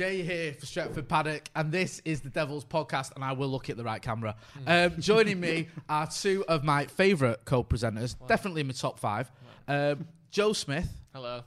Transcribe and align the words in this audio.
Jay 0.00 0.22
here 0.22 0.54
for 0.54 0.64
Stretford 0.64 1.08
Paddock, 1.08 1.50
and 1.54 1.70
this 1.70 2.00
is 2.06 2.22
the 2.22 2.30
Devil's 2.30 2.64
Podcast, 2.64 3.14
and 3.16 3.22
I 3.22 3.32
will 3.32 3.48
look 3.48 3.68
at 3.68 3.76
the 3.76 3.84
right 3.84 4.00
camera. 4.00 4.34
Um, 4.66 4.98
joining 4.98 5.38
me 5.38 5.68
are 5.90 6.06
two 6.06 6.42
of 6.48 6.64
my 6.64 6.86
favourite 6.86 7.44
co-presenters, 7.44 8.16
definitely 8.26 8.62
in 8.62 8.68
my 8.68 8.72
top 8.72 8.98
five. 8.98 9.30
Um, 9.68 10.06
Joe 10.30 10.54
Smith. 10.54 10.88
Hello. 11.12 11.42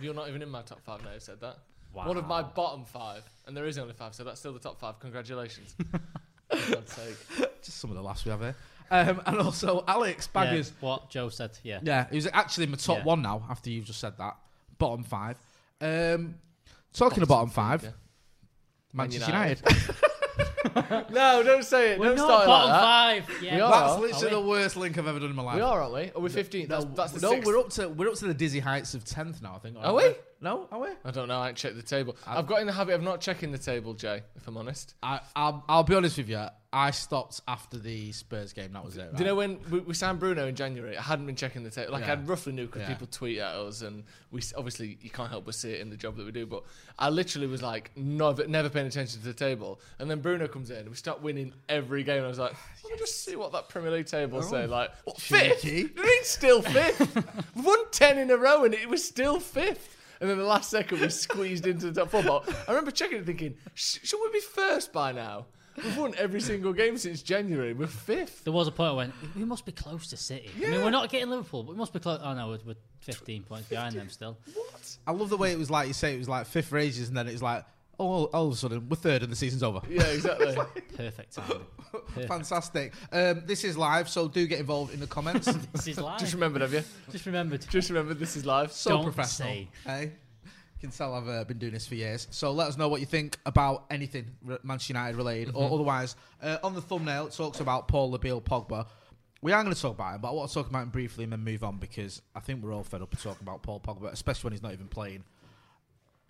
You're 0.00 0.12
not 0.12 0.28
even 0.28 0.42
in 0.42 0.48
my 0.48 0.62
top 0.62 0.82
five 0.82 1.04
now, 1.04 1.12
you 1.12 1.20
said 1.20 1.40
that. 1.42 1.58
One 1.92 2.16
of 2.16 2.26
my 2.26 2.42
bottom 2.42 2.84
five, 2.84 3.22
and 3.46 3.56
there 3.56 3.66
is 3.66 3.78
only 3.78 3.94
five, 3.94 4.12
so 4.12 4.24
that's 4.24 4.40
still 4.40 4.52
the 4.54 4.58
top 4.58 4.80
five. 4.80 4.98
Congratulations. 4.98 5.76
For 6.50 6.72
God's 6.74 6.92
sake. 6.94 7.16
Just 7.62 7.78
some 7.78 7.90
of 7.90 7.96
the 7.96 8.02
laughs 8.02 8.24
we 8.24 8.32
have 8.32 8.40
here. 8.40 8.56
Um, 8.90 9.22
and 9.24 9.38
also 9.38 9.84
Alex 9.86 10.28
Yeah, 10.34 10.42
Baggers. 10.44 10.72
what 10.80 11.10
Joe 11.10 11.28
said. 11.28 11.56
Yeah. 11.62 11.78
Yeah, 11.84 12.08
he 12.10 12.16
was 12.16 12.26
actually 12.32 12.64
in 12.64 12.70
my 12.72 12.76
top 12.76 12.98
Yeah. 12.98 13.04
one 13.04 13.22
now 13.22 13.46
after 13.48 13.70
you've 13.70 13.84
just 13.84 14.00
said 14.00 14.18
that. 14.18 14.36
Bottom 14.78 15.04
five. 15.04 15.36
Um, 15.80 16.34
talking 16.94 17.22
of 17.22 17.28
bottom 17.28 17.50
five, 17.50 17.82
yeah. 17.82 17.90
Manchester 18.92 19.30
United. 19.30 19.60
United. 19.60 19.94
No, 21.10 21.42
don't 21.42 21.64
say 21.64 21.92
it. 21.92 21.98
We're 21.98 22.08
don't 22.08 22.16
not 22.16 22.24
start 22.24 22.46
bottom 22.46 22.70
like 22.70 23.26
that. 23.26 23.26
five. 23.28 23.42
Yeah. 23.42 23.54
We 23.56 23.60
are. 23.60 23.70
That's 23.70 24.00
literally 24.00 24.36
we? 24.36 24.42
the 24.42 24.48
worst 24.48 24.76
link 24.76 24.98
I've 24.98 25.06
ever 25.06 25.20
done 25.20 25.30
in 25.30 25.36
my 25.36 25.42
life. 25.42 25.56
We 25.56 25.62
are, 25.62 25.82
aren't 25.82 25.94
we? 25.94 26.10
Are 26.14 26.20
we 26.20 26.30
15th? 26.30 26.68
That's, 26.68 26.84
that's 26.94 27.12
the 27.12 27.20
no, 27.20 27.30
sixth. 27.30 27.46
we're 27.46 27.58
up 27.58 27.70
to 27.70 27.88
we're 27.88 28.08
up 28.08 28.14
to 28.16 28.26
the 28.26 28.34
dizzy 28.34 28.60
heights 28.60 28.94
of 28.94 29.04
tenth 29.04 29.42
now. 29.42 29.54
I 29.56 29.58
think. 29.58 29.76
Are 29.80 29.94
we? 29.94 30.14
No, 30.40 30.66
are 30.70 30.80
we? 30.80 30.88
I 31.04 31.10
don't 31.10 31.28
know. 31.28 31.40
I 31.40 31.48
ain't 31.48 31.56
checked 31.56 31.76
the 31.76 31.82
table. 31.82 32.16
I've 32.26 32.46
got 32.46 32.60
in 32.60 32.66
the 32.66 32.72
habit 32.72 32.94
of 32.94 33.02
not 33.02 33.20
checking 33.20 33.52
the 33.52 33.58
table, 33.58 33.94
Jay. 33.94 34.22
If 34.36 34.46
I'm 34.46 34.56
honest. 34.56 34.94
I, 35.02 35.20
I'll, 35.36 35.64
I'll 35.68 35.84
be 35.84 35.94
honest 35.94 36.18
with 36.18 36.28
you. 36.28 36.46
I 36.74 36.90
stopped 36.90 37.40
after 37.46 37.78
the 37.78 38.10
Spurs 38.10 38.52
game. 38.52 38.72
That 38.72 38.84
was 38.84 38.96
it. 38.96 39.02
Right? 39.02 39.12
Do 39.12 39.18
you 39.22 39.28
know 39.28 39.36
when 39.36 39.60
we, 39.70 39.78
we 39.78 39.94
signed 39.94 40.18
Bruno 40.18 40.48
in 40.48 40.56
January? 40.56 40.98
I 40.98 41.02
hadn't 41.02 41.24
been 41.24 41.36
checking 41.36 41.62
the 41.62 41.70
table. 41.70 41.92
Like 41.92 42.04
Yeah. 42.04 42.14
I 42.14 42.16
roughly 42.16 42.52
knew 42.52 42.66
because 42.66 42.82
Yeah. 42.82 42.88
people 42.88 43.06
tweet 43.06 43.38
at 43.38 43.54
us, 43.54 43.82
and 43.82 44.02
we 44.32 44.42
obviously 44.56 44.98
you 45.00 45.08
can't 45.08 45.30
help 45.30 45.44
but 45.44 45.54
see 45.54 45.70
it 45.70 45.80
in 45.80 45.88
the 45.88 45.96
job 45.96 46.16
that 46.16 46.26
we 46.26 46.32
do. 46.32 46.46
But 46.46 46.64
I 46.98 47.10
literally 47.10 47.46
was 47.46 47.62
like 47.62 47.92
never, 47.96 48.48
never 48.48 48.68
paying 48.68 48.88
attention 48.88 49.20
to 49.20 49.24
the 49.24 49.32
table. 49.32 49.80
And 50.00 50.10
then 50.10 50.20
Bruno 50.20 50.48
comes 50.48 50.70
in, 50.70 50.78
and 50.78 50.88
we 50.88 50.96
start 50.96 51.22
winning 51.22 51.52
every 51.68 52.02
game. 52.02 52.16
And 52.16 52.24
I 52.26 52.28
was 52.28 52.40
like, 52.40 52.54
let 52.82 52.92
me 52.92 52.98
just 52.98 53.24
see 53.24 53.36
what 53.36 53.52
that 53.52 53.68
Premier 53.68 53.92
League 53.92 54.06
table 54.06 54.38
oh. 54.38 54.40
say. 54.40 54.66
Like 54.66 54.90
what, 55.04 55.20
fifth? 55.20 55.62
cheeky. 55.62 55.92
It 55.96 56.04
ain't 56.04 56.26
still 56.26 56.60
fifth. 56.60 57.14
We've 57.54 57.64
won 57.64 57.88
ten 57.92 58.18
in 58.18 58.32
a 58.32 58.36
row, 58.36 58.64
and 58.64 58.74
it 58.74 58.88
was 58.88 59.04
still 59.04 59.38
fifth. 59.38 59.96
And 60.20 60.28
then 60.28 60.38
the 60.38 60.44
last 60.44 60.70
second 60.70 61.00
we 61.00 61.08
squeezed 61.08 61.68
into 61.68 61.92
the 61.92 62.00
top 62.00 62.10
four. 62.10 62.24
But 62.24 62.48
I 62.66 62.72
remember 62.72 62.90
checking 62.90 63.18
it, 63.18 63.26
thinking, 63.26 63.54
"Sh- 63.74 63.98
should 64.02 64.20
we 64.20 64.32
be 64.32 64.40
first 64.40 64.92
by 64.92 65.12
now? 65.12 65.46
We've 65.76 65.96
won 65.96 66.14
every 66.16 66.40
single 66.40 66.72
game 66.72 66.96
since 66.98 67.22
January. 67.22 67.72
We're 67.72 67.86
fifth. 67.86 68.44
There 68.44 68.52
was 68.52 68.68
a 68.68 68.72
point 68.72 68.90
I 68.90 68.92
went, 68.92 69.14
we 69.34 69.44
must 69.44 69.66
be 69.66 69.72
close 69.72 70.08
to 70.08 70.16
City. 70.16 70.50
I 70.56 70.70
mean, 70.70 70.82
we're 70.82 70.90
not 70.90 71.10
getting 71.10 71.30
Liverpool, 71.30 71.62
but 71.62 71.72
we 71.72 71.78
must 71.78 71.92
be 71.92 72.00
close. 72.00 72.20
Oh 72.22 72.34
no, 72.34 72.48
we're, 72.48 72.58
we're 72.64 72.76
15 73.00 73.42
points 73.42 73.68
behind 73.68 73.94
them 73.94 74.08
still. 74.08 74.38
What? 74.54 74.96
I 75.06 75.12
love 75.12 75.30
the 75.30 75.36
way 75.36 75.52
it 75.52 75.58
was 75.58 75.70
like 75.70 75.88
you 75.88 75.94
say 75.94 76.14
it 76.14 76.18
was 76.18 76.28
like 76.28 76.46
fifth 76.46 76.68
for 76.68 76.78
ages, 76.78 77.08
and 77.08 77.16
then 77.16 77.26
it 77.28 77.32
was 77.32 77.42
like 77.42 77.64
oh, 77.98 78.24
all 78.24 78.48
of 78.48 78.52
a 78.52 78.56
sudden 78.56 78.88
we're 78.88 78.96
third 78.96 79.22
and 79.22 79.30
the 79.30 79.36
season's 79.36 79.62
over. 79.62 79.80
Yeah, 79.88 80.02
exactly. 80.04 80.54
Perfect 80.96 81.34
timing. 81.34 81.60
Perfect. 81.92 82.28
Fantastic. 82.28 82.92
Um, 83.12 83.42
this 83.46 83.64
is 83.64 83.76
live, 83.76 84.08
so 84.08 84.28
do 84.28 84.46
get 84.46 84.60
involved 84.60 84.94
in 84.94 85.00
the 85.00 85.06
comments. 85.06 85.48
This 85.72 85.88
is 85.88 86.00
live. 86.00 86.20
Just 86.20 86.34
remembered, 86.34 86.62
have 86.62 86.72
you? 86.72 86.82
Just 87.10 87.26
remembered. 87.26 87.66
Just 87.68 87.88
remember, 87.90 88.14
this 88.14 88.36
is 88.36 88.46
live. 88.46 88.72
so 88.72 88.90
Don't 88.90 89.04
professional. 89.04 89.48
say. 89.48 89.68
Hey, 89.84 90.02
you 90.04 90.10
can 90.84 90.96
tell 90.96 91.14
I've 91.14 91.28
uh, 91.28 91.44
been 91.44 91.58
doing 91.58 91.72
this 91.72 91.86
for 91.86 91.94
years. 91.94 92.28
So 92.30 92.52
let 92.52 92.68
us 92.68 92.76
know 92.76 92.88
what 92.88 93.00
you 93.00 93.06
think 93.06 93.38
about 93.46 93.86
anything 93.90 94.36
Manchester 94.62 94.92
United 94.92 95.16
related 95.16 95.54
or 95.54 95.72
otherwise. 95.72 96.14
Uh, 96.42 96.58
on 96.62 96.74
the 96.74 96.82
thumbnail, 96.82 97.26
it 97.26 97.32
talks 97.32 97.60
about 97.60 97.88
Paul 97.88 98.16
Labile 98.16 98.42
Pogba. 98.42 98.86
We 99.40 99.52
are 99.52 99.62
going 99.62 99.74
to 99.74 99.80
talk 99.80 99.94
about 99.94 100.14
him, 100.14 100.20
but 100.20 100.28
I 100.28 100.32
want 100.32 100.48
to 100.48 100.54
talk 100.54 100.68
about 100.68 100.84
him 100.84 100.90
briefly 100.90 101.24
and 101.24 101.32
then 101.32 101.40
move 101.40 101.64
on 101.64 101.78
because 101.78 102.22
I 102.34 102.40
think 102.40 102.62
we're 102.62 102.72
all 102.72 102.82
fed 102.82 103.02
up 103.02 103.12
of 103.12 103.22
talking 103.22 103.46
about 103.46 103.62
Paul 103.62 103.80
Pogba, 103.80 104.12
especially 104.12 104.48
when 104.48 104.52
he's 104.52 104.62
not 104.62 104.72
even 104.72 104.88
playing. 104.88 105.24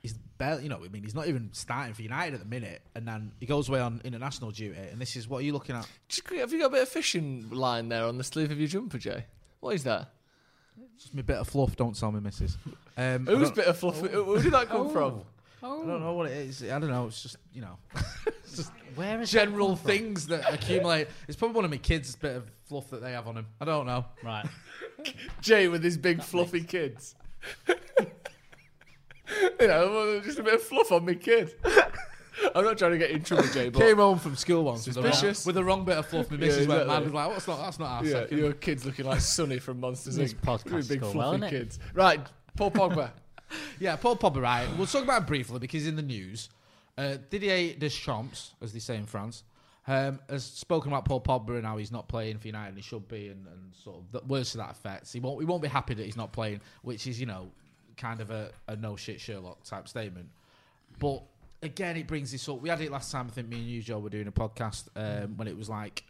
He's 0.03 0.13
barely, 0.13 0.65
you 0.65 0.69
know, 0.69 0.85
I 0.85 0.89
mean, 0.89 1.03
he's 1.03 1.15
not 1.15 1.29
even 1.29 1.51
starting 1.53 1.95
for 1.95 2.03
United 2.03 2.35
at 2.35 2.41
the 2.41 2.47
minute, 2.47 2.83
and 2.95 3.09
then 3.09 3.33
he 3.41 3.47
goes 3.47 3.69
away 3.69 3.81
on 3.81 4.03
international 4.05 4.51
duty. 4.51 4.79
And 4.79 5.01
this 5.01 5.17
is 5.17 5.29
what 5.29 5.39
are 5.39 5.45
you 5.45 5.53
looking 5.53 5.77
at? 5.77 5.89
Have 6.37 6.53
you 6.53 6.59
got 6.59 6.67
a 6.67 6.71
bit 6.71 6.83
of 6.83 6.89
fishing 6.89 7.49
line 7.51 7.89
there 7.89 8.05
on 8.05 8.19
the 8.19 8.25
sleeve 8.25 8.51
of 8.51 8.59
your 8.59 8.69
jumper, 8.69 8.99
Jay? 8.99 9.25
What 9.61 9.75
is 9.75 9.85
that? 9.85 10.11
Just 10.99 11.15
me 11.15 11.23
bit 11.23 11.37
of 11.37 11.49
fluff. 11.49 11.77
Don't 11.77 11.99
tell 11.99 12.13
me, 12.13 12.21
missus. 12.21 12.57
Um, 12.97 13.29
I 13.29 13.33
Whose 13.33 13.51
bit 13.51 13.67
of 13.67 13.77
fluff? 13.77 14.01
Where 14.01 14.43
did 14.43 14.53
that 14.53 14.69
come 14.69 14.91
from? 14.91 15.23
I 15.63 15.67
don't 15.67 16.01
know 16.01 16.13
what 16.13 16.31
it 16.31 16.37
is. 16.37 16.63
I 16.63 16.79
don't 16.79 16.91
know. 16.91 17.07
It's 17.07 17.23
just 17.23 17.37
you 17.53 17.63
know. 17.63 17.79
Where 18.95 19.21
is 19.21 19.31
general 19.31 19.71
that 19.71 19.77
come 19.77 19.87
from? 19.87 19.91
things 19.91 20.27
that 20.29 20.53
accumulate. 20.53 21.09
It's 21.27 21.37
probably 21.37 21.57
one 21.57 21.65
of 21.65 21.71
my 21.71 21.79
kids' 21.79 22.15
bit 22.15 22.37
of 22.37 22.51
fluff 22.67 22.91
that 22.91 23.03
they 23.03 23.13
have 23.13 23.27
on 23.27 23.39
him. 23.39 23.47
I 23.61 23.65
don't 23.65 23.87
know. 23.87 24.05
Right. 24.23 24.47
Jay 25.41 25.69
with 25.69 25.83
his 25.83 25.97
big 25.97 26.23
fluffy 26.23 26.63
kids. 26.63 27.15
you 27.69 29.67
know, 29.67 29.91
well, 29.91 30.21
just 30.21 30.39
a 30.39 30.43
bit 30.43 30.55
of 30.55 30.63
fluff 30.63 30.93
on 30.93 31.05
me 31.05 31.15
kid. 31.15 31.55
I'm 32.55 32.65
not 32.65 32.79
trying 32.79 32.93
to 32.93 32.99
get 32.99 33.11
in 33.11 33.23
trouble, 33.23 33.45
Jay, 33.49 33.69
but 33.69 33.81
Came 33.81 33.97
home 33.97 34.19
from 34.19 34.35
school 34.37 34.65
once 34.65 34.87
with 34.87 34.95
the, 34.97 35.03
wrong, 35.03 35.13
Suspicious. 35.13 35.47
with 35.47 35.55
the 35.55 35.65
wrong 35.65 35.85
bit 35.85 35.97
of 35.99 36.07
fluff. 36.07 36.31
My 36.31 36.37
Yeah, 36.37 36.47
missus 36.47 36.67
went 36.67 36.87
mad. 36.87 37.05
Was 37.05 37.13
like, 37.13 37.29
"What's 37.29 37.47
not? 37.49 37.59
That's 37.59 37.79
not 37.79 37.89
our 37.91 38.05
yeah, 38.05 38.11
second. 38.13 38.39
your 38.39 38.53
kid's 38.55 38.85
looking 38.85 39.05
like 39.07 39.21
Sonny 39.21 39.59
from 39.59 39.81
Monsters 39.81 40.17
This 40.17 40.35
Inc. 40.35 40.41
podcast 40.41 40.71
Really 40.73 40.89
big 40.89 41.01
go 41.01 41.11
fluffy 41.13 41.19
well, 41.19 41.39
innit? 41.39 41.51
kids. 41.51 41.79
Right, 41.95 42.21
Paul 42.57 42.71
Pogba. 42.71 43.11
Yeah, 43.79 43.97
Paul 43.97 44.17
Pogba. 44.17 44.43
Right. 44.43 44.67
We'll 44.77 44.87
talk 44.87 45.05
about 45.05 45.21
him 45.23 45.27
briefly 45.27 45.59
because 45.61 45.83
he's 45.83 45.89
in 45.89 45.97
the 45.97 46.03
news. 46.03 46.49
Uh, 46.99 47.17
Didier 47.31 47.75
Deschamps, 47.75 48.53
as 48.63 48.73
they 48.73 48.79
say 48.79 48.97
in 48.97 49.07
France, 49.07 49.45
um, 49.87 50.19
has 50.29 50.45
spoken 50.45 50.91
about 50.93 51.05
Paul 51.05 51.21
Pogba 51.21 51.57
and 51.57 51.67
how 51.67 51.77
he's 51.77 51.93
not 51.93 52.09
playing 52.09 52.39
for 52.39 52.47
United. 52.49 52.69
and 52.71 52.77
He 52.79 52.83
should 52.83 53.07
be, 53.07 53.29
and, 53.29 53.47
and 53.47 53.75
sort 53.83 53.97
of 53.99 54.11
the 54.13 54.27
words 54.27 54.53
to 54.53 54.59
that 54.59 54.71
effect. 54.73 55.13
He 55.13 55.21
won't. 55.21 55.41
He 55.41 55.45
won't 55.47 55.63
be 55.63 55.69
happy 55.69 55.95
that 55.95 56.05
he's 56.05 56.17
not 56.17 56.33
playing, 56.33 56.61
which 56.83 57.07
is 57.07 57.21
you 57.21 57.27
know, 57.27 57.49
kind 57.97 58.21
of 58.21 58.31
a, 58.31 58.51
a 58.69 58.77
no 58.77 58.97
shit 58.97 59.21
Sherlock 59.21 59.63
type 59.65 59.87
statement. 59.89 60.29
But 60.99 61.23
again, 61.65 61.97
it 61.97 62.07
brings 62.07 62.33
this 62.33 62.49
up. 62.49 62.61
We 62.61 62.69
had 62.69 62.81
it 62.81 62.91
last 62.91 63.13
time. 63.13 63.27
I 63.29 63.31
think 63.31 63.49
me 63.49 63.59
and 63.59 63.67
you, 63.67 63.83
Joe, 63.83 63.99
were 63.99 64.11
doing 64.11 64.29
a 64.29 64.33
podcast 64.33 64.89
um, 64.97 65.37
when 65.37 65.49
it 65.49 65.57
was 65.57 65.69
like, 65.69 66.05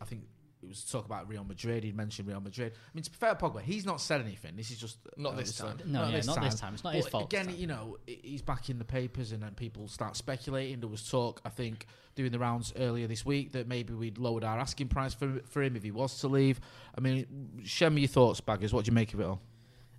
I 0.00 0.04
think 0.04 0.22
it 0.62 0.68
was 0.68 0.84
talk 0.84 1.04
about 1.04 1.28
Real 1.28 1.44
Madrid. 1.44 1.84
He 1.84 1.92
mentioned 1.92 2.26
Real 2.26 2.40
Madrid. 2.40 2.72
I 2.74 2.90
mean, 2.94 3.04
to 3.04 3.10
be 3.10 3.16
fair, 3.16 3.34
Pogba, 3.34 3.62
he's 3.62 3.86
not 3.86 4.00
said 4.00 4.20
anything. 4.20 4.56
This 4.56 4.70
is 4.70 4.78
just 4.78 4.98
Not 5.16 5.34
uh, 5.34 5.36
this 5.36 5.56
time. 5.56 5.78
No, 5.86 6.08
yeah, 6.08 6.20
not 6.22 6.42
this 6.42 6.58
time. 6.58 6.74
It's 6.74 6.82
not 6.82 6.94
his 6.94 7.06
fault 7.06 7.32
Again, 7.32 7.54
you 7.56 7.66
know, 7.66 7.98
he's 8.06 8.42
back 8.42 8.68
in 8.68 8.78
the 8.78 8.84
papers, 8.84 9.32
and 9.32 9.42
then 9.42 9.52
people 9.52 9.86
start 9.86 10.16
speculating. 10.16 10.80
There 10.80 10.88
was 10.88 11.08
talk, 11.08 11.40
I 11.44 11.50
think, 11.50 11.86
doing 12.14 12.32
the 12.32 12.38
rounds 12.38 12.72
earlier 12.76 13.06
this 13.06 13.24
week 13.24 13.52
that 13.52 13.68
maybe 13.68 13.92
we'd 13.94 14.18
lowered 14.18 14.44
our 14.44 14.58
asking 14.58 14.88
price 14.88 15.14
for 15.14 15.40
for 15.48 15.62
him 15.62 15.76
if 15.76 15.82
he 15.82 15.90
was 15.92 16.18
to 16.20 16.28
leave. 16.28 16.60
I 16.96 17.00
mean, 17.00 17.60
share 17.64 17.90
me 17.90 18.02
your 18.02 18.08
thoughts, 18.08 18.40
Baggers. 18.40 18.72
What 18.72 18.84
do 18.84 18.90
you 18.90 18.94
make 18.94 19.14
of 19.14 19.20
it 19.20 19.24
all? 19.24 19.40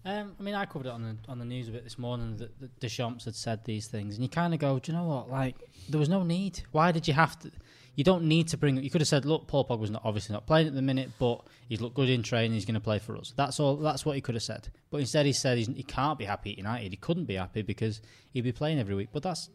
Um, 0.08 0.36
I 0.40 0.44
mean, 0.44 0.56
I 0.56 0.66
covered 0.66 0.88
it 0.88 0.94
on 0.94 1.04
the 1.04 1.18
on 1.30 1.38
the 1.38 1.44
news 1.44 1.68
a 1.68 1.72
bit 1.72 1.84
this 1.84 2.00
morning 2.00 2.38
that, 2.38 2.58
that 2.62 2.80
Deschamps 2.80 3.26
had 3.26 3.36
said 3.36 3.66
these 3.66 3.88
things, 3.88 4.16
and 4.16 4.24
you 4.24 4.30
kind 4.30 4.54
of 4.54 4.60
go, 4.62 4.80
do 4.80 4.90
you 4.90 4.98
know 4.98 5.04
what? 5.04 5.30
Like, 5.30 5.58
there 5.90 6.00
was 6.00 6.08
no 6.08 6.24
need. 6.24 6.62
Why 6.72 6.94
did 6.94 7.10
you 7.10 7.14
have 7.14 7.38
to? 7.40 7.52
You 7.96 8.06
don't 8.06 8.24
need 8.24 8.48
to 8.50 8.58
bring. 8.58 8.82
You 8.82 8.90
could 8.90 9.02
have 9.02 9.08
said, 9.10 9.26
look, 9.26 9.48
Paul 9.48 9.66
Pogba's 9.66 9.92
not 9.92 10.04
obviously 10.06 10.32
not 10.32 10.48
playing 10.48 10.68
at 10.68 10.76
the 10.76 10.82
minute, 10.82 11.10
but 11.20 11.42
he's 11.68 11.82
looked 11.82 11.96
good 11.96 12.08
in 12.08 12.24
training. 12.24 12.54
He's 12.54 12.64
going 12.64 12.76
to 12.76 12.80
play 12.80 13.00
for 13.00 13.18
us. 13.18 13.34
That's 13.36 13.60
all. 13.60 13.76
That's 13.76 14.06
what 14.06 14.16
he 14.16 14.22
could 14.22 14.36
have 14.36 14.44
said. 14.44 14.70
But 14.92 15.00
instead, 15.00 15.26
he 15.26 15.34
said 15.34 15.58
he 15.58 15.84
can't 15.84 16.18
be 16.18 16.24
happy 16.24 16.52
at 16.52 16.58
United. 16.58 16.92
He 16.92 16.98
couldn't 16.98 17.26
be 17.26 17.36
happy 17.36 17.62
because 17.62 18.02
he'd 18.32 18.46
be 18.46 18.54
playing 18.54 18.80
every 18.80 18.96
week. 18.96 19.10
But 19.12 19.24
that's 19.24 19.50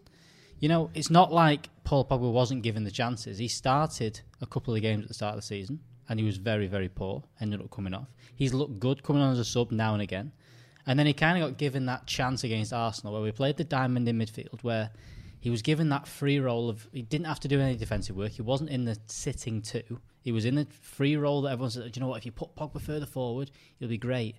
you 0.62 0.68
know, 0.68 0.90
it's 0.92 1.10
not 1.10 1.32
like 1.32 1.70
Paul 1.82 2.04
Pogba 2.04 2.30
wasn't 2.30 2.62
given 2.62 2.84
the 2.84 2.90
chances. 2.90 3.38
He 3.38 3.48
started 3.48 4.20
a 4.42 4.46
couple 4.46 4.74
of 4.74 4.82
games 4.82 5.02
at 5.02 5.08
the 5.08 5.14
start 5.14 5.34
of 5.34 5.40
the 5.40 5.46
season, 5.46 5.80
and 6.08 6.20
he 6.20 6.26
was 6.26 6.36
very, 6.36 6.66
very 6.66 6.88
poor. 6.88 7.24
Ended 7.40 7.60
up 7.60 7.70
coming 7.70 7.94
off. 7.94 8.06
He's 8.36 8.52
looked 8.52 8.78
good 8.78 9.02
coming 9.02 9.22
on 9.22 9.32
as 9.32 9.38
a 9.38 9.44
sub 9.44 9.72
now 9.72 9.94
and 9.94 10.02
again, 10.02 10.30
And 10.86 10.98
then 10.98 11.06
he 11.06 11.12
kind 11.12 11.42
of 11.42 11.48
got 11.48 11.58
given 11.58 11.86
that 11.86 12.06
chance 12.06 12.44
against 12.44 12.72
Arsenal 12.72 13.12
where 13.12 13.22
we 13.22 13.32
played 13.32 13.56
the 13.56 13.64
diamond 13.64 14.08
in 14.08 14.18
midfield 14.18 14.62
where 14.62 14.90
he 15.40 15.50
was 15.50 15.62
given 15.62 15.88
that 15.90 16.06
free 16.06 16.38
role 16.38 16.68
of 16.68 16.88
he 16.92 17.02
didn't 17.02 17.26
have 17.26 17.40
to 17.40 17.48
do 17.48 17.60
any 17.60 17.76
defensive 17.76 18.16
work. 18.16 18.32
He 18.32 18.42
wasn't 18.42 18.70
in 18.70 18.84
the 18.84 18.96
sitting 19.06 19.62
two. 19.62 20.00
He 20.22 20.32
was 20.32 20.44
in 20.44 20.54
the 20.54 20.66
free 20.80 21.16
role 21.16 21.42
that 21.42 21.52
everyone 21.52 21.70
said, 21.70 21.90
do 21.90 21.98
you 21.98 22.00
know 22.00 22.08
what, 22.08 22.18
if 22.18 22.26
you 22.26 22.32
put 22.32 22.54
Pogba 22.54 22.80
further 22.80 23.06
forward, 23.06 23.50
he'll 23.78 23.88
be 23.88 23.98
great. 23.98 24.36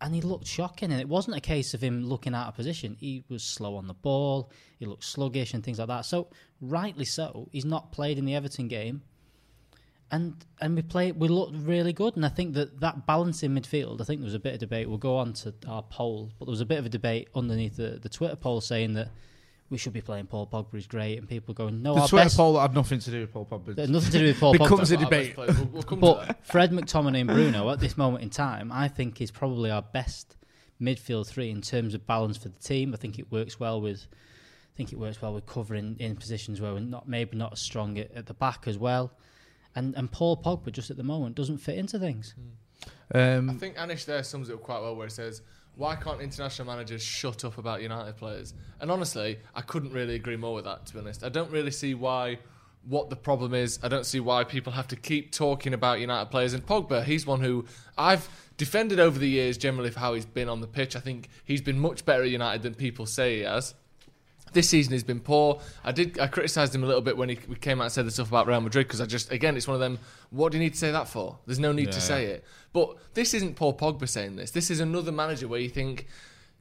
And 0.00 0.14
he 0.14 0.20
looked 0.20 0.46
shocking, 0.46 0.90
and 0.90 1.00
it 1.00 1.08
wasn't 1.08 1.36
a 1.36 1.40
case 1.40 1.74
of 1.74 1.82
him 1.82 2.04
looking 2.04 2.34
out 2.34 2.48
of 2.48 2.56
position. 2.56 2.96
He 2.98 3.22
was 3.28 3.44
slow 3.44 3.76
on 3.76 3.86
the 3.86 3.94
ball, 3.94 4.50
he 4.78 4.86
looked 4.86 5.04
sluggish 5.04 5.54
and 5.54 5.62
things 5.62 5.78
like 5.78 5.88
that. 5.88 6.06
So, 6.06 6.28
rightly 6.60 7.04
so, 7.04 7.48
he's 7.52 7.66
not 7.66 7.92
played 7.92 8.18
in 8.18 8.24
the 8.24 8.34
Everton 8.34 8.66
game 8.66 9.02
and 10.12 10.44
and 10.60 10.76
we 10.76 10.82
play 10.82 11.12
we 11.12 11.28
looked 11.28 11.54
really 11.56 11.92
good 11.92 12.16
and 12.16 12.24
I 12.26 12.28
think 12.28 12.54
that 12.54 12.80
that 12.80 13.06
balance 13.06 13.42
in 13.42 13.54
midfield 13.54 14.00
I 14.00 14.04
think 14.04 14.20
there 14.20 14.26
was 14.26 14.34
a 14.34 14.40
bit 14.40 14.54
of 14.54 14.60
debate 14.60 14.88
we'll 14.88 14.98
go 14.98 15.16
on 15.16 15.32
to 15.34 15.54
our 15.68 15.82
poll 15.82 16.30
but 16.38 16.46
there 16.46 16.50
was 16.50 16.60
a 16.60 16.66
bit 16.66 16.78
of 16.78 16.86
a 16.86 16.88
debate 16.88 17.28
underneath 17.34 17.76
the, 17.76 17.98
the 18.02 18.08
Twitter 18.08 18.36
poll 18.36 18.60
saying 18.60 18.94
that 18.94 19.08
we 19.68 19.78
should 19.78 19.92
be 19.92 20.00
playing 20.00 20.26
Paul 20.26 20.48
Pogba 20.48 20.74
is 20.74 20.86
great 20.88 21.18
and 21.18 21.28
people 21.28 21.54
going 21.54 21.80
no 21.80 21.94
The 21.94 22.00
our 22.00 22.08
Twitter 22.08 22.24
best 22.24 22.36
poll 22.36 22.58
had 22.58 22.74
nothing 22.74 22.98
to 22.98 23.10
do 23.10 23.20
with 23.20 23.32
Paul 23.32 23.46
Pogba. 23.46 23.76
there's 23.76 23.90
nothing 23.90 24.10
to 24.12 24.18
do 24.18 24.24
with 24.26 24.40
Paul 24.40 24.54
Pogba. 24.54 24.58
Becomes 24.58 24.90
a 24.90 24.96
debate. 24.96 25.36
We'll, 25.36 25.46
we'll 25.72 25.82
come 25.84 26.00
to 26.00 26.06
that. 26.06 26.26
but 26.26 26.46
Fred 26.46 26.72
McTominay 26.72 27.20
and 27.20 27.28
Bruno 27.28 27.70
at 27.70 27.78
this 27.78 27.96
moment 27.96 28.24
in 28.24 28.30
time 28.30 28.72
I 28.72 28.88
think 28.88 29.20
is 29.20 29.30
probably 29.30 29.70
our 29.70 29.82
best 29.82 30.36
midfield 30.82 31.28
three 31.28 31.50
in 31.50 31.60
terms 31.60 31.94
of 31.94 32.06
balance 32.06 32.36
for 32.36 32.48
the 32.48 32.58
team 32.58 32.92
I 32.94 32.96
think 32.96 33.18
it 33.18 33.30
works 33.30 33.60
well 33.60 33.80
with 33.80 34.06
I 34.10 34.76
think 34.76 34.92
it 34.92 34.98
works 34.98 35.22
well 35.22 35.34
with 35.34 35.46
covering 35.46 35.96
in 36.00 36.16
positions 36.16 36.60
where 36.60 36.72
we're 36.72 36.80
not 36.80 37.08
maybe 37.08 37.36
not 37.36 37.52
as 37.52 37.60
strong 37.60 37.96
at, 37.98 38.10
at 38.12 38.26
the 38.26 38.34
back 38.34 38.66
as 38.66 38.76
well 38.78 39.12
and 39.80 39.96
and 39.96 40.10
Paul 40.12 40.36
Pogba 40.36 40.70
just 40.70 40.90
at 40.90 40.96
the 40.96 41.02
moment 41.02 41.34
doesn't 41.34 41.58
fit 41.58 41.76
into 41.78 41.98
things. 41.98 42.34
I 43.12 43.18
Um, 43.36 43.58
think 43.58 43.76
Anish 43.76 44.04
there 44.04 44.22
sums 44.22 44.48
it 44.48 44.54
up 44.54 44.62
quite 44.62 44.80
well, 44.80 44.94
where 44.94 45.06
he 45.06 45.10
says, 45.10 45.42
"Why 45.74 45.96
can't 45.96 46.20
international 46.20 46.66
managers 46.66 47.02
shut 47.02 47.44
up 47.44 47.58
about 47.58 47.82
United 47.82 48.16
players?" 48.16 48.54
And 48.80 48.90
honestly, 48.90 49.38
I 49.54 49.62
couldn't 49.62 49.92
really 49.92 50.14
agree 50.14 50.36
more 50.36 50.54
with 50.54 50.64
that. 50.64 50.86
To 50.86 50.92
be 50.94 51.00
honest, 51.00 51.24
I 51.24 51.28
don't 51.28 51.50
really 51.50 51.72
see 51.72 51.94
why. 51.94 52.38
What 52.88 53.10
the 53.10 53.16
problem 53.16 53.52
is, 53.52 53.78
I 53.82 53.88
don't 53.88 54.06
see 54.06 54.20
why 54.20 54.42
people 54.42 54.72
have 54.72 54.88
to 54.88 54.96
keep 54.96 55.32
talking 55.32 55.74
about 55.74 56.00
United 56.00 56.30
players. 56.30 56.54
And 56.54 56.64
Pogba, 56.64 57.04
he's 57.04 57.26
one 57.26 57.42
who 57.42 57.66
I've 57.98 58.26
defended 58.56 58.98
over 58.98 59.18
the 59.18 59.28
years 59.28 59.58
generally 59.58 59.90
for 59.90 60.00
how 60.00 60.14
he's 60.14 60.24
been 60.24 60.48
on 60.48 60.62
the 60.62 60.66
pitch. 60.66 60.96
I 60.96 61.00
think 61.00 61.28
he's 61.44 61.60
been 61.60 61.78
much 61.78 62.06
better 62.06 62.22
at 62.22 62.30
United 62.30 62.62
than 62.62 62.74
people 62.74 63.04
say 63.04 63.36
he 63.38 63.42
has. 63.42 63.74
This 64.52 64.68
season 64.68 64.92
he's 64.92 65.04
been 65.04 65.20
poor. 65.20 65.60
I 65.84 65.92
did. 65.92 66.18
I 66.18 66.26
criticised 66.26 66.74
him 66.74 66.82
a 66.82 66.86
little 66.86 67.02
bit 67.02 67.16
when 67.16 67.28
he 67.28 67.38
we 67.48 67.54
came 67.56 67.80
out 67.80 67.84
and 67.84 67.92
said 67.92 68.06
the 68.06 68.10
stuff 68.10 68.28
about 68.28 68.46
Real 68.46 68.60
Madrid 68.60 68.86
because 68.86 69.00
I 69.00 69.06
just 69.06 69.30
again 69.30 69.56
it's 69.56 69.68
one 69.68 69.74
of 69.74 69.80
them. 69.80 69.98
What 70.30 70.52
do 70.52 70.58
you 70.58 70.64
need 70.64 70.72
to 70.72 70.78
say 70.78 70.90
that 70.90 71.08
for? 71.08 71.38
There's 71.46 71.58
no 71.58 71.72
need 71.72 71.92
to 71.92 71.98
Yeah, 71.98 72.04
say 72.04 72.24
it. 72.26 72.44
But 72.72 72.96
this 73.14 73.34
isn't 73.34 73.56
Paul 73.56 73.76
Pogba 73.76 74.08
saying 74.08 74.36
this. 74.36 74.50
This 74.52 74.70
is 74.70 74.80
another 74.80 75.12
manager 75.12 75.48
where 75.48 75.60
you 75.60 75.68
think, 75.68 76.06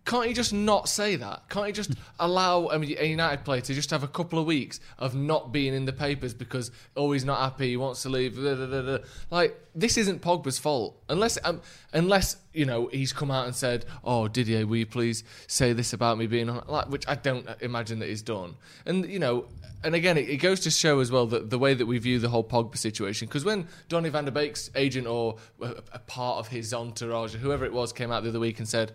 can't 0.06 0.28
you 0.28 0.34
just 0.34 0.54
not 0.54 0.90
say 0.90 1.16
that? 1.18 1.50
Can't 1.50 1.68
you 1.68 1.74
just 1.74 1.92
allow 2.20 2.70
a 2.70 2.80
United 2.80 3.44
player 3.44 3.62
to 3.62 3.74
just 3.74 3.92
have 3.92 4.04
a 4.04 4.08
couple 4.08 4.40
of 4.40 4.46
weeks 4.46 4.80
of 4.98 5.16
not 5.16 5.52
being 5.52 5.74
in 5.74 5.86
the 5.86 5.94
papers 5.94 6.34
because 6.34 6.72
oh 6.96 7.12
he's 7.12 7.26
not 7.26 7.40
happy, 7.40 7.70
he 7.70 7.78
wants 7.78 8.02
to 8.04 8.10
leave. 8.10 8.36
da, 8.36 8.56
da, 8.56 8.82
da. 8.82 8.98
Like 9.30 9.60
this 9.76 9.98
isn't 9.98 10.22
Pogba's 10.22 10.58
fault 10.58 11.02
unless 11.10 11.38
um, 11.44 11.62
unless 11.94 12.38
you 12.54 12.66
know 12.66 12.88
he's 12.88 13.14
come 13.14 13.30
out 13.30 13.46
and 13.46 13.56
said, 13.56 13.86
oh 14.04 14.28
Didier, 14.28 14.66
will 14.66 14.78
you 14.78 14.86
please 14.86 15.24
say 15.48 15.74
this 15.74 15.94
about 15.94 16.18
me 16.18 16.28
being 16.28 16.50
on 16.50 16.64
like 16.68 16.90
which 16.90 17.08
I 17.08 17.16
don't 17.16 17.48
imagine 17.62 18.00
that 18.00 18.10
he's 18.10 18.22
done. 18.22 18.56
And 18.86 19.08
you 19.08 19.20
know. 19.20 19.46
And 19.82 19.96
again, 19.96 20.18
it, 20.18 20.28
it 20.28 20.38
goes 20.38 20.60
to 20.62 20.72
show 20.72 21.00
as 21.00 21.10
well 21.10 21.26
that 21.28 21.50
the 21.50 21.58
way 21.58 21.74
that 21.74 21.86
we 21.86 21.98
view 22.00 22.20
the 22.20 22.28
whole 22.28 22.44
Pogba 22.44 22.78
situation. 22.78 23.30
Because 23.30 23.46
when 23.46 23.66
Donny 23.88 24.10
van 24.10 24.26
der 24.26 24.32
Beek's 24.32 24.70
agent 24.76 25.08
or 25.08 25.38
a, 25.62 25.76
a 25.94 26.00
part 26.00 26.40
of 26.40 26.50
his 26.50 26.74
entourage, 26.74 27.34
or 27.34 27.38
whoever 27.38 27.64
it 27.64 27.72
was, 27.72 27.94
came 27.94 28.12
out 28.12 28.24
the 28.24 28.28
other 28.28 28.42
week 28.42 28.60
and 28.60 28.68
said, 28.68 28.92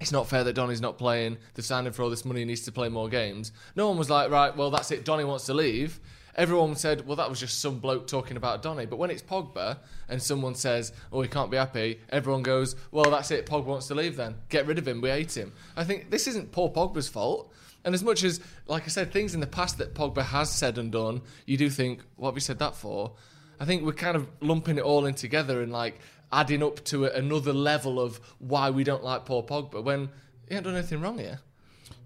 it's 0.00 0.12
not 0.12 0.28
fair 0.28 0.44
that 0.44 0.52
Donny's 0.52 0.80
not 0.80 0.98
playing. 0.98 1.38
They've 1.54 1.64
signed 1.64 1.86
him 1.86 1.92
for 1.92 2.02
all 2.02 2.10
this 2.10 2.24
money. 2.24 2.40
He 2.40 2.44
needs 2.44 2.62
to 2.62 2.72
play 2.72 2.88
more 2.88 3.08
games. 3.08 3.52
No 3.74 3.88
one 3.88 3.96
was 3.96 4.10
like, 4.10 4.30
right, 4.30 4.54
well, 4.54 4.70
that's 4.70 4.90
it. 4.90 5.04
Donny 5.04 5.24
wants 5.24 5.46
to 5.46 5.54
leave. 5.54 6.00
Everyone 6.34 6.76
said, 6.76 7.06
well, 7.06 7.16
that 7.16 7.30
was 7.30 7.40
just 7.40 7.60
some 7.60 7.78
bloke 7.78 8.06
talking 8.06 8.36
about 8.36 8.60
Donny. 8.60 8.84
But 8.84 8.98
when 8.98 9.10
it's 9.10 9.22
Pogba 9.22 9.78
and 10.10 10.22
someone 10.22 10.54
says, 10.54 10.92
oh, 11.10 11.22
he 11.22 11.28
can't 11.28 11.50
be 11.50 11.56
happy, 11.56 11.98
everyone 12.10 12.42
goes, 12.42 12.76
well, 12.90 13.10
that's 13.10 13.30
it. 13.30 13.46
Pogba 13.46 13.64
wants 13.64 13.86
to 13.88 13.94
leave 13.94 14.16
then. 14.16 14.34
Get 14.50 14.66
rid 14.66 14.76
of 14.76 14.86
him. 14.86 15.00
We 15.00 15.08
hate 15.08 15.34
him. 15.34 15.54
I 15.78 15.84
think 15.84 16.10
this 16.10 16.26
isn't 16.26 16.52
poor 16.52 16.68
Pogba's 16.68 17.08
fault. 17.08 17.50
And 17.86 17.94
as 17.94 18.02
much 18.02 18.22
as, 18.22 18.40
like 18.66 18.82
I 18.82 18.88
said, 18.88 19.12
things 19.12 19.32
in 19.32 19.40
the 19.40 19.46
past 19.46 19.78
that 19.78 19.94
Pogba 19.94 20.24
has 20.24 20.50
said 20.52 20.76
and 20.76 20.92
done, 20.92 21.22
you 21.46 21.56
do 21.56 21.70
think, 21.70 22.02
what 22.16 22.30
have 22.30 22.36
you 22.36 22.40
said 22.40 22.58
that 22.58 22.74
for? 22.74 23.12
I 23.58 23.64
think 23.64 23.84
we're 23.84 23.92
kind 23.92 24.16
of 24.16 24.28
lumping 24.42 24.76
it 24.76 24.82
all 24.82 25.06
in 25.06 25.14
together 25.14 25.62
and 25.62 25.72
like 25.72 25.98
adding 26.32 26.62
up 26.62 26.84
to 26.84 27.04
another 27.06 27.52
level 27.52 28.00
of 28.00 28.20
why 28.38 28.70
we 28.70 28.84
don't 28.84 29.04
like 29.04 29.24
Paul 29.24 29.46
Pogba 29.46 29.82
when 29.82 30.08
he 30.48 30.54
ain't 30.54 30.64
done 30.64 30.74
anything 30.74 31.00
wrong 31.00 31.18
here. 31.18 31.40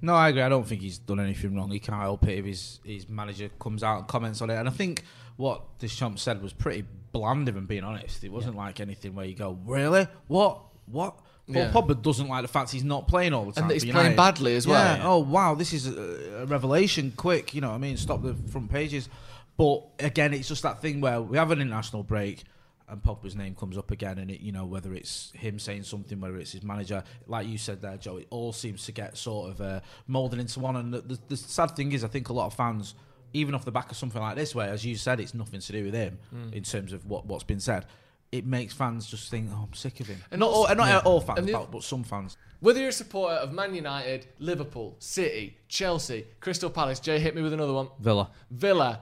No, 0.02 0.14
I 0.14 0.28
agree. 0.30 0.42
I 0.42 0.48
don't 0.48 0.66
think 0.66 0.80
he's 0.80 0.98
done 0.98 1.20
anything 1.20 1.56
wrong. 1.56 1.70
He 1.70 1.78
can't 1.78 2.00
help 2.00 2.26
it 2.26 2.38
if 2.38 2.44
his, 2.44 2.80
his 2.84 3.08
manager 3.08 3.50
comes 3.58 3.82
out 3.82 3.98
and 3.98 4.08
comments 4.08 4.40
on 4.40 4.50
it. 4.50 4.56
And 4.56 4.68
I 4.68 4.72
think 4.72 5.04
what 5.36 5.78
Deschamps 5.78 6.22
said 6.22 6.42
was 6.42 6.52
pretty 6.52 6.84
bland, 7.12 7.48
if 7.48 7.56
I'm 7.56 7.66
being 7.66 7.84
honest. 7.84 8.24
It 8.24 8.30
wasn't 8.32 8.56
like 8.56 8.80
anything 8.80 9.14
where 9.14 9.26
you 9.26 9.34
go, 9.34 9.58
really? 9.64 10.06
What? 10.26 10.62
What? 10.86 11.16
Paul 11.52 11.62
Yeah. 11.62 11.70
Pogba 11.72 12.00
doesn't 12.00 12.28
like 12.28 12.42
the 12.42 12.48
fact 12.48 12.70
he's 12.70 12.84
not 12.84 13.08
playing 13.08 13.34
all 13.34 13.44
the 13.44 13.52
time. 13.52 13.64
And 13.64 13.70
that 13.70 13.82
he's 13.82 13.92
playing 13.92 14.16
badly 14.16 14.54
as 14.56 14.66
well. 14.66 14.96
Yeah. 14.96 15.02
Oh, 15.04 15.18
wow. 15.18 15.54
This 15.54 15.72
is 15.72 15.86
a, 15.88 16.42
a 16.42 16.46
revelation. 16.46 17.12
Quick. 17.16 17.54
You 17.54 17.60
know 17.60 17.70
what 17.70 17.74
I 17.74 17.78
mean? 17.78 17.96
Stop 17.96 18.22
the 18.22 18.34
front 18.50 18.70
pages. 18.70 19.08
But 19.56 19.82
again, 19.98 20.32
it's 20.32 20.48
just 20.48 20.62
that 20.62 20.80
thing 20.80 21.00
where 21.00 21.20
we 21.20 21.36
have 21.36 21.50
an 21.50 21.60
international 21.60 22.04
break 22.04 22.44
and 22.90 23.02
Pogba's 23.02 23.36
name 23.36 23.54
comes 23.54 23.78
up 23.78 23.90
again, 23.90 24.18
and 24.18 24.30
it, 24.30 24.40
you 24.40 24.52
know, 24.52 24.64
whether 24.66 24.94
it's 24.94 25.30
him 25.34 25.58
saying 25.58 25.84
something, 25.84 26.20
whether 26.20 26.36
it's 26.38 26.52
his 26.52 26.62
manager, 26.62 27.02
like 27.26 27.46
you 27.46 27.58
said 27.58 27.80
there, 27.80 27.96
Joe, 27.96 28.16
it 28.18 28.26
all 28.30 28.52
seems 28.52 28.84
to 28.86 28.92
get 28.92 29.16
sort 29.16 29.50
of 29.50 29.60
uh, 29.60 29.80
moulded 30.06 30.38
into 30.40 30.60
one. 30.60 30.76
And 30.76 30.92
the, 30.92 31.00
the, 31.00 31.18
the 31.28 31.36
sad 31.36 31.76
thing 31.76 31.92
is, 31.92 32.04
I 32.04 32.08
think 32.08 32.28
a 32.28 32.32
lot 32.32 32.46
of 32.46 32.54
fans, 32.54 32.94
even 33.32 33.54
off 33.54 33.64
the 33.64 33.72
back 33.72 33.90
of 33.90 33.96
something 33.96 34.20
like 34.20 34.36
this, 34.36 34.54
where 34.54 34.68
as 34.70 34.84
you 34.84 34.96
said, 34.96 35.20
it's 35.20 35.34
nothing 35.34 35.60
to 35.60 35.72
do 35.72 35.84
with 35.84 35.94
him 35.94 36.18
in 36.52 36.62
terms 36.62 36.92
of 36.92 37.06
what 37.06 37.26
what's 37.26 37.44
been 37.44 37.60
said. 37.60 37.86
It 38.32 38.46
makes 38.46 38.72
fans 38.72 39.06
just 39.08 39.28
think, 39.28 39.50
"Oh, 39.52 39.66
I'm 39.68 39.74
sick 39.74 39.98
of 39.98 40.06
him." 40.06 40.22
And 40.30 40.38
not 40.38 40.50
all, 40.50 40.54
also- 40.62 40.74
not 40.74 40.86
yeah. 40.88 40.98
all 41.04 41.20
fans, 41.20 41.38
And 41.40 41.48
the- 41.48 41.52
but, 41.52 41.70
but 41.72 41.82
some 41.82 42.04
fans. 42.04 42.36
Whether 42.60 42.78
you're 42.80 42.90
a 42.90 42.92
supporter 42.92 43.36
of 43.36 43.52
Man 43.52 43.74
United, 43.74 44.26
Liverpool, 44.38 44.94
City, 45.00 45.56
Chelsea, 45.66 46.26
Crystal 46.40 46.70
Palace, 46.70 47.00
Jay 47.00 47.18
hit 47.18 47.34
me 47.34 47.42
with 47.42 47.52
another 47.54 47.72
one. 47.72 47.88
Villa. 47.98 48.30
Villa. 48.50 49.00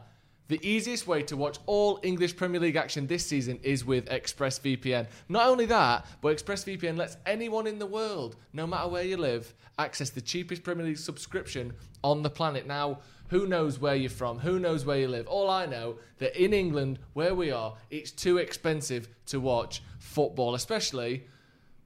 The 0.49 0.67
easiest 0.67 1.07
way 1.07 1.23
to 1.25 1.37
watch 1.37 1.59
all 1.67 2.01
English 2.03 2.35
Premier 2.35 2.59
League 2.59 2.77
action 2.77 3.07
this 3.07 3.27
season 3.27 3.61
is 3.63 3.85
with 3.85 4.07
ExpressVPN. 4.07 5.07
Not 5.29 5.47
only 5.47 5.67
that, 5.67 6.07
but 6.23 6.35
ExpressVPN 6.35 6.97
lets 6.97 7.19
anyone 7.27 7.67
in 7.67 7.79
the 7.79 7.85
world, 7.85 8.37
no 8.55 8.67
matter 8.67 8.89
where 8.89 9.03
you 9.03 9.19
live, 9.19 9.53
access 9.79 10.09
the 10.09 10.23
cheapest 10.23 10.63
Premier 10.63 10.87
League 10.87 10.97
subscription 10.97 11.75
on 12.03 12.23
the 12.23 12.31
planet. 12.31 12.67
Now, 12.67 13.01
who 13.29 13.47
knows 13.47 13.79
where 13.79 13.95
you're 13.95 14.09
from? 14.09 14.39
Who 14.39 14.59
knows 14.59 14.87
where 14.87 14.99
you 14.99 15.09
live? 15.09 15.27
All 15.27 15.51
I 15.51 15.67
know 15.67 15.99
that 16.17 16.35
in 16.43 16.55
England, 16.55 16.99
where 17.13 17.35
we 17.35 17.51
are, 17.51 17.75
it's 17.91 18.11
too 18.11 18.39
expensive 18.39 19.07
to 19.27 19.41
watch 19.41 19.83
football, 19.99 20.55
especially 20.55 21.27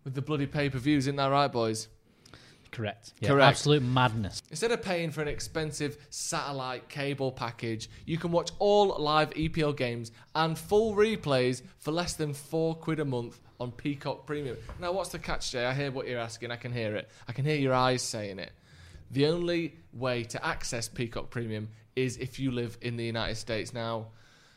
with 0.05 0.15
the 0.15 0.23
bloody 0.23 0.47
pay-per-views. 0.47 1.09
Isn't 1.09 1.17
that 1.17 1.27
right, 1.27 1.51
boys? 1.51 1.89
Correct. 2.73 3.13
Yeah, 3.21 3.29
Correct. 3.29 3.51
Absolute 3.51 3.83
madness. 3.83 4.43
Instead 4.51 4.73
of 4.73 4.83
paying 4.83 5.11
for 5.11 5.21
an 5.21 5.29
expensive 5.29 5.99
satellite 6.09 6.89
cable 6.89 7.31
package, 7.31 7.89
you 8.07 8.17
can 8.17 8.33
watch 8.33 8.51
all 8.59 8.97
live 8.99 9.31
EPL 9.31 9.77
games 9.77 10.11
and 10.35 10.59
full 10.59 10.97
replays 10.97 11.63
for 11.79 11.93
less 11.93 12.15
than 12.15 12.33
four 12.33 12.75
quid 12.75 12.99
a 12.99 13.05
month 13.05 13.39
on 13.61 13.73
Peacock 13.73 14.27
Premium. 14.27 14.57
Now, 14.81 14.93
what's 14.93 15.11
the 15.11 15.19
catch, 15.19 15.53
Jay? 15.53 15.65
I 15.67 15.75
hear 15.75 15.91
what 15.93 16.09
you're 16.09 16.19
asking. 16.19 16.51
I 16.51 16.57
can 16.57 16.73
hear 16.73 16.97
it. 16.97 17.11
I 17.29 17.33
can 17.33 17.45
hear 17.45 17.57
your 17.57 17.75
eyes 17.75 18.03
saying 18.03 18.39
it. 18.39 18.53
The 19.11 19.27
only 19.27 19.77
way 19.93 20.25
to 20.25 20.45
access 20.45 20.89
Peacock 20.89 21.29
Premium 21.29 21.69
is 21.95 22.17
if 22.17 22.39
you 22.39 22.51
live 22.51 22.79
in 22.81 22.97
the 22.97 23.05
United 23.05 23.37
States. 23.37 23.75
Now, 23.75 24.07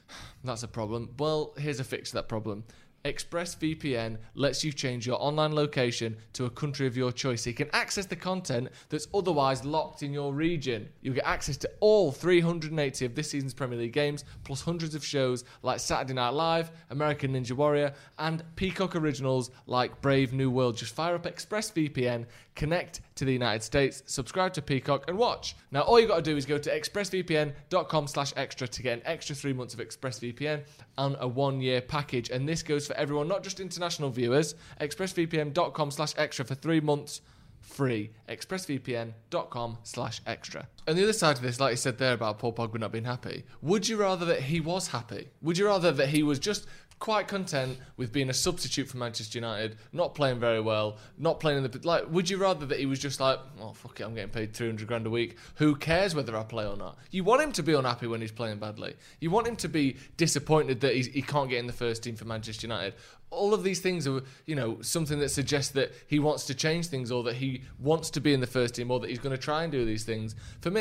that's 0.45 0.63
a 0.63 0.69
problem. 0.69 1.09
Well, 1.19 1.53
here's 1.57 1.81
a 1.81 1.83
fix 1.83 2.11
to 2.11 2.15
that 2.15 2.29
problem. 2.29 2.63
ExpressVPN 3.05 4.17
lets 4.33 4.63
you 4.63 4.73
change 4.73 5.05
your 5.05 5.21
online 5.21 5.53
location 5.53 6.17
to 6.33 6.45
a 6.45 6.49
country 6.49 6.87
of 6.87 6.97
your 6.97 7.11
choice 7.11 7.43
so 7.43 7.51
you 7.51 7.55
can 7.55 7.69
access 7.71 8.07
the 8.07 8.15
content 8.15 8.67
that's 8.89 9.07
otherwise 9.13 9.63
locked 9.63 10.01
in 10.01 10.11
your 10.11 10.33
region. 10.33 10.89
You'll 11.01 11.13
get 11.13 11.25
access 11.27 11.55
to 11.57 11.69
all 11.81 12.11
380 12.11 13.05
of 13.05 13.13
this 13.13 13.29
season's 13.29 13.53
Premier 13.53 13.77
League 13.77 13.93
games, 13.93 14.25
plus 14.43 14.61
hundreds 14.61 14.95
of 14.95 15.05
shows 15.05 15.45
like 15.61 15.79
Saturday 15.79 16.13
Night 16.13 16.29
Live, 16.29 16.71
American 16.89 17.33
Ninja 17.33 17.51
Warrior, 17.51 17.93
and 18.17 18.43
Peacock 18.55 18.95
originals 18.95 19.51
like 19.67 20.01
Brave 20.01 20.33
New 20.33 20.49
World. 20.49 20.75
Just 20.75 20.95
fire 20.95 21.13
up 21.13 21.25
ExpressVPN, 21.25 22.25
connect 22.55 23.01
to 23.15 23.25
the 23.25 23.33
United 23.33 23.63
States, 23.63 24.03
subscribe 24.05 24.53
to 24.53 24.61
Peacock, 24.61 25.05
and 25.07 25.17
watch. 25.17 25.55
Now, 25.71 25.81
all 25.81 25.99
you 25.99 26.07
got 26.07 26.17
to 26.17 26.21
do 26.21 26.37
is 26.37 26.45
go 26.45 26.57
to 26.57 26.69
expressvpn.com 26.69 28.07
slash 28.07 28.33
extra 28.35 28.67
to 28.67 28.83
get 28.83 28.97
an 28.97 29.03
extra 29.05 29.35
three 29.35 29.53
months 29.53 29.73
of 29.73 29.79
ExpressVPN 29.79 30.63
and 30.97 31.17
a 31.19 31.27
one-year 31.27 31.81
package. 31.81 32.29
And 32.29 32.47
this 32.47 32.63
goes 32.63 32.87
for 32.87 32.95
everyone, 32.95 33.27
not 33.27 33.43
just 33.43 33.59
international 33.59 34.09
viewers. 34.09 34.55
expressvpn.com 34.81 35.91
slash 35.91 36.13
extra 36.17 36.45
for 36.45 36.55
three 36.55 36.79
months 36.79 37.21
free. 37.61 38.11
expressvpn.com 38.29 39.77
slash 39.83 40.21
extra. 40.25 40.67
And 40.87 40.97
the 40.97 41.03
other 41.03 41.13
side 41.13 41.37
of 41.37 41.41
this, 41.41 41.59
like 41.59 41.71
you 41.71 41.77
said 41.77 41.97
there 41.97 42.13
about 42.13 42.37
Paul 42.37 42.53
Pogba 42.53 42.79
not 42.79 42.91
being 42.91 43.05
happy, 43.05 43.43
would 43.61 43.87
you 43.87 43.97
rather 43.97 44.25
that 44.25 44.41
he 44.41 44.59
was 44.59 44.89
happy? 44.89 45.29
Would 45.41 45.57
you 45.57 45.65
rather 45.65 45.91
that 45.91 46.09
he 46.09 46.21
was 46.21 46.37
just 46.37 46.67
quite 46.99 47.27
content 47.27 47.77
with 47.97 48.11
being 48.11 48.29
a 48.29 48.33
substitute 48.33 48.87
for 48.87 48.97
Manchester 48.97 49.37
United, 49.37 49.77
not 49.91 50.15
playing 50.15 50.39
very 50.39 50.61
well, 50.61 50.97
not 51.17 51.39
playing 51.39 51.63
in 51.63 51.69
the 51.69 51.79
like. 51.83 52.09
Would 52.09 52.29
you 52.29 52.37
rather 52.37 52.65
that 52.67 52.79
he 52.79 52.85
was 52.85 52.99
just 52.99 53.19
like, 53.19 53.39
oh 53.59 53.73
fuck 53.73 53.99
it, 53.99 54.03
I'm 54.03 54.15
getting 54.15 54.29
paid 54.29 54.53
300 54.53 54.87
grand 54.87 55.05
a 55.05 55.09
week. 55.09 55.37
Who 55.55 55.75
cares 55.75 56.15
whether 56.15 56.35
I 56.35 56.43
play 56.43 56.65
or 56.65 56.77
not? 56.77 56.97
You 57.11 57.23
want 57.23 57.41
him 57.41 57.51
to 57.53 57.63
be 57.63 57.73
unhappy 57.73 58.07
when 58.07 58.21
he's 58.21 58.31
playing 58.31 58.59
badly. 58.59 58.95
You 59.19 59.29
want 59.29 59.47
him 59.47 59.55
to 59.57 59.67
be 59.67 59.97
disappointed 60.17 60.79
that 60.81 60.95
he 60.95 61.21
can't 61.21 61.49
get 61.49 61.59
in 61.59 61.67
the 61.67 61.73
first 61.73 62.03
team 62.03 62.15
for 62.15 62.25
Manchester 62.25 62.67
United. 62.67 62.93
All 63.31 63.53
of 63.53 63.63
these 63.63 63.81
things 63.81 64.07
are, 64.07 64.21
you 64.45 64.55
know, 64.55 64.81
something 64.81 65.19
that 65.19 65.29
suggests 65.29 65.71
that 65.73 65.91
he 66.07 66.19
wants 66.19 66.45
to 66.45 66.55
change 66.55 66.87
things 66.87 67.11
or 67.11 67.23
that 67.23 67.35
he 67.35 67.63
wants 67.79 68.09
to 68.11 68.21
be 68.21 68.33
in 68.33 68.39
the 68.39 68.47
first 68.47 68.75
team 68.75 68.89
or 68.91 68.99
that 69.01 69.09
he's 69.09 69.19
going 69.19 69.35
to 69.35 69.41
try 69.41 69.63
and 69.63 69.71
do 69.71 69.83
these 69.83 70.05
things. 70.05 70.35
For 70.61 70.71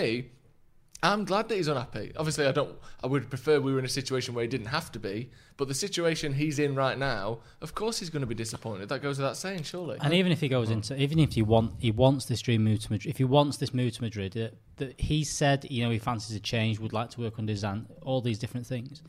I'm 1.05 1.27
glad 1.27 1.49
that 1.49 1.57
he's 1.57 1.69
unhappy. 1.69 2.13
Obviously, 2.17 2.47
I 2.47 2.53
don't. 2.53 2.75
I 3.03 3.07
would 3.07 3.29
prefer 3.29 3.61
we 3.61 3.75
were 3.75 3.79
in 3.79 3.85
a 3.85 3.91
situation 3.91 4.35
where 4.35 4.43
he 4.43 4.49
didn't 4.49 4.69
have 4.69 4.91
to 4.93 4.99
be. 4.99 5.31
But 5.59 5.69
the 5.69 5.75
situation 5.75 6.33
he's 6.33 6.59
in 6.59 6.75
right 6.75 6.97
now, 6.97 7.41
of 7.61 7.75
course, 7.75 7.99
he's 7.99 8.09
going 8.09 8.23
to 8.23 8.27
be 8.27 8.35
disappointed. 8.35 8.89
That 8.89 9.03
goes 9.03 9.19
without 9.19 9.37
saying, 9.37 9.65
surely. 9.65 9.99
And 10.01 10.15
even 10.15 10.33
if 10.33 10.41
he 10.41 10.49
goes 10.49 10.71
into, 10.71 10.97
even 10.97 11.19
if 11.19 11.35
he 11.35 11.43
want, 11.43 11.75
he 11.79 11.91
wants 11.91 12.25
this 12.25 12.41
dream 12.41 12.65
move 12.65 12.81
to 12.81 12.93
Madrid. 12.93 13.11
If 13.11 13.19
he 13.19 13.25
wants 13.25 13.59
this 13.59 13.75
move 13.75 13.93
to 13.97 14.03
Madrid, 14.03 14.33
that, 14.33 14.55
that 14.79 14.99
he 14.99 15.25
said, 15.25 15.67
you 15.71 15.85
know, 15.85 15.91
he 15.91 15.99
fancies 15.99 16.35
a 16.35 16.41
change, 16.41 16.79
would 16.79 16.95
like 16.95 17.11
to 17.11 17.21
work 17.21 17.39
under 17.39 17.55
Zan, 17.55 17.87
all 18.03 18.23
these 18.23 18.39
different 18.39 18.67
things. 18.67 19.03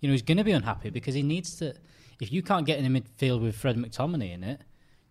You 0.00 0.08
know, 0.08 0.12
he's 0.12 0.22
going 0.22 0.38
to 0.38 0.44
be 0.44 0.52
unhappy 0.52 0.90
because 0.90 1.14
he 1.14 1.22
needs 1.22 1.56
to. 1.56 1.74
If 2.20 2.30
you 2.30 2.42
can't 2.42 2.66
get 2.66 2.78
in 2.78 2.84
a 2.84 3.00
midfield 3.00 3.40
with 3.40 3.56
Fred 3.56 3.76
McTominay 3.76 4.34
in 4.34 4.44
it, 4.44 4.60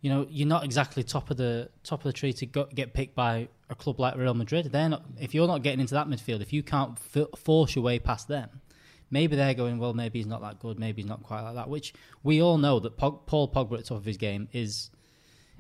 you 0.02 0.10
know, 0.10 0.28
you're 0.30 0.48
not 0.48 0.64
exactly 0.64 1.04
top 1.04 1.32
of 1.32 1.38
the 1.38 1.70
top 1.84 2.00
of 2.02 2.04
the 2.04 2.14
tree 2.14 2.34
to 2.34 2.46
go, 2.46 2.66
get 2.66 2.94
picked 2.94 3.16
by 3.16 3.48
a 3.70 3.76
club 3.76 4.00
like 4.00 4.16
Real 4.16 4.34
Madrid. 4.34 4.72
They're 4.72 4.90
not. 4.90 5.04
If 5.20 5.34
you're 5.34 5.48
not 5.48 5.64
getting 5.64 5.80
into 5.80 5.96
that 5.96 6.08
midfield, 6.08 6.42
if 6.42 6.54
you 6.54 6.64
can't 6.64 6.98
f- 7.16 7.40
force 7.40 7.76
your 7.76 7.84
way 7.84 8.00
past 8.00 8.28
them, 8.28 8.62
maybe 9.10 9.36
they're 9.36 9.54
going. 9.54 9.80
Well, 9.80 9.94
maybe 9.94 10.20
he's 10.20 10.28
not 10.28 10.42
that 10.42 10.60
good. 10.60 10.80
Maybe 10.80 11.02
he's 11.02 11.10
not 11.10 11.24
quite 11.24 11.42
like 11.42 11.56
that. 11.56 11.70
Which 11.70 11.94
we 12.24 12.42
all 12.42 12.58
know 12.58 12.80
that 12.80 12.98
Pog, 12.98 13.26
Paul 13.26 13.52
Pogba 13.52 13.74
at 13.74 13.80
the 13.80 13.84
top 13.84 13.98
of 13.98 14.06
his 14.06 14.18
game 14.18 14.48
is 14.54 14.92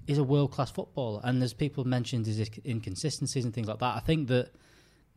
is 0.06 0.18
a 0.18 0.24
world 0.24 0.52
class 0.52 0.72
footballer. 0.72 1.22
And 1.24 1.42
there's 1.42 1.54
people 1.54 1.84
mentioned 1.84 2.26
his 2.26 2.50
inconsistencies 2.66 3.44
and 3.44 3.54
things 3.54 3.68
like 3.68 3.80
that. 3.80 3.96
I 3.96 4.00
think 4.00 4.30
that 4.30 4.52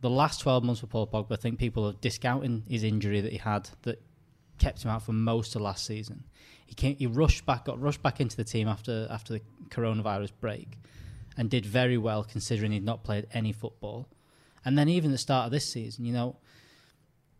the 0.01 0.09
last 0.09 0.41
12 0.41 0.63
months 0.63 0.81
for 0.81 0.87
Paul 0.87 1.07
Pogba, 1.07 1.33
I 1.33 1.35
think 1.37 1.59
people 1.59 1.87
are 1.87 1.93
discounting 1.93 2.63
his 2.67 2.83
injury 2.83 3.21
that 3.21 3.31
he 3.31 3.37
had 3.37 3.69
that 3.83 4.01
kept 4.57 4.83
him 4.83 4.91
out 4.91 5.03
for 5.03 5.13
most 5.13 5.55
of 5.55 5.61
last 5.61 5.85
season. 5.85 6.25
He 6.71 6.75
came, 6.75 6.95
he 6.95 7.05
rushed 7.05 7.45
back, 7.45 7.65
got 7.65 7.81
rushed 7.81 8.01
back 8.01 8.21
into 8.21 8.37
the 8.37 8.45
team 8.45 8.69
after 8.69 9.05
after 9.09 9.33
the 9.33 9.41
coronavirus 9.67 10.31
break, 10.39 10.77
and 11.35 11.49
did 11.49 11.65
very 11.65 11.97
well 11.97 12.23
considering 12.23 12.71
he'd 12.71 12.85
not 12.85 13.03
played 13.03 13.27
any 13.33 13.51
football. 13.51 14.07
And 14.63 14.77
then 14.77 14.87
even 14.87 15.11
at 15.11 15.15
the 15.15 15.17
start 15.17 15.47
of 15.47 15.51
this 15.51 15.67
season, 15.67 16.05
you 16.05 16.13
know, 16.13 16.37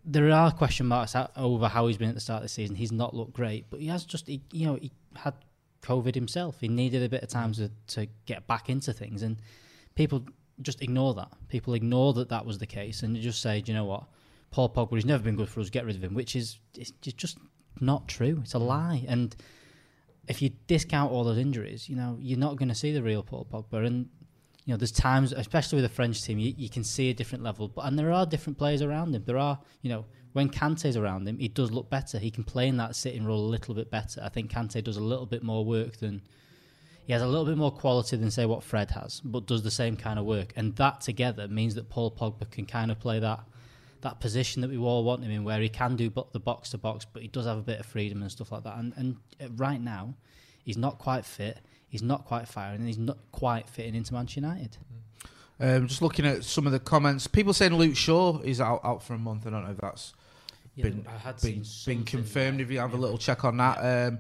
there 0.04 0.30
are 0.32 0.52
question 0.52 0.86
marks 0.86 1.16
over 1.38 1.70
how 1.70 1.88
he's 1.88 1.96
been 1.96 2.10
at 2.10 2.16
the 2.16 2.20
start 2.20 2.40
of 2.40 2.44
the 2.44 2.50
season. 2.50 2.76
He's 2.76 2.92
not 2.92 3.14
looked 3.14 3.32
great, 3.32 3.70
but 3.70 3.80
he 3.80 3.88
has 3.88 4.04
just, 4.04 4.28
he, 4.28 4.42
you 4.52 4.66
know, 4.66 4.76
he 4.76 4.92
had 5.16 5.36
COVID 5.82 6.14
himself. 6.14 6.60
He 6.60 6.68
needed 6.68 7.02
a 7.02 7.08
bit 7.08 7.24
of 7.24 7.30
time 7.30 7.54
to, 7.54 7.72
to 7.96 8.08
get 8.26 8.48
back 8.48 8.70
into 8.70 8.92
things, 8.92 9.24
and 9.24 9.38
people 9.96 10.26
just 10.62 10.82
ignore 10.82 11.14
that. 11.14 11.32
People 11.48 11.74
ignore 11.74 12.12
that 12.16 12.28
that 12.28 12.46
was 12.46 12.58
the 12.58 12.68
case, 12.68 13.02
and 13.02 13.16
just 13.16 13.42
say, 13.42 13.64
you 13.66 13.74
know 13.74 13.86
what, 13.86 14.04
Paul 14.50 14.68
Pogba, 14.68 14.96
he's 14.96 15.06
never 15.06 15.24
been 15.24 15.38
good 15.38 15.48
for 15.48 15.62
us. 15.62 15.70
Get 15.70 15.86
rid 15.86 15.96
of 15.96 16.04
him, 16.04 16.16
which 16.16 16.36
is 16.36 16.60
it's 16.76 16.92
just 17.16 17.38
not 17.80 18.08
true. 18.08 18.40
It's 18.44 18.56
a 18.56 18.60
mm. 18.60 18.68
lie. 18.68 19.06
And 19.08 19.36
if 20.28 20.42
you 20.42 20.51
discount 20.68 21.12
all 21.12 21.24
those 21.24 21.38
injuries, 21.38 21.90
you 21.90 21.96
know, 21.96 22.18
you're 22.20 22.40
not 22.40 22.58
going 22.58 22.70
to 22.70 22.75
see 22.75 22.92
the 22.92 23.04
real 23.04 23.24
Paul 23.24 23.48
Pogba. 23.51 23.86
And, 23.86 24.10
you 24.66 24.74
know, 24.74 24.78
there's 24.78 24.92
times, 24.92 25.32
especially 25.32 25.78
with 25.78 25.86
the 25.86 25.96
French 25.96 26.24
team, 26.24 26.40
you, 26.40 26.54
you 26.58 26.70
can 26.70 26.84
see 26.84 27.10
a 27.10 27.13
different 27.13 27.44
level. 27.44 27.68
But 27.68 27.86
And 27.86 27.98
there 27.98 28.12
are 28.12 28.25
different 28.25 28.58
players 28.58 28.82
around 28.82 29.16
him. 29.16 29.24
There 29.25 29.38
are, 29.38 29.60
you 29.82 29.90
know, 29.90 30.06
when 30.34 30.50
Kante's 30.50 30.96
around 30.96 31.28
him, 31.28 31.38
he 31.40 31.48
does 31.48 31.72
look 31.72 31.90
better. 31.90 32.18
He 32.18 32.32
can 32.32 32.44
play 32.44 32.68
in 32.68 32.78
that 32.78 32.96
sitting 32.96 33.25
role 33.25 33.46
a 33.46 33.50
little 33.50 33.74
bit 33.74 33.92
better. 33.92 34.22
I 34.24 34.30
think 34.30 34.51
Kante 34.51 34.84
does 34.84 34.98
a 34.98 35.04
little 35.04 35.25
bit 35.25 35.44
more 35.44 35.66
work 35.66 35.98
than. 35.98 36.22
He 37.08 37.13
has 37.13 37.24
a 37.24 37.28
little 37.28 37.46
bit 37.46 37.58
more 37.58 37.72
quality 37.72 38.16
than, 38.16 38.30
say, 38.30 38.46
what 38.46 38.63
Fred 38.63 38.92
has, 38.92 39.22
but 39.22 39.48
does 39.48 39.63
the 39.63 39.72
same 39.72 39.98
kind 39.98 40.20
of 40.20 40.24
work. 40.24 40.54
And 40.56 40.75
that 40.75 41.01
together 41.01 41.48
means 41.48 41.74
that 41.75 41.90
Paul 41.90 42.12
Pogba 42.12 42.50
can 42.50 42.66
kind 42.68 42.92
of 42.92 43.00
play 43.00 43.20
that 43.20 43.40
that 44.01 44.20
position 44.20 44.62
that 44.62 44.70
we 44.70 44.77
all 44.77 45.03
want 45.03 45.24
him 45.24 45.31
in, 45.31 45.43
where 45.43 45.60
he 45.60 45.70
can 45.70 45.96
do 45.96 46.12
the 46.31 46.39
box 46.39 46.72
to 46.72 46.77
box, 46.77 47.05
but 47.05 47.22
he 47.22 47.27
does 47.27 47.46
have 47.46 47.58
a 47.58 47.62
bit 47.62 47.79
of 47.79 47.86
freedom 47.86 48.22
and 48.22 48.31
stuff 48.31 48.51
like 48.51 48.63
that. 48.63 48.77
And, 48.77 48.93
and 48.98 49.17
uh, 49.41 49.48
right 49.55 49.81
now, 49.81 50.13
he's 50.63 50.77
not 50.77 50.98
quite 50.98 51.25
fit. 51.25 51.60
He's 51.88 52.01
not 52.01 52.25
quite 52.25 52.48
firing, 52.48 52.77
and 52.77 52.88
he's 52.88 52.98
not 52.98 53.17
quite 53.31 53.67
fitting 53.67 53.96
into 53.96 54.13
Manchester 54.13 54.41
United. 54.41 54.77
Um, 55.60 55.88
just 55.88 56.01
looking 56.01 56.25
at 56.25 56.43
some 56.43 56.65
of 56.65 56.72
the 56.72 56.79
comments, 56.79 57.27
people 57.27 57.53
saying 57.53 57.75
Luke 57.75 57.96
Shaw 57.96 58.39
is 58.39 58.60
out 58.60 58.81
out 58.84 59.03
for 59.03 59.13
a 59.13 59.17
month. 59.20 59.46
I 59.46 59.51
don't 59.51 59.63
know 59.63 59.72
if 59.72 59.77
that's 59.77 60.13
yeah, 60.75 60.84
been 60.84 61.05
been, 61.41 61.63
been 61.86 62.03
confirmed. 62.03 62.62
If 62.62 62.72
you 62.72 62.79
have 62.79 62.93
a 62.93 62.98
little 62.98 63.17
check 63.17 63.43
on 63.43 63.58
that, 63.58 63.77
um, 63.77 64.20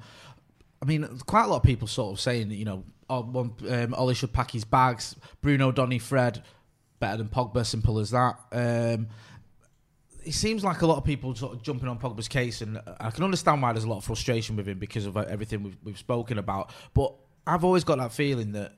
I 0.81 0.85
mean, 0.85 1.07
quite 1.25 1.45
a 1.45 1.47
lot 1.47 1.57
of 1.57 1.63
people 1.63 1.87
sort 1.87 2.13
of 2.13 2.19
saying, 2.19 2.51
you 2.51 2.65
know, 2.65 2.83
oh, 3.09 3.21
one, 3.21 3.53
um, 3.69 3.93
Ollie 3.93 4.15
should 4.15 4.33
pack 4.33 4.51
his 4.51 4.65
bags. 4.65 5.15
Bruno, 5.41 5.71
Donny, 5.71 5.99
Fred, 5.99 6.43
better 6.99 7.17
than 7.17 7.27
Pogba. 7.27 7.65
Simple 7.65 7.99
as 7.99 8.11
that. 8.11 8.37
Um, 8.51 9.07
it 10.23 10.33
seems 10.33 10.63
like 10.63 10.81
a 10.81 10.85
lot 10.85 10.97
of 10.97 11.03
people 11.03 11.35
sort 11.35 11.53
of 11.53 11.63
jumping 11.63 11.87
on 11.87 11.99
Pogba's 11.99 12.27
case, 12.27 12.61
and 12.61 12.79
I 12.99 13.11
can 13.11 13.23
understand 13.23 13.61
why 13.61 13.73
there's 13.73 13.83
a 13.83 13.89
lot 13.89 13.97
of 13.97 14.03
frustration 14.03 14.55
with 14.55 14.67
him 14.67 14.79
because 14.79 15.05
of 15.05 15.17
everything 15.17 15.63
we've, 15.63 15.77
we've 15.83 15.97
spoken 15.97 16.37
about. 16.37 16.71
But 16.93 17.13
I've 17.45 17.63
always 17.63 17.83
got 17.83 17.97
that 17.97 18.11
feeling 18.11 18.51
that 18.53 18.73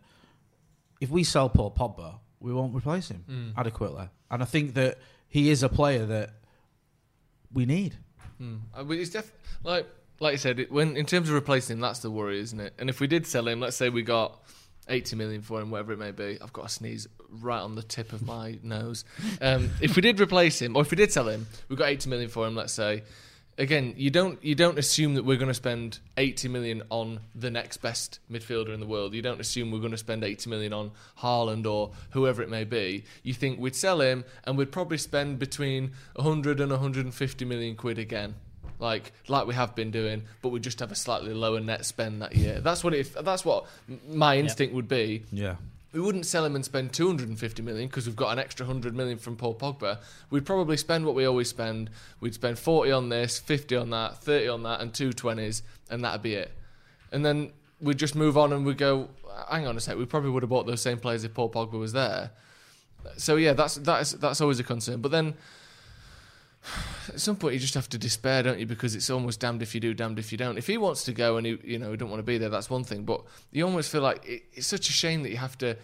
if 1.02 1.10
we 1.10 1.24
sell 1.24 1.50
Paul 1.50 1.72
Pogba, 1.72 2.20
we 2.40 2.54
won't 2.54 2.76
replace 2.76 3.10
him 3.10 3.26
mm. 3.30 3.54
adequately, 3.58 4.10
and 4.32 4.42
I 4.42 4.46
think 4.46 4.74
that 4.76 4.98
he 5.28 5.50
is 5.50 5.64
a 5.64 5.70
player 5.70 6.06
that 6.06 6.32
we 7.52 7.66
need. 7.66 7.96
Mm. 8.42 8.62
I 8.74 8.84
mean, 8.84 9.00
it's 9.00 9.12
def- 9.12 9.32
like 9.64 9.88
like 10.20 10.34
I 10.34 10.38
said, 10.38 10.60
it, 10.60 10.72
when 10.72 10.96
in 10.96 11.06
terms 11.06 11.30
of 11.30 11.36
replacing 11.36 11.78
him, 11.78 11.82
that's 11.82 12.00
the 12.00 12.12
worry, 12.12 12.40
isn't 12.40 12.60
it? 12.60 12.74
And 12.80 12.90
if 12.90 13.00
we 13.00 13.08
did 13.08 13.28
sell 13.28 13.48
him, 13.48 13.60
let's 13.60 13.76
say 13.76 13.90
we 13.90 14.02
got 14.02 14.42
80 14.90 15.16
million 15.16 15.42
for 15.42 15.62
him, 15.62 15.72
whatever 15.72 15.94
it 15.94 16.00
may 16.00 16.12
be. 16.12 16.38
I've 16.42 16.54
got 16.54 16.66
a 16.66 16.70
sneeze 16.70 17.08
right 17.30 17.60
on 17.60 17.76
the 17.76 17.84
tip 17.84 18.14
of 18.14 18.26
my 18.26 18.60
nose. 18.64 19.06
Um, 19.42 19.70
if 19.82 19.96
we 19.96 20.02
did 20.02 20.20
replace 20.20 20.62
him, 20.62 20.76
or 20.76 20.82
if 20.82 20.92
we 20.92 20.98
did 20.98 21.12
sell 21.12 21.28
him, 21.28 21.48
we've 21.70 21.80
got 21.80 21.90
80 21.90 22.10
million 22.10 22.30
for 22.30 22.48
him, 22.48 22.56
let's 22.56 22.74
say. 22.74 23.04
Again, 23.56 23.94
you 23.98 24.10
don't 24.10 24.44
you 24.44 24.56
don't 24.56 24.80
assume 24.80 25.14
that 25.14 25.26
we're 25.26 25.38
going 25.38 25.50
to 25.50 25.54
spend 25.54 26.00
80 26.18 26.48
million 26.48 26.82
on 26.90 27.20
the 27.36 27.52
next 27.52 27.78
best 27.78 28.20
midfielder 28.32 28.74
in 28.74 28.80
the 28.80 28.88
world. 28.88 29.14
You 29.14 29.22
don't 29.22 29.40
assume 29.40 29.70
we're 29.70 29.78
going 29.78 29.92
to 29.92 29.98
spend 29.98 30.24
80 30.24 30.50
million 30.50 30.74
on 30.74 30.90
Haaland 31.20 31.68
or 31.68 31.92
whoever 32.12 32.42
it 32.42 32.50
may 32.50 32.64
be. 32.64 33.04
You 33.22 33.36
think 33.36 33.60
we'd 33.60 33.76
sell 33.76 34.02
him 34.02 34.26
and 34.46 34.58
we'd 34.58 34.72
probably 34.72 34.98
spend 34.98 35.38
between 35.38 35.92
100 36.16 36.60
and 36.60 36.72
150 36.72 37.46
million 37.46 37.76
quid 37.76 38.00
again 38.00 38.34
like 38.80 39.12
like 39.28 39.48
we 39.48 39.54
have 39.54 39.76
been 39.76 39.92
doing, 39.92 40.24
but 40.42 40.50
we 40.50 40.60
just 40.60 40.80
have 40.80 40.92
a 40.92 40.96
slightly 40.96 41.34
lower 41.34 41.60
net 41.60 41.86
spend 41.86 42.22
that 42.22 42.36
year. 42.36 42.60
That's 42.60 42.84
what 42.84 42.94
it. 42.94 43.14
That's 43.24 43.46
what 43.46 43.66
my 44.08 44.38
instinct 44.38 44.74
would 44.74 44.88
be. 44.88 45.24
Yeah. 45.32 45.56
We 45.94 46.02
wouldn't 46.02 46.26
sell 46.26 46.44
him 46.44 46.56
and 46.56 46.66
spend 46.66 46.92
250 46.92 47.62
million 47.62 47.88
because 47.88 48.08
we've 48.08 48.16
got 48.16 48.32
an 48.32 48.40
extra 48.40 48.66
100 48.66 48.96
million 48.96 49.20
from 49.20 49.36
Paul 49.36 49.54
Pogba. 49.54 50.00
We'd 50.32 50.44
probably 50.44 50.76
spend 50.76 51.06
what 51.06 51.14
we 51.14 51.26
always 51.26 51.50
spend. 51.50 51.92
We'd 52.20 52.34
spend 52.34 52.58
40 52.58 52.92
on 52.92 53.10
this, 53.10 53.38
50 53.40 53.76
on 53.76 53.90
that, 53.92 54.18
30 54.18 54.48
on 54.48 54.64
that, 54.64 54.82
and 54.82 54.92
two 54.92 55.12
20s, 55.12 55.62
and 55.92 56.04
that'd 56.04 56.24
be 56.24 56.34
it. 56.34 56.52
And 57.12 57.24
then 57.24 57.52
we'd 57.80 58.00
just 58.00 58.16
move 58.16 58.40
on 58.40 58.52
and 58.54 58.66
we'd 58.66 58.80
go, 58.80 59.10
hang 59.52 59.68
on 59.68 59.78
a 59.78 59.80
sec, 59.80 59.96
we 59.96 60.06
probably 60.06 60.32
would 60.32 60.42
have 60.42 60.50
bought 60.50 60.66
those 60.66 60.82
same 60.82 60.98
players 60.98 61.24
if 61.24 61.36
Paul 61.36 61.52
Pogba 61.52 61.74
was 61.74 61.94
there. 61.94 62.32
So 63.18 63.36
yeah, 63.36 63.54
that's 63.54 63.76
that's 63.76 64.14
that's 64.14 64.42
always 64.42 64.60
a 64.60 64.64
concern. 64.64 65.02
But 65.02 65.12
then 65.12 65.36
at 67.10 67.20
some 67.20 67.36
point 67.36 67.54
you 67.54 67.60
just 67.60 67.74
have 67.74 67.90
to 67.90 67.98
despair, 67.98 68.44
don't 68.44 68.60
you? 68.60 68.66
Because 68.66 68.96
it's 68.96 69.10
almost 69.10 69.40
damned 69.40 69.62
if 69.62 69.76
you 69.76 69.82
do, 69.82 69.94
damned 69.94 70.20
if 70.20 70.32
you 70.32 70.38
don't. 70.38 70.58
If 70.58 70.68
he 70.68 70.78
wants 70.78 71.04
to 71.06 71.14
go 71.14 71.38
and 71.38 71.46
he, 71.46 71.60
you 71.64 71.80
know, 71.80 71.92
he 71.92 71.98
don't 71.98 72.10
want 72.10 72.20
to 72.20 72.24
be 72.24 72.38
there, 72.38 72.50
that's 72.50 72.70
one 72.70 72.84
thing. 72.84 73.04
But 73.04 73.22
you 73.52 73.66
almost 73.66 73.92
feel 73.92 74.02
like 74.02 74.26
it, 74.26 74.44
it's 74.54 74.68
such 74.68 74.90
a 74.90 74.94
shame 74.94 75.24
that 75.24 75.30
you 75.30 75.38
have 75.38 75.58
to 75.60 75.78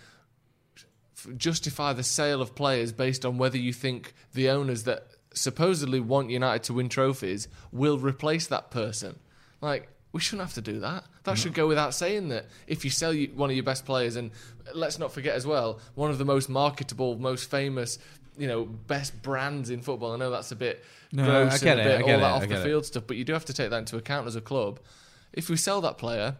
justify 1.35 1.91
the 1.93 2.03
sale 2.03 2.41
of 2.41 2.55
players 2.55 2.91
based 2.91 3.25
on 3.25 3.37
whether 3.37 3.57
you 3.57 3.73
think 3.73 4.13
the 4.33 4.49
owners 4.49 4.83
that 4.83 5.07
supposedly 5.33 5.99
want 5.99 6.29
United 6.29 6.63
to 6.63 6.73
win 6.73 6.89
trophies 6.89 7.47
will 7.71 7.97
replace 7.97 8.47
that 8.47 8.71
person. 8.71 9.19
Like 9.61 9.89
we 10.11 10.19
shouldn't 10.19 10.47
have 10.47 10.55
to 10.55 10.61
do 10.61 10.79
that. 10.79 11.03
That 11.23 11.37
should 11.37 11.53
go 11.53 11.67
without 11.67 11.93
saying 11.93 12.29
that 12.29 12.47
if 12.65 12.83
you 12.83 12.89
sell 12.89 13.13
one 13.13 13.51
of 13.51 13.55
your 13.55 13.63
best 13.63 13.85
players, 13.85 14.15
and 14.15 14.31
let's 14.73 14.97
not 14.97 15.11
forget 15.11 15.35
as 15.35 15.45
well, 15.45 15.79
one 15.93 16.09
of 16.09 16.17
the 16.17 16.25
most 16.25 16.49
marketable, 16.49 17.19
most 17.19 17.51
famous 17.51 17.99
you 18.39 18.47
know 18.47 18.65
best 18.65 19.21
brands 19.21 19.69
in 19.69 19.81
football. 19.81 20.13
I 20.13 20.17
know 20.17 20.31
that's 20.31 20.51
a 20.51 20.55
bit 20.55 20.83
no, 21.11 21.25
gross 21.25 21.61
and 21.61 21.79
a 21.79 21.83
bit 21.83 22.01
all 22.01 22.07
that 22.07 22.23
off 22.23 22.47
the 22.47 22.63
field 22.63 22.85
stuff, 22.85 23.03
but 23.05 23.17
you 23.17 23.23
do 23.23 23.33
have 23.33 23.45
to 23.45 23.53
take 23.53 23.69
that 23.69 23.77
into 23.77 23.97
account 23.97 24.25
as 24.25 24.35
a 24.35 24.41
club. 24.41 24.79
If 25.33 25.49
we 25.49 25.57
sell 25.57 25.81
that 25.81 25.97
player, 25.97 26.37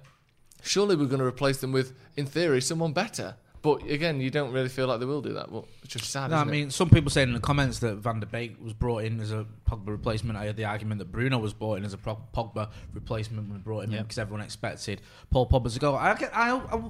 surely 0.63 0.95
we're 0.95 1.05
going 1.05 1.19
to 1.19 1.25
replace 1.25 1.57
them 1.57 1.71
with, 1.71 1.93
in 2.15 2.25
theory, 2.25 2.61
someone 2.61 2.93
better. 2.93 3.35
But 3.61 3.83
again, 3.89 4.21
you 4.21 4.29
don't 4.29 4.53
really 4.53 4.69
feel 4.69 4.87
like 4.87 5.01
they 5.01 5.05
will 5.05 5.21
do 5.21 5.33
that. 5.33 5.51
Well, 5.51 5.67
it's 5.83 5.91
just 5.91 6.09
sad. 6.09 6.31
No, 6.31 6.37
I 6.37 6.45
mean, 6.45 6.67
it? 6.67 6.73
some 6.73 6.89
people 6.89 7.11
saying 7.11 7.27
in 7.27 7.33
the 7.33 7.41
comments 7.41 7.79
that 7.79 7.95
Van 7.95 8.21
der 8.21 8.25
Beek 8.25 8.55
was 8.63 8.71
brought 8.71 9.03
in 9.03 9.19
as 9.19 9.33
a 9.33 9.45
Pogba 9.69 9.87
replacement. 9.87 10.37
I 10.37 10.45
had 10.45 10.55
the 10.55 10.63
argument 10.63 10.99
that 10.99 11.11
Bruno 11.11 11.39
was 11.39 11.53
brought 11.53 11.77
in 11.77 11.83
as 11.83 11.93
a 11.93 11.97
Pogba 11.97 12.69
replacement 12.93 13.49
when 13.49 13.57
we 13.57 13.61
brought 13.61 13.83
him 13.83 13.93
in 13.93 14.03
because 14.03 14.17
everyone 14.17 14.45
expected 14.45 15.01
Paul 15.29 15.49
Pogba 15.49 15.73
to 15.73 15.79
go. 15.79 15.93
I, 15.93 16.11
I, 16.11 16.55
I, 16.55 16.81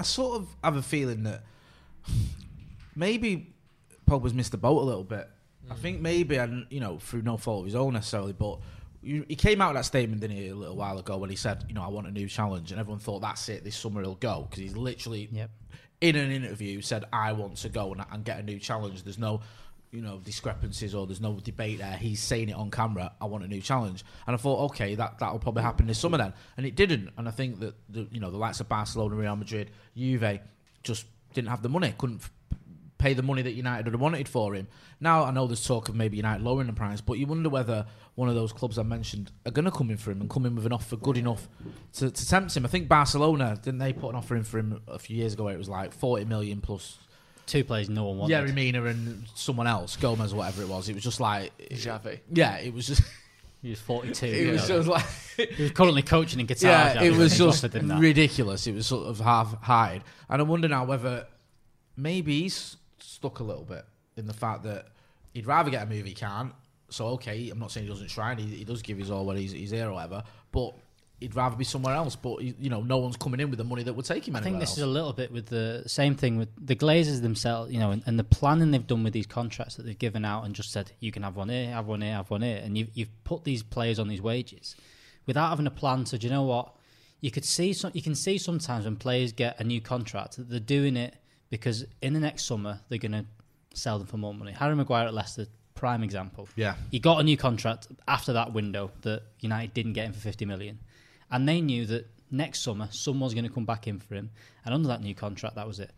I 0.00 0.02
sort 0.04 0.40
of 0.40 0.48
have 0.64 0.76
a 0.76 0.82
feeling 0.82 1.24
that 1.24 1.42
maybe 2.94 3.54
Pogba's 4.06 4.34
missed 4.34 4.52
the 4.52 4.58
boat 4.58 4.80
a 4.80 4.84
little 4.84 5.04
bit. 5.04 5.28
Mm. 5.66 5.72
I 5.72 5.74
think 5.76 6.00
maybe, 6.00 6.36
and 6.36 6.66
you 6.70 6.80
know, 6.80 6.98
through 6.98 7.22
no 7.22 7.36
fault 7.36 7.60
of 7.60 7.64
his 7.66 7.74
own 7.74 7.94
necessarily, 7.94 8.32
but 8.32 8.60
you, 9.02 9.24
he 9.28 9.36
came 9.36 9.60
out 9.60 9.68
with 9.68 9.78
that 9.78 9.84
statement, 9.86 10.20
didn't 10.20 10.36
he, 10.36 10.48
a 10.48 10.54
little 10.54 10.76
while 10.76 10.98
ago 10.98 11.16
when 11.16 11.30
he 11.30 11.36
said, 11.36 11.64
you 11.68 11.74
know, 11.74 11.82
I 11.82 11.88
want 11.88 12.06
a 12.06 12.10
new 12.10 12.28
challenge, 12.28 12.72
and 12.72 12.80
everyone 12.80 13.00
thought 13.00 13.20
that's 13.20 13.48
it. 13.48 13.64
This 13.64 13.76
summer 13.76 14.00
he'll 14.02 14.14
go 14.14 14.46
because 14.48 14.62
he's 14.62 14.76
literally 14.76 15.28
Yep. 15.30 15.50
in 16.00 16.16
an 16.16 16.30
interview 16.30 16.80
said, 16.80 17.04
I 17.12 17.32
want 17.32 17.56
to 17.58 17.68
go 17.68 17.92
and, 17.92 18.04
and 18.10 18.24
get 18.24 18.38
a 18.38 18.42
new 18.42 18.58
challenge. 18.58 19.02
There's 19.02 19.18
no. 19.18 19.40
You 19.92 20.02
know 20.02 20.18
discrepancies 20.18 20.94
or 20.94 21.06
there's 21.06 21.22
no 21.22 21.38
debate 21.38 21.78
there. 21.78 21.96
He's 21.96 22.20
saying 22.20 22.48
it 22.50 22.56
on 22.56 22.70
camera. 22.70 23.12
I 23.20 23.26
want 23.26 23.44
a 23.44 23.48
new 23.48 23.62
challenge, 23.62 24.04
and 24.26 24.34
I 24.34 24.36
thought, 24.36 24.72
okay, 24.72 24.94
that 24.96 25.20
that 25.20 25.32
will 25.32 25.38
probably 25.38 25.62
happen 25.62 25.86
this 25.86 25.98
summer 25.98 26.18
then, 26.18 26.34
and 26.56 26.66
it 26.66 26.74
didn't. 26.74 27.10
And 27.16 27.26
I 27.26 27.30
think 27.30 27.60
that 27.60 27.76
the 27.88 28.06
you 28.10 28.20
know 28.20 28.30
the 28.30 28.36
likes 28.36 28.58
of 28.60 28.68
Barcelona, 28.68 29.14
Real 29.14 29.36
Madrid, 29.36 29.70
Juve 29.96 30.40
just 30.82 31.06
didn't 31.32 31.48
have 31.48 31.62
the 31.62 31.68
money, 31.68 31.94
couldn't 31.96 32.20
pay 32.98 33.14
the 33.14 33.22
money 33.22 33.42
that 33.42 33.52
United 33.52 33.86
had 33.86 33.96
wanted 33.96 34.28
for 34.28 34.54
him. 34.54 34.68
Now 35.00 35.24
I 35.24 35.30
know 35.30 35.46
there's 35.46 35.66
talk 35.66 35.88
of 35.88 35.94
maybe 35.94 36.16
United 36.16 36.42
lowering 36.42 36.66
the 36.66 36.72
price, 36.72 37.00
but 37.00 37.14
you 37.18 37.26
wonder 37.26 37.48
whether 37.48 37.86
one 38.14 38.28
of 38.28 38.34
those 38.34 38.52
clubs 38.52 38.78
I 38.78 38.82
mentioned 38.82 39.30
are 39.44 39.50
going 39.52 39.66
to 39.66 39.70
come 39.70 39.90
in 39.90 39.96
for 39.98 40.10
him 40.10 40.20
and 40.20 40.30
come 40.30 40.46
in 40.46 40.54
with 40.54 40.64
an 40.66 40.72
offer 40.72 40.96
good 40.96 41.18
enough 41.18 41.48
to, 41.94 42.10
to 42.10 42.28
tempt 42.28 42.56
him. 42.56 42.64
I 42.64 42.68
think 42.68 42.88
Barcelona 42.88 43.58
didn't 43.62 43.78
they 43.78 43.92
put 43.92 44.10
an 44.10 44.16
offer 44.16 44.36
in 44.36 44.44
for 44.44 44.58
him 44.58 44.80
a 44.88 44.98
few 44.98 45.16
years 45.16 45.34
ago 45.34 45.44
where 45.44 45.54
it 45.54 45.58
was 45.58 45.68
like 45.68 45.92
40 45.92 46.24
million 46.24 46.60
plus 46.60 46.98
Two 47.46 47.62
players 47.62 47.88
no 47.88 48.06
one 48.06 48.18
wanted. 48.18 48.34
Yerry 48.34 48.52
Mina 48.52 48.84
and 48.86 49.24
someone 49.36 49.68
else, 49.68 49.94
Gomez, 49.94 50.32
or 50.32 50.36
whatever 50.36 50.62
it 50.62 50.68
was. 50.68 50.88
It 50.88 50.94
was 50.94 51.04
just 51.04 51.20
like 51.20 51.56
Xavi. 51.70 52.18
yeah, 52.32 52.56
it 52.56 52.74
was 52.74 52.88
just 52.88 53.02
He 53.62 53.70
was 53.70 53.80
42. 53.80 54.26
it 54.26 54.52
was 54.52 54.68
know. 54.68 54.82
just 54.82 54.88
like 54.88 55.48
he 55.56 55.62
was 55.62 55.72
currently 55.72 56.02
coaching 56.02 56.40
in 56.40 56.46
Qatar. 56.46 56.62
yeah, 56.62 56.94
Xavi, 56.96 57.02
it 57.02 57.12
was 57.12 57.38
just 57.38 57.64
offered 57.64 57.74
him 57.78 57.88
that. 57.88 58.00
ridiculous. 58.00 58.66
It 58.66 58.74
was 58.74 58.86
sort 58.86 59.06
of 59.06 59.20
half-hearted, 59.20 60.02
and 60.28 60.42
I 60.42 60.44
wonder 60.44 60.66
now 60.68 60.84
whether 60.84 61.26
maybe 61.96 62.42
he's 62.42 62.76
stuck 63.16 63.40
a 63.40 63.44
little 63.44 63.64
bit 63.64 63.84
in 64.16 64.26
the 64.26 64.34
fact 64.34 64.62
that 64.64 64.88
he'd 65.32 65.46
rather 65.46 65.70
get 65.70 65.82
a 65.82 65.86
move 65.86 66.04
he 66.04 66.14
can't. 66.14 66.52
So 66.88 67.06
okay, 67.08 67.50
I'm 67.50 67.58
not 67.58 67.72
saying 67.72 67.86
he 67.86 67.92
doesn't 67.92 68.08
try, 68.08 68.32
and 68.32 68.40
he, 68.40 68.46
he 68.58 68.64
does 68.64 68.82
give 68.82 68.98
his 68.98 69.10
all 69.10 69.24
when 69.24 69.36
he's, 69.36 69.52
he's 69.52 69.70
here 69.70 69.88
or 69.88 69.94
whatever, 69.94 70.22
but 70.52 70.74
he'd 71.18 71.34
rather 71.34 71.56
be 71.56 71.64
somewhere 71.64 71.94
else. 71.94 72.14
But 72.14 72.42
you 72.42 72.70
know, 72.70 72.82
no 72.82 72.98
one's 72.98 73.16
coming 73.16 73.40
in 73.40 73.50
with 73.50 73.58
the 73.58 73.64
money 73.64 73.82
that 73.82 73.94
would 73.94 74.04
take 74.04 74.28
him 74.28 74.36
I 74.36 74.40
think 74.40 74.60
this 74.60 74.70
else. 74.70 74.78
is 74.78 74.84
a 74.84 74.86
little 74.86 75.12
bit 75.12 75.32
with 75.32 75.46
the 75.46 75.82
same 75.86 76.14
thing 76.14 76.36
with 76.36 76.48
the 76.64 76.76
Glazers 76.76 77.22
themselves, 77.22 77.72
you 77.72 77.80
know, 77.80 77.90
and, 77.90 78.02
and 78.06 78.18
the 78.18 78.24
planning 78.24 78.70
they've 78.70 78.86
done 78.86 79.02
with 79.02 79.14
these 79.14 79.26
contracts 79.26 79.74
that 79.76 79.84
they've 79.84 79.98
given 79.98 80.24
out 80.24 80.44
and 80.44 80.54
just 80.54 80.70
said 80.70 80.92
you 81.00 81.10
can 81.10 81.24
have 81.24 81.34
one 81.36 81.48
here, 81.48 81.70
have 81.70 81.86
one 81.86 82.02
here, 82.02 82.12
have 82.12 82.30
one 82.30 82.42
here, 82.42 82.60
and 82.62 82.78
you've 82.78 82.90
you've 82.94 83.24
put 83.24 83.44
these 83.44 83.62
players 83.62 83.98
on 83.98 84.06
these 84.06 84.22
wages 84.22 84.76
without 85.26 85.48
having 85.48 85.66
a 85.66 85.70
plan. 85.70 86.06
So 86.06 86.18
do 86.18 86.26
you 86.26 86.32
know 86.32 86.44
what? 86.44 86.72
You 87.20 87.32
could 87.32 87.44
see 87.44 87.72
some. 87.72 87.90
You 87.94 88.02
can 88.02 88.14
see 88.14 88.38
sometimes 88.38 88.84
when 88.84 88.96
players 88.96 89.32
get 89.32 89.58
a 89.58 89.64
new 89.64 89.80
contract 89.80 90.36
that 90.36 90.48
they're 90.50 90.60
doing 90.60 90.96
it 90.96 91.16
because 91.50 91.84
in 92.02 92.12
the 92.12 92.20
next 92.20 92.44
summer 92.44 92.80
they're 92.88 92.98
going 92.98 93.12
to 93.12 93.26
sell 93.74 93.98
them 93.98 94.06
for 94.06 94.16
more 94.16 94.34
money. 94.34 94.52
Harry 94.52 94.74
Maguire 94.74 95.06
at 95.06 95.14
Leicester, 95.14 95.46
prime 95.74 96.02
example. 96.02 96.48
Yeah. 96.56 96.76
he 96.90 96.98
got 96.98 97.20
a 97.20 97.22
new 97.22 97.36
contract 97.36 97.88
after 98.08 98.32
that 98.32 98.52
window 98.52 98.90
that 99.02 99.22
United 99.40 99.74
didn't 99.74 99.92
get 99.92 100.06
him 100.06 100.12
for 100.12 100.20
50 100.20 100.44
million. 100.46 100.78
And 101.30 101.48
they 101.48 101.60
knew 101.60 101.86
that 101.86 102.08
next 102.30 102.60
summer 102.60 102.88
someone's 102.90 103.34
going 103.34 103.46
to 103.46 103.52
come 103.52 103.64
back 103.64 103.86
in 103.86 103.98
for 103.98 104.14
him. 104.14 104.30
And 104.64 104.74
under 104.74 104.88
that 104.88 105.02
new 105.02 105.14
contract, 105.14 105.56
that 105.56 105.66
was 105.66 105.80
it. 105.80 105.90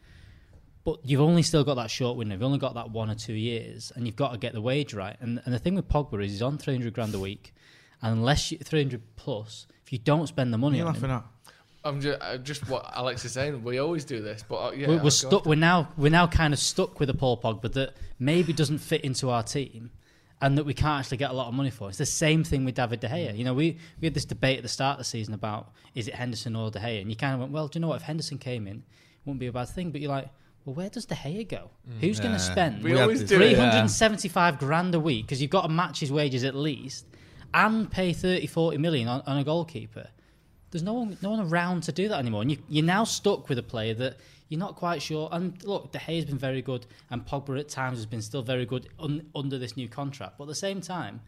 But 0.85 1.01
you've 1.05 1.21
only 1.21 1.43
still 1.43 1.65
got 1.65 1.75
that 1.75 1.91
short 1.91 2.17
window. 2.17 2.35
You've 2.35 2.43
only 2.43 2.59
got 2.59 2.75
that 2.75 2.91
one 2.91 3.11
or 3.11 3.15
two 3.15 3.35
years, 3.35 3.93
and 3.95 4.07
you've 4.07 4.17
got 4.17 4.33
to 4.33 4.39
get 4.39 4.55
the 4.55 4.63
wage 4.63 4.95
right. 4.95 5.17
And, 5.21 5.41
and 5.45 5.55
the 5.55 5.59
thing 5.59 5.75
with 5.75 5.89
Pogba 5.89 6.25
is 6.25 6.33
he's 6.33 6.43
on 6.43 6.57
300 6.57 6.95
grand 6.95 7.15
a 7.15 7.19
week. 7.19 7.53
And 8.01 8.19
unless 8.19 8.53
you 8.53 8.59
300 8.59 9.03
plus, 9.17 9.67
if 9.85 9.93
you 9.93 9.99
don't 9.99 10.27
spend 10.29 10.53
the 10.53 10.59
money 10.59 10.79
You're 10.79 10.87
on 10.87 10.95
laughing 10.95 11.11
him, 11.11 11.17
at. 11.17 11.25
I'm 11.85 12.01
just, 12.01 12.21
uh, 12.21 12.37
just 12.39 12.69
what 12.69 12.91
Alex 12.95 13.25
is 13.25 13.33
saying. 13.33 13.63
We 13.63 13.79
always 13.79 14.05
do 14.05 14.21
this, 14.21 14.45
but 14.47 14.57
uh, 14.57 14.71
yeah, 14.73 14.89
we're, 14.89 15.03
we're 15.05 15.11
stuck. 15.11 15.47
We're 15.47 15.55
now 15.55 15.89
we're 15.97 16.11
now 16.11 16.27
kind 16.27 16.53
of 16.53 16.59
stuck 16.59 16.99
with 17.01 17.09
a 17.11 17.15
Paul 17.15 17.41
Pogba 17.41 17.73
that 17.75 17.95
maybe 18.19 18.53
doesn't 18.53 18.79
fit 18.79 19.03
into 19.03 19.31
our 19.31 19.43
team, 19.43 19.91
and 20.41 20.59
that 20.59 20.65
we 20.67 20.75
can't 20.75 21.01
actually 21.01 21.19
get 21.19 21.31
a 21.31 21.35
lot 21.35 21.47
of 21.49 21.55
money 21.55 21.71
for. 21.71 21.89
It's 21.89 21.99
the 21.99 22.05
same 22.07 22.43
thing 22.45 22.65
with 22.65 22.75
David 22.75 23.01
De 23.01 23.09
Gea. 23.09 23.37
You 23.37 23.45
know, 23.45 23.55
we 23.55 23.79
we 24.01 24.07
had 24.07 24.15
this 24.15 24.25
debate 24.25 24.57
at 24.59 24.63
the 24.65 24.69
start 24.69 24.95
of 24.95 24.99
the 24.99 25.05
season 25.05 25.35
about 25.35 25.71
is 25.95 26.09
it 26.09 26.15
Henderson 26.15 26.57
or 26.57 26.71
De 26.71 26.81
Gea, 26.81 27.01
and 27.01 27.11
you 27.11 27.17
kind 27.17 27.35
of 27.35 27.41
went, 27.41 27.53
well, 27.53 27.69
do 27.69 27.79
you 27.79 27.81
know 27.81 27.89
what? 27.89 27.97
If 27.97 28.03
Henderson 28.03 28.39
came 28.39 28.67
in, 28.67 28.79
it 28.79 28.83
wouldn't 29.25 29.41
be 29.41 29.47
a 29.47 29.53
bad 29.53 29.69
thing. 29.69 29.91
But 29.93 30.01
you're 30.01 30.11
like, 30.11 30.29
well, 30.65 30.75
where 30.75 30.91
does 30.91 31.07
De 31.07 31.15
Gea 31.15 31.49
go? 31.49 31.71
Who's 32.01 32.19
going 32.19 32.33
to 32.35 32.41
spend 32.41 32.83
We 32.83 32.93
We 32.93 33.01
always 33.01 33.21
this- 33.21 33.29
do 33.31 33.37
it. 33.37 33.39
three 33.39 33.55
hundred 33.55 33.79
and 33.79 33.91
seventy-five 33.91 34.59
grand 34.59 34.95
a 34.97 35.01
week 35.01 35.27
because 35.27 35.41
you've 35.41 35.51
got 35.53 35.63
to 35.63 35.69
match 35.69 36.01
his 36.01 36.11
wages 36.11 36.43
at 36.45 36.57
least, 36.57 37.07
and 37.55 37.89
pay 37.91 38.13
30, 38.13 38.47
40 38.49 38.79
million 38.79 39.07
on, 39.09 39.23
on 39.27 39.39
a 39.39 39.45
goalkeeper? 39.45 40.09
There's 40.71 40.83
no 40.83 40.93
one, 40.93 41.17
no 41.23 41.31
one 41.31 41.41
around 41.41 41.83
to 41.85 41.93
do 41.93 42.09
that 42.09 42.19
anymore, 42.19 42.43
and 42.43 42.51
you, 42.51 42.59
you're 42.69 42.85
now 42.85 43.05
stuck 43.05 43.49
with 43.49 43.59
a 43.59 43.63
player 43.63 43.95
that 43.95 44.17
you're 44.49 44.61
not 44.61 44.77
quite 44.77 45.01
sure. 45.01 45.29
And 45.33 45.63
look, 45.65 45.93
De 45.93 45.99
Gea's 45.99 46.25
been 46.25 46.39
very 46.39 46.63
good, 46.63 46.87
and 47.11 47.25
Pogba 47.27 47.59
at 47.61 47.69
times 47.69 47.99
has 47.99 48.07
been 48.07 48.23
still 48.23 48.43
very 48.43 48.67
good 48.67 48.89
un, 48.99 49.27
under 49.35 49.59
this 49.59 49.77
new 49.77 49.89
contract. 49.89 50.39
But 50.39 50.45
at 50.45 50.49
the 50.49 50.55
same 50.55 50.81
time, 50.81 51.21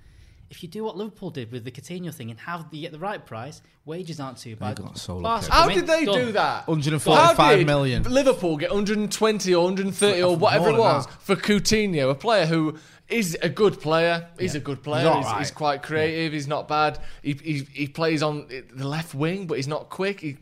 if 0.50 0.62
you 0.62 0.68
do 0.68 0.82
what 0.84 0.96
Liverpool 0.96 1.30
did 1.30 1.52
with 1.52 1.64
the 1.64 1.70
Coutinho 1.70 2.12
thing 2.12 2.30
and 2.30 2.38
have 2.40 2.66
you 2.72 2.80
get 2.82 2.92
the 2.92 2.98
right 2.98 3.24
price, 3.24 3.62
wages 3.84 4.18
aren't 4.20 4.36
too 4.38 4.56
bad. 4.56 4.76
got 4.76 4.98
so 4.98 5.20
Barca. 5.20 5.50
How 5.50 5.68
did 5.68 5.86
they 5.86 6.04
done. 6.04 6.18
do 6.26 6.32
that? 6.32 6.66
145 6.66 7.36
How 7.36 7.56
did 7.56 7.66
million. 7.66 8.02
Liverpool 8.02 8.56
get 8.56 8.70
120 8.70 9.54
or 9.54 9.64
130 9.64 10.22
or 10.22 10.26
More 10.30 10.36
whatever 10.36 10.68
it 10.70 10.72
than 10.72 10.80
was 10.80 11.06
that. 11.06 11.22
for 11.22 11.36
Coutinho, 11.36 12.10
a 12.10 12.14
player 12.14 12.46
who 12.46 12.76
is 13.08 13.36
a 13.42 13.48
good 13.48 13.80
player. 13.80 14.28
He's 14.38 14.54
a 14.54 14.60
good 14.60 14.82
player. 14.82 15.02
He's 15.08 15.16
He's, 15.16 15.24
alright. 15.26 15.38
he's 15.40 15.50
quite 15.50 15.82
creative. 15.82 16.32
He's 16.32 16.46
not 16.48 16.68
bad. 16.68 16.98
He, 17.22 17.32
he 17.34 17.66
he 17.72 17.86
plays 17.88 18.22
on 18.22 18.46
the 18.72 18.86
left 18.88 19.14
wing, 19.14 19.46
but 19.46 19.54
he's 19.56 19.66
not 19.68 19.88
quick. 19.88 20.20
He, 20.20 20.36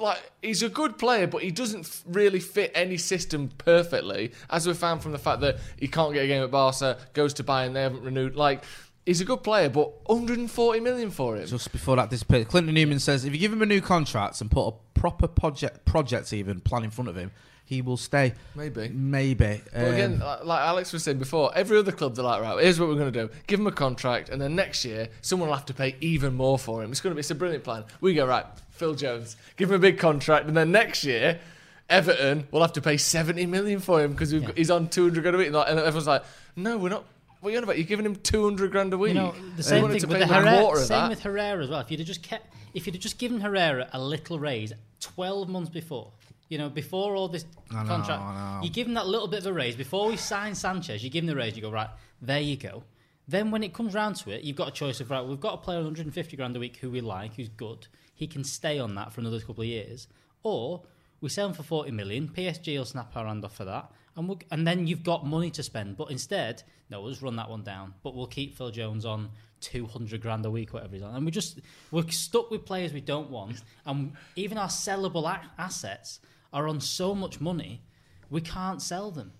like 0.00 0.18
he's 0.42 0.62
a 0.64 0.68
good 0.68 0.98
player, 0.98 1.28
but 1.28 1.42
he 1.44 1.52
doesn't 1.52 1.80
f- 1.86 2.02
really 2.06 2.40
fit 2.40 2.72
any 2.74 2.96
system 2.96 3.48
perfectly, 3.58 4.32
as 4.50 4.66
we 4.66 4.74
found 4.74 5.02
from 5.02 5.12
the 5.12 5.18
fact 5.18 5.40
that 5.42 5.58
he 5.78 5.86
can't 5.86 6.12
get 6.12 6.24
a 6.24 6.26
game 6.26 6.42
at 6.42 6.50
Barca, 6.50 6.98
goes 7.12 7.32
to 7.34 7.44
Bayern, 7.44 7.74
they 7.74 7.82
haven't 7.82 8.02
renewed. 8.02 8.34
Like 8.34 8.64
he's 9.06 9.20
a 9.20 9.24
good 9.24 9.42
player, 9.42 9.68
but 9.68 10.08
140 10.08 10.80
million 10.80 11.10
for 11.10 11.36
him. 11.36 11.46
Just 11.46 11.72
before 11.72 11.96
that 11.96 12.10
disappears, 12.10 12.46
Clinton 12.46 12.74
Newman 12.74 12.98
says 12.98 13.24
if 13.24 13.32
you 13.32 13.38
give 13.38 13.52
him 13.52 13.62
a 13.62 13.66
new 13.66 13.80
contract 13.80 14.40
and 14.40 14.50
put 14.50 14.68
a 14.68 14.72
proper 14.98 15.28
project 15.28 15.84
project 15.84 16.32
even 16.32 16.60
plan 16.60 16.84
in 16.84 16.90
front 16.90 17.08
of 17.08 17.16
him, 17.16 17.30
he 17.64 17.80
will 17.80 17.96
stay. 17.96 18.34
Maybe. 18.54 18.88
Maybe. 18.88 19.62
But 19.72 19.92
again, 19.92 20.22
um, 20.22 20.46
like 20.46 20.60
Alex 20.60 20.92
was 20.92 21.02
saying 21.02 21.18
before, 21.18 21.50
every 21.54 21.78
other 21.78 21.92
club 21.92 22.14
they're 22.14 22.24
like, 22.24 22.42
right, 22.42 22.62
here's 22.62 22.78
what 22.78 22.88
we're 22.88 22.96
going 22.96 23.12
to 23.12 23.26
do: 23.26 23.32
give 23.46 23.60
him 23.60 23.66
a 23.66 23.72
contract, 23.72 24.28
and 24.28 24.40
then 24.40 24.54
next 24.54 24.84
year 24.84 25.08
someone 25.22 25.48
will 25.48 25.56
have 25.56 25.66
to 25.66 25.74
pay 25.74 25.96
even 26.00 26.34
more 26.34 26.58
for 26.58 26.82
him. 26.82 26.90
It's 26.90 27.00
going 27.00 27.12
to 27.12 27.14
be 27.14 27.20
it's 27.20 27.30
a 27.30 27.34
brilliant 27.34 27.64
plan. 27.64 27.84
We 28.00 28.14
go 28.14 28.26
right, 28.26 28.46
Phil 28.70 28.94
Jones, 28.94 29.36
give 29.56 29.70
him 29.70 29.76
a 29.76 29.78
big 29.78 29.98
contract, 29.98 30.46
and 30.46 30.56
then 30.56 30.72
next 30.72 31.04
year, 31.04 31.40
Everton 31.88 32.46
will 32.50 32.60
have 32.60 32.74
to 32.74 32.82
pay 32.82 32.96
seventy 32.96 33.46
million 33.46 33.80
for 33.80 34.02
him 34.02 34.12
because 34.12 34.30
he's 34.30 34.70
on 34.70 34.88
two 34.88 35.04
hundred 35.04 35.22
grand 35.22 35.36
a 35.36 35.38
week, 35.38 35.48
and 35.48 35.56
and 35.56 35.78
everyone's 35.78 36.06
like, 36.06 36.24
no, 36.56 36.76
we're 36.76 36.90
not. 36.90 37.04
What 37.44 37.50
are 37.50 37.52
you 37.52 37.58
on 37.58 37.64
about? 37.64 37.76
You're 37.76 37.86
giving 37.86 38.06
him 38.06 38.16
two 38.16 38.42
hundred 38.42 38.70
grand 38.70 38.94
a 38.94 38.96
week. 38.96 39.12
You 39.12 39.20
know, 39.20 39.34
the 39.56 39.62
same 39.62 39.82
thing 39.82 40.08
with 40.08 40.18
the 40.18 40.26
Herrera. 40.26 40.76
Same 40.78 41.02
that. 41.02 41.10
with 41.10 41.20
Herrera 41.20 41.62
as 41.62 41.68
well. 41.68 41.80
If 41.80 41.90
you'd 41.90 42.00
have 42.00 42.06
just 42.06 42.22
kept, 42.22 42.46
if 42.72 42.86
you'd 42.86 42.94
have 42.94 43.02
just 43.02 43.18
given 43.18 43.38
Herrera 43.42 43.86
a 43.92 44.00
little 44.00 44.38
raise, 44.38 44.72
twelve 44.98 45.50
months 45.50 45.68
before, 45.68 46.10
you 46.48 46.56
know, 46.56 46.70
before 46.70 47.14
all 47.14 47.28
this 47.28 47.44
I 47.70 47.82
know, 47.82 47.88
contract, 47.88 48.22
I 48.22 48.56
know. 48.56 48.64
you 48.64 48.70
give 48.70 48.86
him 48.86 48.94
that 48.94 49.06
little 49.06 49.28
bit 49.28 49.40
of 49.40 49.46
a 49.48 49.52
raise 49.52 49.76
before 49.76 50.08
we 50.08 50.16
sign 50.16 50.54
Sanchez. 50.54 51.04
You 51.04 51.10
give 51.10 51.22
him 51.22 51.26
the 51.26 51.36
raise. 51.36 51.54
You 51.54 51.60
go 51.60 51.70
right 51.70 51.90
there. 52.22 52.40
You 52.40 52.56
go. 52.56 52.82
Then 53.28 53.50
when 53.50 53.62
it 53.62 53.74
comes 53.74 53.92
round 53.92 54.16
to 54.16 54.30
it, 54.30 54.42
you've 54.42 54.56
got 54.56 54.68
a 54.68 54.72
choice 54.72 55.00
of 55.00 55.10
right. 55.10 55.22
We've 55.22 55.38
got 55.38 55.52
a 55.52 55.58
player 55.58 55.80
150 55.80 56.38
grand 56.38 56.56
a 56.56 56.60
week 56.60 56.78
who 56.78 56.90
we 56.90 57.02
like, 57.02 57.34
who's 57.34 57.50
good. 57.50 57.88
He 58.14 58.26
can 58.26 58.42
stay 58.42 58.78
on 58.78 58.94
that 58.94 59.12
for 59.12 59.20
another 59.20 59.38
couple 59.40 59.64
of 59.64 59.68
years, 59.68 60.08
or 60.42 60.80
we 61.20 61.28
sell 61.28 61.48
him 61.48 61.52
for 61.52 61.62
40 61.62 61.90
million. 61.90 62.28
PSG 62.28 62.78
will 62.78 62.86
snap 62.86 63.14
our 63.14 63.26
hand 63.26 63.44
off 63.44 63.54
for 63.54 63.66
that, 63.66 63.90
and 64.16 64.28
we'll, 64.28 64.38
and 64.50 64.66
then 64.66 64.86
you've 64.86 65.02
got 65.02 65.26
money 65.26 65.50
to 65.52 65.62
spend. 65.62 65.96
But 65.96 66.10
instead, 66.10 66.62
no, 66.90 67.00
we'll 67.00 67.10
just 67.10 67.22
run 67.22 67.36
that 67.36 67.50
one 67.50 67.62
down. 67.62 67.94
But 68.02 68.14
we'll 68.14 68.26
keep 68.26 68.56
Phil 68.56 68.70
Jones 68.70 69.04
on 69.04 69.30
200 69.60 70.20
grand 70.20 70.44
a 70.46 70.50
week, 70.50 70.72
whatever 70.72 70.94
he's 70.94 71.02
on, 71.02 71.14
and 71.14 71.24
we 71.24 71.30
just 71.30 71.60
we're 71.90 72.08
stuck 72.10 72.50
with 72.50 72.64
players 72.64 72.92
we 72.92 73.00
don't 73.00 73.30
want, 73.30 73.62
and 73.86 74.12
even 74.36 74.58
our 74.58 74.68
sellable 74.68 75.24
a- 75.28 75.50
assets 75.60 76.20
are 76.52 76.68
on 76.68 76.80
so 76.80 77.14
much 77.14 77.40
money, 77.40 77.82
we 78.30 78.40
can't 78.40 78.80
sell 78.82 79.10
them. 79.10 79.32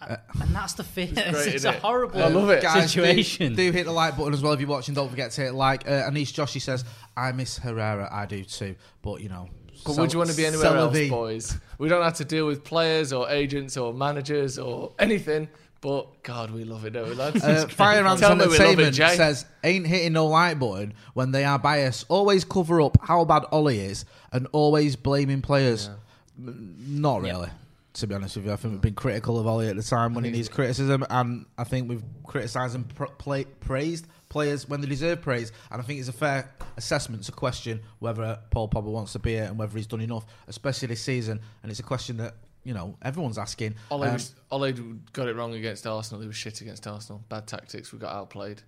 and 0.00 0.54
that's 0.54 0.74
the 0.74 0.84
fear. 0.84 1.08
It's, 1.10 1.30
great, 1.30 1.54
it's 1.54 1.64
a 1.64 1.70
it? 1.74 1.80
horrible 1.80 2.22
I 2.22 2.28
love 2.28 2.50
it. 2.50 2.62
Guys, 2.62 2.92
do- 2.92 3.00
situation. 3.02 3.54
Do, 3.54 3.70
hit 3.72 3.84
the 3.86 3.92
like 3.92 4.16
button 4.16 4.32
as 4.34 4.42
well 4.42 4.52
if 4.52 4.60
you're 4.60 4.68
watching. 4.68 4.94
Don't 4.94 5.08
forget 5.08 5.30
to 5.32 5.40
hit 5.42 5.54
like. 5.54 5.86
Uh, 5.86 6.10
Anish 6.10 6.32
Joshi 6.32 6.60
says, 6.60 6.84
"I 7.16 7.32
miss 7.32 7.58
Herrera. 7.58 8.08
I 8.12 8.26
do 8.26 8.44
too." 8.44 8.76
But 9.02 9.20
you 9.22 9.28
know, 9.28 9.48
But 9.84 9.92
Sel- 9.94 10.02
would 10.04 10.12
you 10.12 10.18
want 10.18 10.30
to 10.30 10.36
be 10.36 10.46
anywhere 10.46 10.76
else, 10.76 11.08
boys? 11.08 11.56
We 11.78 11.88
don't 11.88 12.02
have 12.02 12.14
to 12.14 12.24
deal 12.24 12.46
with 12.46 12.64
players 12.64 13.12
or 13.12 13.28
agents 13.28 13.76
or 13.76 13.92
managers 13.92 14.58
or 14.58 14.92
anything. 14.98 15.48
But 15.80 16.22
God, 16.22 16.50
we 16.50 16.64
love 16.64 16.86
it, 16.86 16.94
don't 16.94 17.10
we, 17.10 17.14
lads? 17.14 17.44
Uh, 17.44 17.66
Fire 17.68 18.06
Ants 18.06 18.22
Tell 18.22 18.34
me 18.34 18.46
we 18.46 18.56
love 18.58 18.78
it, 18.78 18.86
Entertainment 18.86 18.94
says, 19.18 19.44
"Ain't 19.62 19.86
hitting 19.86 20.14
no 20.14 20.26
like 20.28 20.58
button 20.58 20.94
when 21.12 21.30
they 21.32 21.44
are 21.44 21.58
biased. 21.58 22.06
Always 22.08 22.42
cover 22.42 22.80
up 22.80 22.96
how 23.02 23.26
bad 23.26 23.44
Ollie 23.52 23.80
is 23.80 24.06
and 24.32 24.46
always 24.52 24.96
blaming 24.96 25.42
players. 25.42 25.90
M- 26.38 26.74
Not 26.88 27.20
really." 27.22 27.50
To 27.94 28.06
be 28.06 28.14
honest 28.14 28.34
with 28.36 28.46
you, 28.46 28.52
I 28.52 28.56
think 28.56 28.72
we've 28.72 28.80
been 28.80 28.94
critical 28.94 29.38
of 29.38 29.46
Ollie 29.46 29.68
at 29.68 29.76
the 29.76 29.82
time 29.82 30.14
when 30.14 30.24
he 30.24 30.30
needs 30.30 30.48
criticism, 30.48 31.04
and 31.10 31.44
I 31.58 31.64
think 31.64 31.88
we've 31.90 32.02
criticised 32.24 32.74
and 32.74 32.92
pr- 32.92 33.04
play- 33.04 33.44
praised 33.44 34.06
players 34.34 34.68
when 34.68 34.80
they 34.80 34.88
deserve 34.88 35.22
praise. 35.22 35.52
And 35.70 35.80
I 35.80 35.84
think 35.84 36.00
it's 36.00 36.08
a 36.08 36.12
fair 36.12 36.50
assessment 36.76 37.22
to 37.22 37.32
question 37.32 37.80
whether 38.00 38.36
Paul 38.50 38.68
Pogba 38.68 38.90
wants 38.90 39.12
to 39.12 39.20
be 39.20 39.30
here 39.34 39.44
and 39.44 39.56
whether 39.56 39.76
he's 39.76 39.86
done 39.86 40.00
enough, 40.00 40.26
especially 40.48 40.88
this 40.88 41.00
season. 41.00 41.40
And 41.62 41.70
it's 41.70 41.78
a 41.78 41.84
question 41.84 42.16
that 42.16 42.34
you 42.64 42.74
know 42.74 42.96
everyone's 43.00 43.38
asking. 43.38 43.76
Ole, 43.92 44.02
Um, 44.02 44.12
was, 44.14 44.34
Ole 44.50 44.72
got 45.12 45.28
it 45.28 45.36
wrong 45.36 45.54
against 45.54 45.86
Arsenal. 45.86 46.20
He 46.20 46.26
was 46.26 46.36
shit 46.36 46.60
against 46.60 46.84
Arsenal. 46.86 47.22
Bad 47.28 47.46
tactics. 47.46 47.92
We 47.92 48.00
got 48.00 48.12
outplayed. 48.12 48.60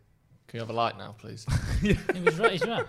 Can 0.47 0.59
you 0.59 0.61
have 0.61 0.71
a 0.71 0.73
light 0.73 0.97
now, 0.97 1.17
please? 1.19 1.45
He 1.83 2.21
was 2.23 2.39
right. 2.39 2.53
He's 2.53 2.65
right. 2.65 2.87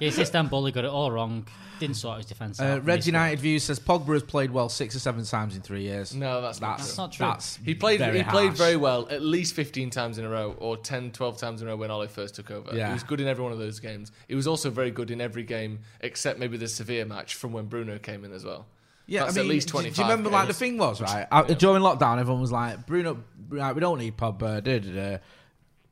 Yeah, 0.00 0.08
it's 0.08 0.18
Istanbul. 0.18 0.64
He 0.66 0.72
got 0.72 0.84
it 0.84 0.90
all 0.90 1.10
wrong. 1.10 1.46
Didn't 1.80 1.96
sort 1.96 2.18
his 2.18 2.26
defence 2.26 2.60
Uh, 2.60 2.64
out. 2.64 2.84
Red 2.84 2.96
Missed 2.98 3.06
United 3.06 3.40
View 3.40 3.58
says 3.58 3.80
Pogba 3.80 4.12
has 4.12 4.22
played 4.22 4.52
well 4.52 4.68
six 4.68 4.94
or 4.94 5.00
seven 5.00 5.24
times 5.24 5.56
in 5.56 5.62
three 5.62 5.82
years. 5.82 6.14
No, 6.14 6.40
that's, 6.40 6.60
not 6.60 6.78
That's, 6.78 6.94
true. 6.94 7.02
not 7.02 7.12
true. 7.12 7.26
That's 7.26 7.56
He 7.56 7.74
played. 7.74 7.98
very 7.98 8.18
he 8.18 8.24
played 8.24 8.46
harsh. 8.48 8.58
very 8.58 8.76
well 8.76 9.08
at 9.10 9.20
least 9.20 9.54
15 9.54 9.90
times 9.90 10.16
in 10.18 10.24
a 10.24 10.28
row, 10.28 10.54
or 10.58 10.76
10, 10.76 11.10
12 11.10 11.38
times 11.38 11.60
in 11.60 11.66
a 11.66 11.70
row 11.72 11.76
when 11.76 11.90
Ollie 11.90 12.06
first 12.06 12.36
took 12.36 12.52
over. 12.52 12.70
Yeah. 12.72 12.86
He 12.88 12.92
was 12.92 13.02
good 13.02 13.20
in 13.20 13.26
every 13.26 13.42
one 13.42 13.52
of 13.52 13.58
those 13.58 13.80
games. 13.80 14.12
He 14.28 14.36
was 14.36 14.46
also 14.46 14.70
very 14.70 14.92
good 14.92 15.10
in 15.10 15.20
every 15.20 15.42
game 15.42 15.80
except 16.00 16.38
maybe 16.38 16.56
the 16.56 16.68
Sevilla 16.68 17.04
match 17.04 17.34
from 17.34 17.52
when 17.52 17.66
Bruno 17.66 17.98
came 17.98 18.24
in 18.24 18.32
as 18.32 18.44
well. 18.44 18.66
Yeah, 19.08 19.24
That's 19.24 19.36
I 19.36 19.40
at 19.40 19.46
least 19.46 19.72
do- 19.72 19.82
Do, 19.82 19.88
you 19.88 20.02
remember 20.02 20.30
like 20.30 20.42
the 20.42 20.52
games. 20.52 20.58
thing 20.58 20.78
was 20.78 21.00
right 21.00 21.26
Uh, 21.32 21.42
during 21.42 21.82
lockdown? 21.82 22.20
Everyone 22.20 22.40
was 22.40 22.52
like, 22.52 22.86
"Bruno, 22.86 23.18
right, 23.48 23.74
we 23.74 23.80
don't 23.80 23.98
need 23.98 24.16
Pogba." 24.16 24.62
Da, 24.62 24.78
da, 24.78 24.92
da. 24.92 25.18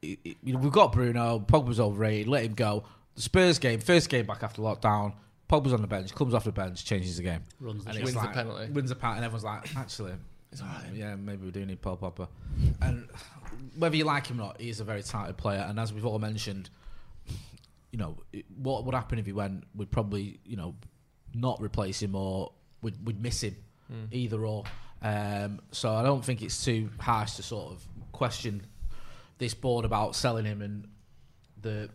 Y- 0.05 0.17
y- 0.25 0.37
You 0.45 0.53
know, 0.55 0.61
we've 0.61 0.73
got 0.73 0.93
Bruno. 0.93 1.41
Pogba's 1.41 1.81
overrated. 1.81 2.29
Let 2.29 2.45
him 2.45 2.55
go. 2.55 2.85
The 3.17 3.23
Spurs 3.23 3.59
game, 3.59 3.81
first 3.81 4.09
game 4.09 4.27
back 4.27 4.43
after 4.43 4.63
lockdown. 4.63 5.15
Pogba's 5.49 5.73
on 5.73 5.81
the 5.83 5.89
bench, 5.89 6.15
comes 6.15 6.33
off 6.33 6.45
the 6.45 6.53
bench, 6.53 6.85
changes 6.85 7.17
the 7.17 7.25
game, 7.25 7.41
Runs 7.59 7.83
the 7.85 7.91
and 7.91 7.99
show. 7.99 8.03
it's 8.05 8.13
Wins 8.13 8.15
the 8.15 8.21
like- 8.27 8.35
penalty. 8.35 8.71
Wins 8.73 8.89
the 8.91 8.95
penalty, 8.97 9.17
and 9.19 9.25
everyone's 9.25 9.45
like, 9.45 9.77
"Actually, 9.77 10.13
It's 10.53 10.61
all 10.63 10.69
right. 10.69 10.85
yeah, 10.95 11.17
maybe 11.17 11.45
we 11.45 11.51
do 11.51 11.67
need 11.67 11.83
Paul 11.83 11.97
Pogba." 11.97 12.29
And 12.81 13.09
whether 13.77 13.97
you 13.97 14.05
like 14.05 14.29
him 14.29 14.41
or 14.41 14.45
not, 14.45 14.61
he's 14.61 14.79
a 14.81 14.85
very 14.85 15.03
talented 15.03 15.37
player. 15.37 15.67
And 15.69 15.79
as 15.81 15.93
we've 15.93 16.07
all 16.07 16.21
mentioned, 16.21 16.71
you 17.91 17.99
know, 17.99 18.17
it- 18.33 18.47
what 18.57 18.85
would 18.85 18.95
happen 18.95 19.19
if 19.19 19.27
he 19.27 19.33
went? 19.33 19.65
We'd 19.75 19.91
probably, 19.91 20.39
you 20.45 20.57
know, 20.57 20.77
not 21.35 21.61
replace 21.61 22.01
him 22.01 22.15
or 22.15 22.53
we'd, 22.81 23.05
we'd 23.05 23.21
miss 23.21 23.43
him, 23.43 23.57
either 24.13 24.47
or. 24.47 24.63
Um, 25.03 25.61
so 25.73 25.93
I 25.95 26.03
don't 26.05 26.25
think 26.25 26.43
it's 26.43 26.65
too 26.65 26.91
harsh 27.01 27.33
to 27.35 27.43
sort 27.43 27.73
of 27.73 27.85
question 28.13 28.63
this 29.39 29.55
board 29.55 29.85
about 29.85 30.15
selling 30.15 30.45
him 30.45 30.63
and 30.63 30.87
the 31.61 31.91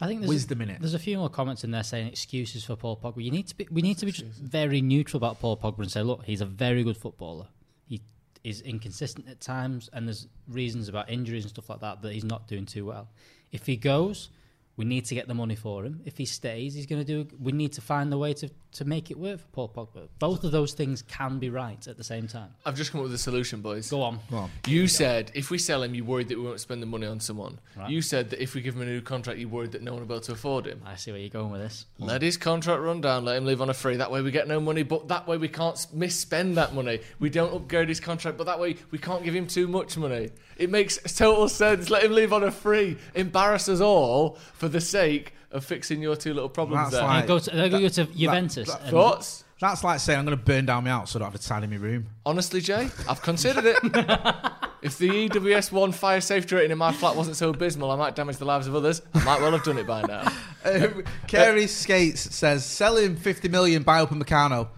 I 0.00 0.06
think 0.06 0.20
there's 0.20 0.28
wisdom 0.28 0.62
in 0.62 0.70
it. 0.70 0.80
There's 0.80 0.94
a 0.94 0.98
few 0.98 1.18
more 1.18 1.28
comments 1.28 1.64
in 1.64 1.70
there 1.70 1.82
saying 1.82 2.08
excuses 2.08 2.64
for 2.64 2.76
Paul 2.76 2.96
Pogba. 2.96 3.22
You 3.22 3.30
need 3.30 3.48
to 3.48 3.56
be. 3.56 3.68
We 3.70 3.82
need 3.82 3.98
to 3.98 4.06
be 4.06 4.12
very 4.12 4.80
neutral 4.80 5.18
about 5.18 5.40
Paul 5.40 5.56
Pogba 5.56 5.80
and 5.80 5.90
say, 5.90 6.02
look, 6.02 6.24
he's 6.24 6.40
a 6.40 6.46
very 6.46 6.82
good 6.82 6.96
footballer. 6.96 7.46
He 7.86 8.00
is 8.42 8.60
inconsistent 8.62 9.28
at 9.28 9.40
times, 9.40 9.90
and 9.92 10.06
there's 10.06 10.26
reasons 10.48 10.88
about 10.88 11.10
injuries 11.10 11.44
and 11.44 11.50
stuff 11.50 11.68
like 11.68 11.80
that 11.80 12.02
that 12.02 12.12
he's 12.12 12.24
not 12.24 12.48
doing 12.48 12.66
too 12.66 12.86
well. 12.86 13.08
If 13.52 13.66
he 13.66 13.76
goes, 13.76 14.30
we 14.80 14.86
need 14.86 15.04
to 15.04 15.14
get 15.14 15.28
the 15.28 15.34
money 15.34 15.56
for 15.56 15.84
him. 15.84 16.00
If 16.06 16.16
he 16.16 16.24
stays, 16.24 16.72
he's 16.72 16.86
going 16.86 17.04
to 17.04 17.24
do. 17.24 17.36
We 17.38 17.52
need 17.52 17.72
to 17.74 17.82
find 17.82 18.10
the 18.10 18.16
way 18.16 18.32
to 18.34 18.48
to 18.72 18.84
make 18.84 19.10
it 19.10 19.18
work 19.18 19.40
for 19.40 19.48
Paul 19.48 19.68
Pogba. 19.76 20.06
Both 20.20 20.44
of 20.44 20.52
those 20.52 20.74
things 20.74 21.02
can 21.02 21.40
be 21.40 21.50
right 21.50 21.84
at 21.88 21.96
the 21.96 22.04
same 22.04 22.28
time. 22.28 22.50
I've 22.64 22.76
just 22.76 22.92
come 22.92 23.00
up 23.00 23.06
with 23.06 23.14
a 23.14 23.18
solution, 23.18 23.60
boys. 23.62 23.90
Go 23.90 24.00
on. 24.02 24.20
Go 24.30 24.36
on. 24.38 24.50
You 24.68 24.86
said 24.86 25.32
if 25.34 25.50
we 25.50 25.58
sell 25.58 25.82
him, 25.82 25.92
you're 25.94 26.04
worried 26.04 26.28
that 26.28 26.38
we 26.38 26.44
won't 26.44 26.60
spend 26.60 26.80
the 26.80 26.86
money 26.86 27.06
on 27.06 27.18
someone. 27.20 27.58
Right. 27.76 27.90
You 27.90 28.00
said 28.00 28.30
that 28.30 28.40
if 28.42 28.54
we 28.54 28.60
give 28.62 28.76
him 28.76 28.82
a 28.82 28.86
new 28.86 29.00
contract, 29.02 29.38
you're 29.40 29.48
worried 29.50 29.72
that 29.72 29.82
no 29.82 29.90
one 29.92 30.00
will 30.02 30.06
be 30.08 30.14
able 30.14 30.22
to 30.22 30.32
afford 30.32 30.66
him. 30.66 30.80
I 30.86 30.94
see 30.94 31.10
where 31.10 31.20
you're 31.20 31.28
going 31.30 31.50
with 31.50 31.60
this. 31.60 31.84
Let 31.98 32.22
his 32.22 32.36
contract 32.36 32.80
run 32.80 33.00
down. 33.02 33.24
Let 33.26 33.36
him 33.36 33.44
live 33.44 33.60
on 33.60 33.68
a 33.70 33.74
free. 33.74 33.96
That 33.96 34.10
way 34.12 34.22
we 34.22 34.30
get 34.30 34.46
no 34.48 34.60
money, 34.60 34.84
but 34.84 35.08
that 35.08 35.26
way 35.26 35.36
we 35.36 35.48
can't 35.48 35.76
s- 35.76 35.86
misspend 35.94 36.54
that 36.54 36.72
money. 36.72 37.00
We 37.18 37.28
don't 37.28 37.52
upgrade 37.52 37.88
his 37.88 38.00
contract, 38.00 38.38
but 38.38 38.44
that 38.44 38.58
way 38.60 38.76
we 38.92 38.98
can't 38.98 39.24
give 39.24 39.34
him 39.34 39.46
too 39.48 39.66
much 39.68 39.96
money. 39.98 40.30
It 40.56 40.70
makes 40.70 40.98
total 41.16 41.48
sense. 41.48 41.90
Let 41.90 42.04
him 42.04 42.12
live 42.12 42.32
on 42.32 42.44
a 42.44 42.50
free. 42.52 42.98
Embarrass 43.16 43.68
us 43.68 43.80
all 43.80 44.36
for 44.54 44.68
the 44.72 44.80
sake 44.80 45.34
of 45.50 45.64
fixing 45.64 46.00
your 46.00 46.16
two 46.16 46.32
little 46.34 46.48
problems 46.48 46.90
That's 46.90 46.96
there. 47.02 47.02
like- 47.04 47.26
go 47.26 47.38
to, 47.38 47.50
they're 47.50 47.68
to 47.68 47.78
go 47.80 47.88
to 47.88 48.04
Juventus. 48.06 48.68
that- 48.68 48.80
and- 48.82 48.90
Thoughts? 48.90 49.44
That's 49.60 49.84
like 49.84 50.00
saying 50.00 50.18
I'm 50.18 50.24
going 50.24 50.38
to 50.38 50.42
burn 50.42 50.64
down 50.64 50.84
my 50.84 50.90
house 50.90 51.10
so 51.10 51.18
I 51.18 51.22
don't 51.22 51.32
have 51.32 51.40
to 51.40 51.46
tidy 51.46 51.66
my 51.66 51.76
room. 51.76 52.06
Honestly, 52.24 52.62
Jay, 52.62 52.88
I've 53.06 53.20
considered 53.20 53.66
it. 53.66 53.76
if 54.82 54.96
the 54.96 55.28
EWS 55.28 55.70
one 55.70 55.92
fire 55.92 56.22
safety 56.22 56.54
rating 56.54 56.70
in 56.70 56.78
my 56.78 56.92
flat 56.92 57.14
wasn't 57.14 57.36
so 57.36 57.50
abysmal, 57.50 57.90
I 57.90 57.96
might 57.96 58.14
damage 58.16 58.38
the 58.38 58.46
lives 58.46 58.66
of 58.68 58.74
others. 58.74 59.02
I 59.12 59.22
might 59.22 59.38
well 59.42 59.50
have 59.52 59.62
done 59.62 59.76
it 59.76 59.86
by 59.86 60.02
now. 60.02 60.30
Um, 60.62 61.04
Kerry 61.26 61.66
Skates 61.66 62.34
says, 62.34 62.66
sell 62.66 62.98
him 62.98 63.16
50 63.16 63.48
million, 63.48 63.82
buy 63.82 64.04
Upamecano. 64.04 64.68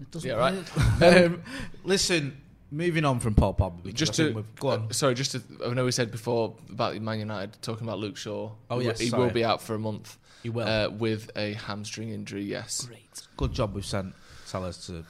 It 0.00 0.10
doesn't 0.10 0.28
Yeah, 0.28 0.34
right. 0.36 0.54
work. 1.00 1.14
Um, 1.26 1.42
listen, 1.84 2.41
moving 2.72 3.04
on 3.04 3.20
from 3.20 3.34
Paul 3.34 3.54
Pogba. 3.54 3.94
Just 3.94 4.14
to 4.14 4.44
go 4.58 4.68
on. 4.70 4.86
uh, 4.90 4.92
sorry, 4.92 5.14
just 5.14 5.32
to 5.32 5.42
I 5.64 5.72
know 5.74 5.84
we 5.84 5.92
said 5.92 6.10
before 6.10 6.56
about 6.70 7.00
Man 7.00 7.18
United 7.20 7.60
talking 7.62 7.86
about 7.86 7.98
Luke 7.98 8.16
Shaw. 8.16 8.50
Oh, 8.70 8.80
yes, 8.80 8.98
he 8.98 9.08
sorry. 9.08 9.22
will 9.22 9.30
be 9.30 9.44
out 9.44 9.62
for 9.62 9.74
a 9.74 9.78
month. 9.78 10.16
He 10.42 10.48
will. 10.48 10.66
uh, 10.66 10.88
with 10.88 11.30
a 11.36 11.52
hamstring 11.52 12.10
injury. 12.10 12.42
Yes, 12.42 12.86
Great. 12.86 13.22
Good 13.36 13.52
job 13.52 13.74
we've 13.74 13.86
sent 13.86 14.14
Telles 14.48 14.86
to 14.86 15.04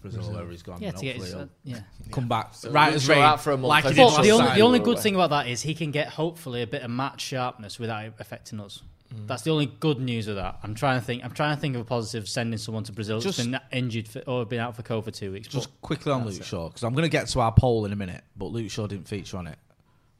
Brazil, 0.00 0.22
wherever 0.32 0.50
he's 0.50 0.62
gone. 0.62 0.80
Yeah, 0.80 0.88
and 0.88 0.98
to 0.98 1.04
get 1.04 1.16
hopefully 1.16 1.26
his, 1.26 1.34
uh, 1.34 1.48
he'll 1.64 1.76
yeah. 1.76 2.10
come 2.12 2.28
back. 2.28 2.54
So 2.54 2.70
right 2.70 2.86
Luke 2.86 2.96
as 2.96 3.08
rain, 3.08 3.18
out 3.18 3.42
for 3.42 3.50
a 3.52 3.56
month, 3.58 3.68
like 3.68 3.84
he 3.84 3.90
as 3.90 3.96
did 3.96 4.00
he 4.00 4.04
But 4.04 4.14
last 4.14 4.22
the 4.22 4.30
only, 4.30 4.54
the 4.54 4.60
only 4.62 4.78
good 4.78 4.94
away. 4.94 5.02
thing 5.02 5.14
about 5.14 5.30
that 5.30 5.48
is 5.48 5.60
he 5.60 5.74
can 5.74 5.90
get 5.90 6.08
hopefully 6.08 6.62
a 6.62 6.66
bit 6.66 6.82
of 6.82 6.90
match 6.90 7.20
sharpness 7.20 7.78
without 7.78 8.14
affecting 8.18 8.60
us. 8.60 8.82
Mm. 9.14 9.26
That's 9.26 9.42
the 9.42 9.50
only 9.50 9.66
good 9.66 9.98
news 9.98 10.28
of 10.28 10.36
that. 10.36 10.60
I'm 10.62 10.74
trying 10.74 11.00
to 11.00 11.04
think. 11.04 11.24
I'm 11.24 11.32
trying 11.32 11.56
to 11.56 11.60
think 11.60 11.74
of 11.74 11.80
a 11.80 11.84
positive 11.84 12.28
sending 12.28 12.58
someone 12.58 12.84
to 12.84 12.92
Brazil 12.92 13.20
that's 13.20 13.36
Just- 13.36 13.50
been 13.50 13.58
injured 13.72 14.06
for, 14.06 14.20
or 14.20 14.44
been 14.46 14.60
out 14.60 14.76
for 14.76 14.82
COVID 14.82 15.04
for 15.04 15.10
two 15.10 15.32
weeks. 15.32 15.48
Just 15.48 15.68
quickly 15.82 16.12
on 16.12 16.24
Luke 16.24 16.38
it. 16.40 16.44
Shaw, 16.44 16.68
because 16.68 16.84
I'm 16.84 16.92
going 16.94 17.02
to 17.02 17.08
get 17.08 17.26
to 17.28 17.40
our 17.40 17.52
poll 17.52 17.84
in 17.86 17.92
a 17.92 17.96
minute, 17.96 18.22
but 18.36 18.46
Luke 18.46 18.70
Shaw 18.70 18.86
didn't 18.86 19.08
feature 19.08 19.36
on 19.36 19.46
it. 19.48 19.58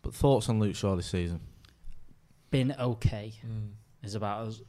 But 0.03 0.15
thoughts 0.15 0.49
on 0.49 0.59
Luke 0.59 0.75
Shaw 0.75 0.97
this 0.97 1.07
season? 1.07 1.41
been 2.51 2.75
okay 2.81 3.33
Mm. 3.47 3.69
is 4.03 4.15
about 4.17 4.49
us. 4.49 4.61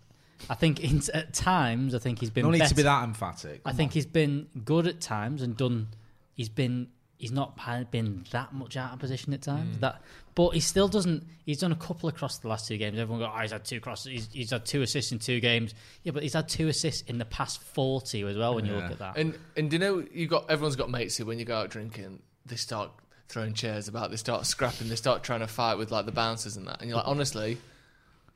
I 0.50 0.56
think 0.56 0.80
in, 0.82 1.02
at 1.14 1.34
times 1.34 1.96
I 1.96 2.00
think 2.00 2.20
he's 2.20 2.30
been. 2.30 2.46
No 2.46 2.52
need 2.52 2.60
better. 2.60 2.70
to 2.70 2.76
be 2.76 2.84
that 2.84 3.04
emphatic. 3.04 3.62
I 3.66 3.74
think 3.74 3.90
on. 3.90 3.94
he's 3.94 4.06
been 4.06 4.48
good 4.66 4.88
at 4.88 5.02
times 5.02 5.42
and 5.42 5.58
done. 5.58 5.88
He's 6.36 6.50
been. 6.50 6.90
He's 7.18 7.32
not 7.32 7.56
been 7.92 8.26
that 8.32 8.52
much 8.54 8.76
out 8.78 8.94
of 8.94 9.00
position 9.00 9.34
at 9.34 9.42
Mm. 9.42 9.46
times. 9.46 9.78
That, 9.80 10.02
but 10.36 10.52
he 10.52 10.60
still 10.60 10.88
doesn't. 10.88 11.26
He's 11.46 11.60
done 11.60 11.72
a 11.72 11.76
couple 11.76 12.08
across 12.10 12.38
the 12.38 12.48
last 12.48 12.68
two 12.68 12.78
games. 12.78 12.98
Everyone 13.00 13.20
go, 13.20 13.32
oh, 13.36 13.40
he's 13.42 13.52
had 13.52 13.66
two 13.66 13.80
crosses. 13.80 14.12
He's, 14.12 14.30
he's 14.32 14.52
had 14.52 14.66
two 14.66 14.82
assists 14.82 15.12
in 15.12 15.20
two 15.20 15.40
games. 15.40 15.74
Yeah, 16.04 16.12
but 16.12 16.24
he's 16.24 16.34
had 16.34 16.48
two 16.48 16.68
assists 16.68 17.02
in 17.10 17.18
the 17.18 17.26
past 17.26 17.62
forty 17.62 18.22
as 18.24 18.38
well. 18.38 18.56
When 18.56 18.66
you 18.66 18.74
look 18.74 18.92
at 18.92 19.00
that, 19.00 19.18
and 19.18 19.38
and 19.58 19.70
do 19.70 19.76
you 19.76 19.80
know 19.80 20.06
you 20.14 20.28
got 20.28 20.50
everyone's 20.50 20.76
got 20.76 20.90
mates 20.90 21.18
who 21.18 21.26
when 21.26 21.40
you 21.40 21.46
go 21.46 21.58
out 21.58 21.70
drinking 21.70 22.22
they 22.46 22.56
start 22.56 22.92
throwing 23.30 23.54
chairs 23.54 23.88
about, 23.88 24.10
they 24.10 24.18
start 24.18 24.46
scrapping, 24.46 24.90
they 24.90 24.96
start 24.96 25.24
trying 25.24 25.40
to 25.40 25.48
fight 25.48 25.78
with 25.78 25.92
like 25.92 26.06
the 26.06 26.12
bouncers 26.12 26.58
and 26.58 26.68
that, 26.68 26.80
and 26.82 26.90
you're 26.90 26.98
like 26.98 27.08
honestly. 27.08 27.58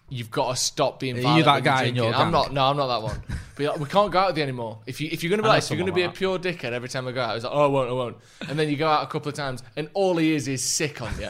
You've 0.07 0.29
got 0.29 0.51
to 0.51 0.55
stop 0.55 0.99
being 0.99 1.15
Are 1.15 1.17
you 1.17 1.23
violent. 1.23 1.45
that 1.45 1.53
when 1.55 1.63
you're 1.63 1.73
guy 1.73 1.77
in 1.85 1.93
drinking. 1.95 2.03
your 2.03 2.13
I'm 2.13 2.25
gang? 2.27 2.31
not. 2.31 2.53
No, 2.53 2.65
I'm 2.65 2.77
not 2.77 2.87
that 2.89 3.01
one. 3.01 3.23
But 3.55 3.65
like, 3.65 3.79
we 3.79 3.85
can't 3.87 4.11
go 4.11 4.19
out 4.19 4.27
with 4.27 4.37
you 4.37 4.43
anymore. 4.43 4.77
If 4.85 5.01
you 5.01 5.09
if 5.11 5.23
you're 5.23 5.31
gonna 5.31 5.41
be 5.41 5.47
like, 5.47 5.63
if 5.63 5.71
you're 5.71 5.79
gonna 5.79 5.87
someone 5.89 6.01
be 6.01 6.03
a 6.03 6.11
pure 6.11 6.37
dickhead 6.37 6.73
every 6.73 6.89
time 6.89 7.07
I 7.07 7.11
go 7.11 7.21
out, 7.23 7.35
it's 7.35 7.43
like, 7.43 7.51
oh, 7.51 7.63
I 7.63 7.67
won't, 7.67 7.89
I 7.89 7.93
won't. 7.93 8.17
And 8.47 8.59
then 8.59 8.69
you 8.69 8.75
go 8.75 8.87
out 8.87 9.01
a 9.03 9.07
couple 9.07 9.29
of 9.29 9.33
times, 9.35 9.63
and 9.75 9.89
all 9.95 10.15
he 10.17 10.35
is 10.35 10.47
is 10.47 10.61
sick 10.63 11.01
on 11.01 11.11
you. 11.19 11.29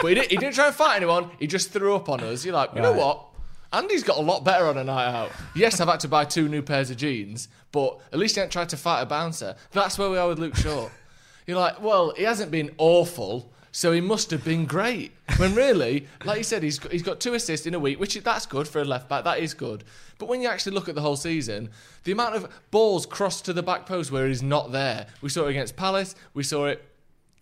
But 0.00 0.04
he, 0.08 0.14
did, 0.14 0.30
he 0.30 0.36
didn't 0.36 0.54
try 0.54 0.66
and 0.66 0.74
fight 0.74 0.96
anyone. 0.96 1.30
He 1.38 1.46
just 1.46 1.70
threw 1.70 1.94
up 1.94 2.08
on 2.08 2.20
us. 2.20 2.44
You're 2.44 2.54
like, 2.54 2.70
you 2.74 2.80
know 2.80 2.90
Right. 2.92 2.98
what? 2.98 3.26
Andy's 3.72 4.02
got 4.04 4.18
a 4.18 4.22
lot 4.22 4.44
better 4.44 4.66
on 4.66 4.76
a 4.76 4.84
night 4.84 5.06
out. 5.08 5.30
Yes, 5.54 5.80
I've 5.80 5.88
had 5.88 6.00
to 6.00 6.08
buy 6.08 6.24
two 6.26 6.46
new 6.48 6.60
pairs 6.62 6.90
of 6.90 6.98
jeans, 6.98 7.48
but 7.72 7.98
at 8.12 8.18
least 8.18 8.34
he 8.34 8.40
hasn't 8.40 8.52
tried 8.52 8.68
to 8.70 8.76
fight 8.76 9.00
a 9.00 9.06
bouncer. 9.06 9.56
That's 9.70 9.98
where 9.98 10.10
we 10.10 10.18
are 10.18 10.28
with 10.28 10.38
Luke 10.38 10.56
Shaw. 10.56 10.88
You're 11.46 11.56
like, 11.58 11.80
well, 11.82 12.12
he 12.16 12.24
hasn't 12.24 12.50
been 12.50 12.70
awful, 12.76 13.50
so 13.72 13.90
he 13.92 14.00
must 14.02 14.30
have 14.30 14.44
been 14.44 14.66
great. 14.66 15.12
When 15.38 15.54
really, 15.54 16.06
like 16.24 16.36
you 16.38 16.44
said, 16.44 16.62
he's 16.62 16.78
got, 16.78 16.92
he's 16.92 17.02
got 17.02 17.18
two 17.18 17.32
assists 17.32 17.66
in 17.66 17.72
a 17.74 17.78
week, 17.78 17.98
which 17.98 18.14
is- 18.14 18.22
that's 18.22 18.44
good 18.44 18.68
for 18.68 18.82
a 18.82 18.84
left 18.84 19.08
back. 19.08 19.24
That 19.24 19.38
is 19.38 19.54
good. 19.54 19.84
But 20.18 20.28
when 20.28 20.42
you 20.42 20.48
actually 20.48 20.72
look 20.74 20.90
at 20.90 20.94
the 20.94 21.00
whole 21.00 21.16
season, 21.16 21.70
the 22.04 22.12
amount 22.12 22.34
of 22.36 22.48
balls 22.70 23.06
crossed 23.06 23.46
to 23.46 23.54
the 23.54 23.62
back 23.62 23.86
post 23.86 24.12
where 24.12 24.28
he's 24.28 24.42
not 24.42 24.70
there, 24.70 25.06
we 25.22 25.30
saw 25.30 25.46
it 25.46 25.50
against 25.52 25.76
Palace. 25.76 26.14
We 26.34 26.42
saw 26.42 26.66
it 26.66 26.84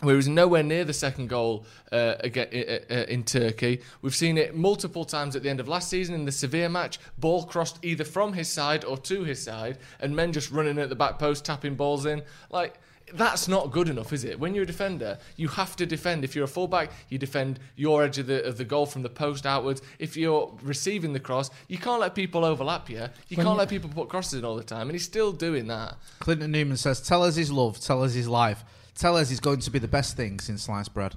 where 0.01 0.15
he 0.15 0.17
was 0.17 0.29
nowhere 0.29 0.63
near 0.63 0.85
the 0.85 0.93
second 0.93 1.29
goal 1.29 1.65
uh, 1.93 1.95
uh, 2.25 2.29
uh, 2.35 2.95
in 3.09 3.23
Turkey. 3.25 3.81
We've 4.03 4.15
seen 4.15 4.39
it 4.39 4.55
multiple 4.55 5.05
times 5.05 5.37
at 5.37 5.43
the 5.43 5.51
end 5.51 5.61
of 5.61 5.69
last 5.69 5.89
season 5.89 6.15
in 6.15 6.25
the 6.25 6.33
Sevilla 6.33 6.69
match. 6.69 6.99
Ball 7.19 7.45
crossed 7.45 7.79
either 7.83 8.05
from 8.05 8.33
his 8.33 8.49
side 8.49 8.85
or 8.85 8.97
to 8.99 9.25
his 9.25 9.43
side, 9.43 9.79
and 10.01 10.15
men 10.17 10.33
just 10.33 10.51
running 10.51 10.79
at 10.79 10.89
the 10.89 10.95
back 10.97 11.19
post, 11.19 11.45
tapping 11.45 11.75
balls 11.75 12.07
in. 12.07 12.23
Like, 12.51 12.79
that's 13.13 13.49
not 13.49 13.73
good 13.73 13.89
enough, 13.89 14.13
is 14.13 14.23
it? 14.23 14.39
When 14.39 14.55
you're 14.55 14.63
a 14.63 14.67
defender, 14.67 15.19
you 15.37 15.49
have 15.49 15.75
to 15.77 15.85
defend. 15.87 16.23
If 16.23 16.37
you're 16.37 16.45
a 16.45 16.49
fullback, 16.49 16.93
you 17.09 17.19
defend 17.19 17.59
your 17.75 18.05
edge 18.05 18.19
of 18.19 18.29
the, 18.29 18.45
of 18.45 18.57
the 18.57 18.65
goal 18.65 18.87
from 18.87 19.03
the 19.03 19.09
post 19.09 19.47
outwards. 19.47 19.83
If 19.99 20.17
you're 20.17 20.57
receiving 20.63 21.13
the 21.13 21.19
cross, 21.19 21.51
you 21.67 21.77
can't 21.77 22.01
let 22.01 22.15
people 22.15 22.45
overlap 22.45 22.89
you. 22.89 23.01
You 23.29 23.37
When 23.37 23.47
can't 23.47 23.55
you- 23.57 23.59
let 23.59 23.69
people 23.69 23.91
put 23.91 24.09
crosses 24.09 24.39
in 24.39 24.45
all 24.45 24.55
the 24.57 24.63
time, 24.63 24.83
and 24.83 24.93
he's 24.93 25.05
still 25.05 25.33
doing 25.33 25.67
that. 25.67 25.97
Clinton 26.21 26.53
Newman 26.53 26.77
says, 26.77 27.01
"Tell 27.01 27.25
us 27.25 27.35
his 27.35 27.51
love. 27.51 27.81
Tell 27.81 28.03
us 28.05 28.15
his 28.15 28.29
life. 28.29 28.65
Tell 28.95 29.17
us 29.17 29.29
he's 29.31 29.41
going 29.41 29.61
to 29.61 29.71
be 29.71 29.79
the 29.79 29.89
best 29.89 30.17
thing 30.17 30.41
since 30.41 30.63
sliced 30.63 30.95
bread." 30.95 31.15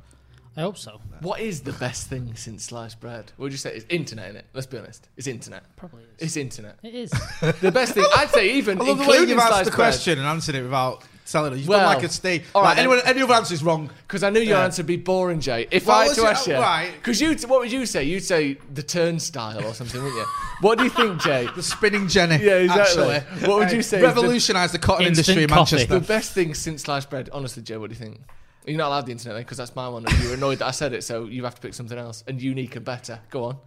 I 0.56 0.62
hope 0.62 0.78
so. 0.78 1.02
What 1.22 1.40
is 1.40 1.62
the 1.62 1.74
best 1.74 2.08
thing 2.10 2.36
since 2.36 2.66
sliced 2.66 3.00
bread? 3.00 3.32
What 3.38 3.46
would 3.46 3.52
you 3.52 3.58
say? 3.58 3.74
It's 3.76 3.86
internet, 3.90 4.36
innit? 4.36 4.44
Let's 4.54 4.68
be 4.68 4.78
honest. 4.78 5.08
It's 5.18 5.26
internet. 5.26 5.64
Probably 5.78 6.04
is. 6.04 6.10
It's 6.20 6.38
internet. 6.38 6.78
It 6.84 6.94
is. 6.94 7.12
The 7.62 7.72
best 7.72 7.94
thing, 7.96 8.06
I'd 8.16 8.30
say, 8.30 8.54
even 8.54 8.80
I 8.80 8.84
love 8.84 8.98
the 9.00 9.04
way 9.04 9.10
including 9.10 9.30
you've 9.30 9.40
asked 9.40 9.48
sliced 9.50 9.66
the 9.72 9.76
bread. 9.76 9.76
question 9.94 10.20
and 10.20 10.28
answered 10.28 10.54
it 10.54 10.62
without 10.62 11.04
telling 11.32 11.54
us. 11.54 11.60
You've 11.60 11.68
Well, 11.70 11.80
done 11.80 11.96
like 11.96 12.04
a 12.04 12.10
stay. 12.10 12.40
all 12.40 12.44
All 12.56 12.62
right 12.64 12.70
right, 12.70 12.76
then. 12.76 12.86
anyone, 12.86 13.02
any 13.06 13.22
other 13.22 13.34
answer 13.34 13.54
is 13.54 13.64
wrong. 13.64 13.90
Because 14.08 14.24
I 14.24 14.30
knew 14.30 14.40
your 14.42 14.58
Yeah. 14.58 14.64
answer 14.66 14.82
would 14.82 14.88
be 14.88 14.98
boring, 14.98 15.40
Jay. 15.40 15.68
If 15.72 15.86
What 15.88 15.94
I 15.96 16.06
had 16.06 16.16
to 16.16 16.26
ask 16.26 16.48
you, 16.48 16.56
Right. 16.56 16.92
because 16.96 17.22
you, 17.22 17.34
what 17.48 17.62
would 17.62 17.72
you 17.72 17.86
say? 17.86 18.04
You'd 18.04 18.24
say 18.24 18.58
the 18.74 18.84
turnstile 18.84 19.66
or 19.66 19.74
something, 19.74 20.02
wouldn't 20.02 20.20
you? 20.20 20.26
What 20.62 20.78
do 20.78 20.84
you 20.84 20.90
think, 20.90 21.22
Jay? 21.22 21.48
The 21.56 21.64
spinning 21.64 22.08
Jenny. 22.08 22.44
Yeah, 22.44 22.56
exactly. 22.58 23.04
Actually. 23.16 23.48
What 23.48 23.60
would 23.60 23.72
you 23.72 23.82
say 23.82 23.98
is 23.98 24.02
the- 24.02 24.08
Revolutionised 24.08 24.74
the 24.74 24.80
cotton 24.80 25.06
Instant 25.08 25.28
industry 25.38 25.44
in 25.44 25.50
coffee. 25.50 25.76
Manchester. 25.76 26.00
The 26.00 26.06
best 26.08 26.32
thing 26.34 26.54
since 26.54 26.84
sliced 26.84 27.10
bread, 27.10 27.30
honestly, 27.32 27.64
Jay. 27.64 27.78
What 27.78 27.90
do 27.90 27.96
you 27.96 28.00
think? 28.00 28.22
You're 28.66 28.78
not 28.78 28.88
allowed 28.88 29.06
the 29.08 29.12
internet 29.12 29.40
because 29.40 29.58
that's 29.58 29.76
my 29.76 29.90
one. 29.90 30.06
And 30.06 30.18
you 30.20 30.30
were 30.30 30.36
annoyed 30.36 30.60
that 30.60 30.68
I 30.68 30.72
said 30.72 30.94
it, 30.94 31.04
so 31.04 31.26
you 31.26 31.44
have 31.44 31.56
to 31.56 31.62
pick 31.62 31.74
something 31.74 31.98
else 31.98 32.24
and 32.28 32.42
unique 32.42 32.76
and 32.78 32.86
better. 32.86 33.20
Go 33.30 33.44
on, 33.46 33.58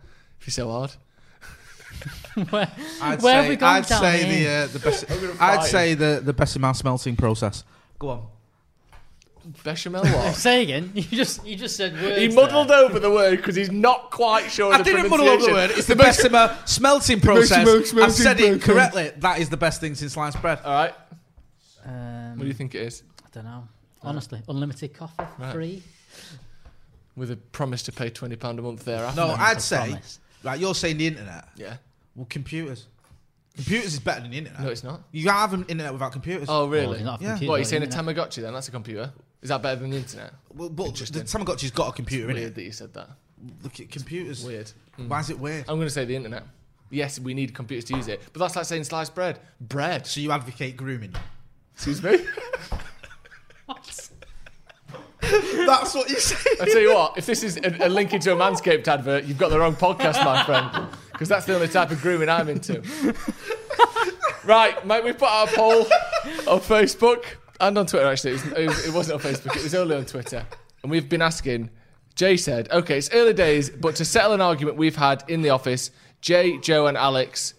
if 0.41 0.47
you're 0.47 0.53
so 0.53 0.71
hard. 0.71 0.93
Where, 2.51 2.71
I'd 3.01 3.23
where 3.23 3.33
say, 3.33 3.33
have 3.33 3.49
we 3.49 3.57
gone 3.57 3.75
I'd 3.77 3.87
down 3.87 4.01
say 4.01 4.23
here? 4.25 4.67
the 4.67 4.71
uh, 4.71 4.73
the 4.73 4.79
best. 4.79 5.41
I'd 5.41 5.65
say 5.65 5.95
the 5.95 6.21
the 6.23 6.33
Bessemer 6.33 6.75
smelting 6.75 7.17
process. 7.17 7.65
Go 7.99 8.11
on. 8.11 8.27
Bechamel 9.65 10.05
what? 10.05 10.35
Say 10.35 10.63
again. 10.65 10.91
You 10.95 11.03
just 11.05 11.47
you 11.47 11.55
just 11.57 11.77
said 11.77 11.93
words. 11.95 12.19
he 12.19 12.27
there. 12.27 12.35
muddled 12.37 12.71
over 12.73 12.99
the 12.99 13.11
word 13.11 13.37
because 13.37 13.55
he's 13.55 13.71
not 13.71 14.11
quite 14.11 14.51
sure. 14.51 14.73
I 14.75 14.79
the 14.79 14.85
didn't 14.85 15.09
muddle 15.09 15.29
over 15.29 15.47
the 15.47 15.53
word. 15.53 15.71
It's 15.71 15.87
the 15.87 15.95
Bessemer 15.97 16.57
smelting 16.65 17.21
process. 17.21 17.65
Bessemer 17.65 17.79
I've 18.03 18.13
smelting 18.13 18.13
said 18.13 18.41
it 18.41 18.61
process. 18.61 18.65
correctly. 18.93 19.13
That 19.21 19.39
is 19.39 19.49
the 19.49 19.57
best 19.57 19.81
thing 19.81 19.95
since 19.95 20.15
sliced 20.15 20.43
bread. 20.43 20.59
All 20.65 20.73
right. 20.75 20.95
Um, 21.85 22.31
What 22.33 22.41
do 22.41 22.47
you 22.49 22.55
think 22.55 22.75
it 22.75 22.83
is? 22.83 23.05
I 23.25 23.29
don't 23.33 23.45
know. 23.45 23.69
Honestly, 24.03 24.43
unlimited 24.49 24.93
coffee, 24.95 25.23
Right. 25.39 25.53
free. 25.53 25.83
With 27.17 27.31
a 27.31 27.37
promise 27.37 27.83
to 27.85 27.93
pay 27.93 28.11
twenty 28.11 28.35
pound 28.37 28.59
a 28.59 28.63
month 28.63 28.85
thereafter. 28.85 29.21
No, 29.21 29.29
No, 29.29 29.35
I'd 29.35 29.63
say. 29.63 29.77
promise. 29.79 30.19
Right, 30.43 30.59
you're 30.61 30.75
saying 30.75 30.99
the 30.99 31.07
internet. 31.07 31.49
Yeah. 31.57 31.77
Well, 32.17 32.27
computers. 32.29 32.87
Computers 33.55 33.95
is 33.95 34.01
better 34.01 34.23
than 34.23 34.33
the 34.33 34.39
internet. 34.39 34.61
No, 34.61 34.69
it's 34.69 34.83
not. 34.85 35.03
You 35.13 35.25
can't 35.25 35.37
have 35.37 35.53
an 35.55 35.63
internet 35.69 35.93
without 35.93 36.13
computers. 36.13 36.49
Oh, 36.51 36.67
really? 36.67 36.97
it's 36.97 37.05
not 37.05 37.23
Yeah. 37.23 37.29
computer, 37.31 37.51
what, 37.51 37.57
are 37.57 37.59
you 37.61 37.65
saying 37.65 37.83
a 37.83 37.87
isn't? 37.87 38.05
Tamagotchi 38.07 38.43
then? 38.43 38.53
That's 38.53 38.69
a 38.69 38.71
computer. 38.73 39.13
Is 39.43 39.49
that 39.51 39.63
better 39.63 39.81
than 39.81 39.91
the 39.91 39.99
internet? 39.99 40.33
well, 40.55 40.69
but 40.69 40.95
the 40.95 41.05
Tamagotchi's 41.21 41.71
got 41.71 41.89
a 41.91 41.93
computer 41.93 42.29
in 42.31 42.35
Weird 42.37 42.49
it. 42.49 42.55
that 42.57 42.63
you 42.63 42.73
said 42.73 42.93
that. 42.95 43.09
Look 43.63 43.79
at 43.81 43.91
computers. 43.91 44.45
Weird. 44.45 44.73
Mm. 44.99 45.09
Why 45.09 45.21
is 45.21 45.31
it 45.31 45.39
weird? 45.39 45.65
I'm 45.69 45.77
going 45.77 45.87
to 45.87 45.91
say 45.91 46.05
the 46.05 46.17
internet. 46.17 46.43
Yes, 46.91 47.19
we 47.19 47.35
need 47.35 47.55
computers 47.55 47.85
to 47.87 47.97
use 47.97 48.09
it, 48.09 48.21
but 48.33 48.41
that's 48.41 48.57
like 48.57 48.65
saying 48.65 48.85
sliced 48.85 49.15
bread. 49.15 49.39
Bread. 49.61 50.07
So 50.07 50.21
you 50.21 50.33
advocate 50.33 50.77
grooming? 50.77 51.15
Excuse 51.75 52.03
me. 52.03 52.19
That's 55.21 55.95
what 55.95 56.09
you 56.09 56.17
say. 56.17 56.51
I 56.61 56.65
tell 56.67 56.81
you 56.81 56.95
what, 56.95 57.19
if 57.19 57.27
this 57.27 57.43
is 57.43 57.57
a, 57.57 57.87
a 57.87 57.89
link 57.89 58.13
into 58.15 58.33
a 58.33 58.37
Manscaped 58.37 58.87
advert, 58.87 59.25
you've 59.25 59.39
got 59.39 59.49
the 59.51 59.59
wrong 59.59 59.75
podcast, 59.75 60.25
my 60.25 60.45
friend, 60.45 60.87
because 61.17 61.31
that's 61.31 61.47
the 61.47 61.55
only 61.55 61.69
type 61.69 61.91
of 61.91 62.03
grooming 62.03 62.29
I'm 62.29 62.51
into. 62.51 62.83
right, 64.45 64.87
mate, 64.87 65.03
we 65.03 65.13
put 65.13 65.29
out 65.29 65.51
a 65.51 65.55
poll 65.57 65.81
on 66.47 66.61
Facebook 66.61 67.25
and 67.59 67.79
on 67.79 67.87
Twitter. 67.87 68.07
Actually, 68.07 68.33
it, 68.33 68.45
was, 68.45 68.53
it, 68.53 68.67
was, 68.67 68.87
it 68.89 68.95
wasn't 68.95 69.25
on 69.25 69.33
Facebook; 69.33 69.57
it 69.57 69.63
was 69.63 69.75
only 69.75 69.97
on 69.97 70.05
Twitter, 70.05 70.45
and 70.83 70.91
we've 70.91 71.09
been 71.09 71.23
asking. 71.23 71.71
Jay 72.15 72.37
said, 72.37 72.71
"Okay, 72.71 72.99
it's 72.99 73.11
early 73.13 73.33
days, 73.35 73.71
but 73.71 73.97
to 73.97 74.05
settle 74.05 74.33
an 74.33 74.41
argument 74.41 74.77
we've 74.77 74.97
had 74.97 75.25
in 75.29 75.43
the 75.43 75.51
office, 75.51 75.91
Jay, 76.21 76.59
Joe, 76.59 76.87
and 76.87 76.97
Alex." 76.97 77.55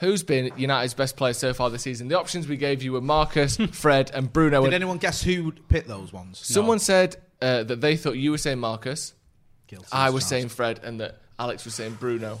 Who's 0.00 0.22
been 0.22 0.52
United's 0.58 0.92
best 0.92 1.16
player 1.16 1.32
so 1.32 1.54
far 1.54 1.70
this 1.70 1.80
season? 1.80 2.08
The 2.08 2.18
options 2.18 2.46
we 2.46 2.58
gave 2.58 2.82
you 2.82 2.92
were 2.92 3.00
Marcus, 3.00 3.56
Fred, 3.72 4.10
and 4.12 4.30
Bruno. 4.30 4.60
Did 4.60 4.66
And 4.66 4.74
anyone 4.74 4.98
guess 4.98 5.22
who 5.22 5.52
picked 5.52 5.88
those 5.88 6.12
ones? 6.12 6.38
someone 6.38 6.80
said 6.80 7.16
uh, 7.40 7.62
that 7.62 7.80
they 7.80 7.96
thought 7.96 8.12
you 8.12 8.30
were 8.30 8.36
saying 8.36 8.58
Marcus, 8.58 9.14
Guilty 9.68 9.86
I 9.90 10.10
was 10.10 10.26
saying 10.26 10.50
Fred 10.50 10.80
and 10.84 11.00
that 11.00 11.22
Alex 11.38 11.64
was 11.64 11.72
saying 11.74 11.96
Bruno. 11.98 12.40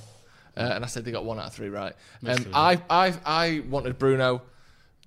Uh, 0.56 0.72
and 0.74 0.84
I 0.84 0.86
said 0.86 1.04
they 1.04 1.12
got 1.12 1.24
one 1.24 1.38
out 1.38 1.46
of 1.46 1.54
three 1.54 1.68
right. 1.68 1.94
Um, 2.26 2.46
I, 2.54 2.80
I, 2.88 3.14
I 3.24 3.62
wanted 3.68 3.98
Bruno. 3.98 4.42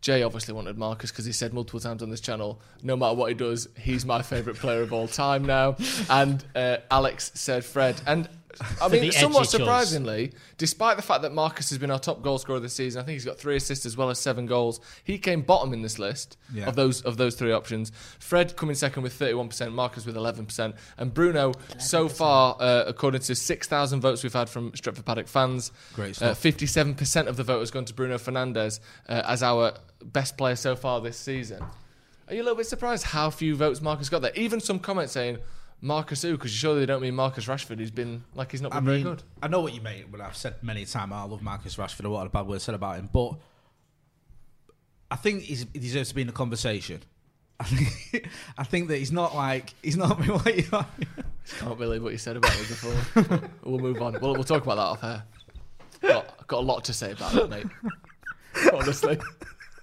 Jay 0.02 0.24
obviously 0.24 0.54
wanted 0.54 0.78
Marcus 0.78 1.12
because 1.12 1.26
he 1.26 1.34
said 1.34 1.54
multiple 1.54 1.80
times 1.80 2.02
on 2.02 2.10
this 2.10 2.22
channel, 2.22 2.62
no 2.84 2.96
matter 2.96 3.16
what 3.16 3.28
he 3.28 3.34
does, 3.34 3.68
he's 3.78 4.06
my 4.06 4.22
favourite 4.22 4.58
player 4.58 4.82
of 4.82 4.94
all 4.94 5.08
time 5.08 5.44
now. 5.44 5.76
And 6.10 6.44
uh, 6.56 6.78
Alex 6.90 7.32
said 7.36 7.66
Fred. 7.66 8.00
And 8.08 8.30
I 8.82 8.88
mean, 8.88 9.12
somewhat 9.12 9.42
edgy 9.42 9.50
choice. 9.50 9.52
surprisingly, 9.52 10.32
despite 10.58 10.98
the 10.98 11.04
fact 11.04 11.22
that 11.22 11.34
Marcus 11.34 11.70
has 11.70 11.78
been 11.78 11.92
our 11.92 12.00
top 12.00 12.22
goal 12.22 12.38
scorer 12.38 12.60
this 12.60 12.74
season, 12.74 13.02
I 13.02 13.06
think 13.06 13.14
he's 13.14 13.26
got 13.26 13.38
three 13.38 13.56
assists 13.56 13.86
as 13.86 13.96
well 13.96 14.10
as 14.10 14.20
seven 14.20 14.46
goals. 14.46 14.80
He 15.04 15.18
came 15.18 15.42
bottom 15.44 15.72
in 15.74 15.82
this 15.82 16.00
list 16.00 16.38
Yeah. 16.54 16.68
of 16.68 16.76
those 16.76 17.02
of 17.02 17.18
those 17.18 17.36
three 17.36 17.52
options. 17.52 17.92
Fred 18.20 18.56
coming 18.56 18.76
second 18.76 19.04
with 19.04 19.14
31%, 19.18 19.72
Marcus 19.74 20.06
with 20.06 20.16
11%, 20.16 20.74
and 20.98 21.14
Bruno 21.14 21.54
so 21.78 22.10
far, 22.10 22.58
uh, 22.60 22.84
according 22.88 23.22
to 23.22 23.36
6,000 23.36 24.02
votes 24.02 24.24
we've 24.24 24.34
had 24.34 24.50
from 24.50 24.72
Stretford 24.72 25.06
Paddock 25.06 25.28
fans, 25.28 25.72
Great 25.94 26.22
uh, 26.22 26.34
stuff. 26.34 26.42
57% 26.44 27.28
of 27.28 27.38
the 27.38 27.44
vote 27.44 27.60
has 27.60 27.72
gone 27.72 27.86
to 27.86 27.94
Bruno 27.94 28.18
Fernandes 28.18 28.80
uh, 29.08 29.22
as 29.26 29.44
our 29.44 29.74
best 30.04 30.38
player 30.38 30.56
so 30.56 30.76
far 30.76 31.02
this 31.02 31.18
season. 31.18 31.64
Are 32.28 32.34
you 32.36 32.42
a 32.42 32.44
little 32.44 32.58
bit 32.58 32.68
surprised 32.68 33.06
how 33.06 33.30
few 33.32 33.56
votes 33.56 33.82
Marcus 33.82 34.08
got 34.10 34.22
there? 34.22 34.32
Even 34.36 34.60
some 34.60 34.80
comments 34.80 35.14
saying 35.14 35.38
Marcus 35.82 36.22
who? 36.22 36.34
Because 36.34 36.52
you 36.52 36.58
surely 36.58 36.82
they 36.82 36.86
don't 36.86 37.02
mean 37.02 37.16
Marcus 37.16 37.46
Rashford, 37.46 37.78
who's 37.78 37.92
been 37.92 38.24
like 38.36 38.52
he's 38.52 38.62
not 38.62 38.72
been 38.72 38.78
I 38.78 38.86
very 38.86 39.04
good. 39.04 39.24
I 39.42 39.48
know 39.48 39.62
what 39.62 39.74
you 39.74 39.82
mean. 39.82 40.06
But 40.12 40.22
I've 40.22 40.36
said 40.36 40.56
many 40.62 40.86
times 40.86 41.12
I 41.14 41.24
love 41.24 41.42
Marcus 41.42 41.76
Rashford. 41.78 42.06
Or 42.06 42.10
what 42.10 42.28
a 42.28 42.30
bad 42.30 42.48
word 42.48 42.62
said 42.62 42.76
about 42.76 42.98
him, 42.98 43.10
but 43.12 43.36
I 45.12 45.16
think 45.16 45.44
he's, 45.44 45.66
he 45.74 45.80
deserves 45.80 46.10
to 46.10 46.16
be 46.16 46.22
in 46.22 46.28
the 46.28 46.34
conversation. 46.34 47.02
I 47.60 47.64
think, 47.66 48.30
I 48.58 48.64
think 48.64 48.88
that 48.90 48.98
he's 48.98 49.12
not 49.12 49.36
like 49.36 49.74
he's 49.82 49.98
not 49.98 50.18
been 50.20 50.34
what 50.34 50.56
you 50.56 50.66
are. 50.74 50.88
Can't 51.60 51.78
believe 51.78 52.04
what 52.04 52.12
you 52.12 52.18
said 52.18 52.38
about 52.38 52.54
me 52.56 52.62
before. 52.62 53.50
We'll 53.64 53.80
move 53.80 54.02
on. 54.02 54.18
We'll, 54.22 54.34
we'll 54.34 54.44
talk 54.44 54.64
about 54.64 54.76
that 54.76 54.82
off 54.82 55.04
air. 55.04 55.24
Got, 56.02 56.36
I've 56.40 56.48
got 56.48 56.60
a 56.60 56.66
lot 56.66 56.84
to 56.86 56.94
say 56.94 57.12
about 57.12 57.36
it, 57.36 57.50
mate. 57.50 57.66
Honestly. 58.74 59.20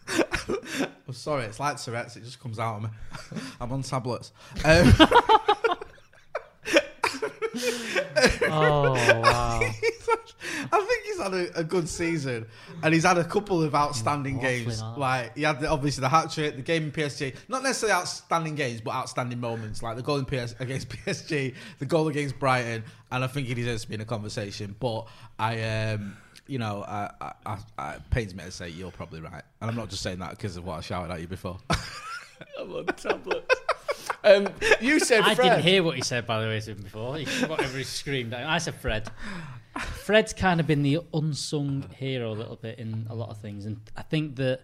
I'm 0.08 1.12
sorry, 1.12 1.44
it's 1.44 1.60
like 1.60 1.80
Tourette's. 1.80 2.16
It 2.16 2.24
just 2.24 2.40
comes 2.40 2.58
out 2.58 2.76
of 2.76 2.82
me. 2.84 2.88
I'm 3.60 3.70
on 3.70 3.82
tablets. 3.82 4.32
Um, 4.64 4.92
Oh 8.48 8.92
wow! 9.22 9.60
I 10.72 10.80
think 10.86 11.04
he's 11.04 11.20
had 11.20 11.34
a, 11.34 11.58
a 11.60 11.64
good 11.64 11.88
season, 11.88 12.46
and 12.82 12.94
he's 12.94 13.04
had 13.04 13.18
a 13.18 13.24
couple 13.24 13.62
of 13.62 13.74
outstanding 13.74 14.36
Awfully 14.38 14.64
games. 14.64 14.80
not. 14.80 14.98
Like 14.98 15.36
he 15.36 15.42
had 15.42 15.60
the, 15.60 15.68
obviously 15.70 16.00
the 16.02 16.08
hat 16.08 16.30
trick, 16.30 16.56
the 16.56 16.62
game 16.62 16.84
in 16.84 16.92
PSG. 16.92 17.34
Not 17.48 17.62
necessarily 17.62 17.98
outstanding 17.98 18.54
games, 18.54 18.80
but 18.80 18.94
outstanding 18.94 19.40
moments, 19.40 19.82
like 19.82 19.96
the 19.96 20.02
goal 20.02 20.16
in 20.18 20.24
PS 20.24 20.54
against 20.58 20.88
PSG, 20.90 21.54
the 21.78 21.86
goal 21.86 22.08
against 22.08 22.38
Brighton, 22.38 22.84
and 23.10 23.24
I 23.24 23.26
think 23.26 23.46
he 23.48 23.54
deserves 23.54 23.82
to 23.82 23.88
be 23.88 23.94
in 23.94 24.00
a 24.00 24.04
conversation. 24.06 24.74
But 24.78 25.06
I, 25.38 25.62
um, 25.92 26.16
you 26.46 26.58
know, 26.58 26.84
I, 26.86 27.10
I, 27.20 27.32
I, 27.44 27.58
I 27.78 27.92
it 27.94 28.10
pains 28.10 28.34
me 28.34 28.44
to 28.44 28.50
say 28.50 28.68
you're 28.68 28.90
probably 28.90 29.20
right, 29.20 29.42
and 29.60 29.70
I'm 29.70 29.76
not 29.76 29.88
just 29.90 30.02
saying 30.02 30.18
that 30.20 30.30
because 30.30 30.56
of 30.56 30.64
what 30.64 30.78
I 30.78 30.80
shouted 30.80 31.12
at 31.12 31.20
you 31.20 31.26
before. 31.28 31.58
I'm 32.60 32.72
on 32.72 32.86
tablets. 32.86 33.54
Um, 34.24 34.48
you 34.80 34.98
said 35.00 35.22
I 35.22 35.34
Fred. 35.34 35.48
didn't 35.50 35.62
hear 35.62 35.82
what 35.82 35.94
he 35.96 36.02
said 36.02 36.26
by 36.26 36.40
the 36.42 36.48
way 36.48 36.60
to 36.60 36.70
him 36.72 36.82
before. 36.82 37.18
You- 37.18 37.26
Whatever 37.46 37.78
he 37.78 37.84
screamed 37.84 38.32
at. 38.34 38.46
I 38.46 38.58
said 38.58 38.74
Fred. 38.74 39.08
Fred's 39.78 40.32
kind 40.32 40.58
of 40.60 40.66
been 40.66 40.82
the 40.82 41.00
unsung 41.12 41.88
hero 41.96 42.32
a 42.32 42.34
little 42.34 42.56
bit 42.56 42.78
in 42.78 43.06
a 43.10 43.14
lot 43.14 43.28
of 43.28 43.38
things, 43.38 43.66
and 43.66 43.78
I 43.96 44.02
think 44.02 44.36
that 44.36 44.62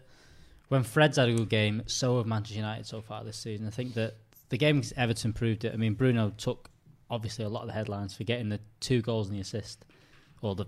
when 0.69 0.83
Fred's 0.85 1.19
had 1.19 1.29
a 1.29 1.35
good 1.35 1.51
game, 1.51 1.83
so 1.87 2.17
have 2.17 2.27
Manchester 2.27 2.57
United 2.57 2.87
so 2.87 3.03
far 3.03 3.23
this 3.23 3.37
season. 3.37 3.67
I 3.67 3.71
think 3.71 3.93
that 3.95 4.17
the 4.49 4.57
game 4.57 4.79
against 4.79 4.95
Everton 4.97 5.33
proved 5.35 5.65
it. 5.67 5.75
I 5.75 5.77
mean, 5.77 5.95
Bruno 5.95 6.31
took 6.31 6.71
obviously 7.11 7.45
a 7.45 7.49
lot 7.51 7.61
of 7.61 7.67
the 7.67 7.75
headlines 7.75 8.17
for 8.17 8.25
getting 8.25 8.49
the 8.49 8.61
two 8.81 9.03
goals 9.03 9.29
and 9.29 9.37
the 9.37 9.41
assist, 9.43 9.85
or 10.41 10.55
the 10.55 10.65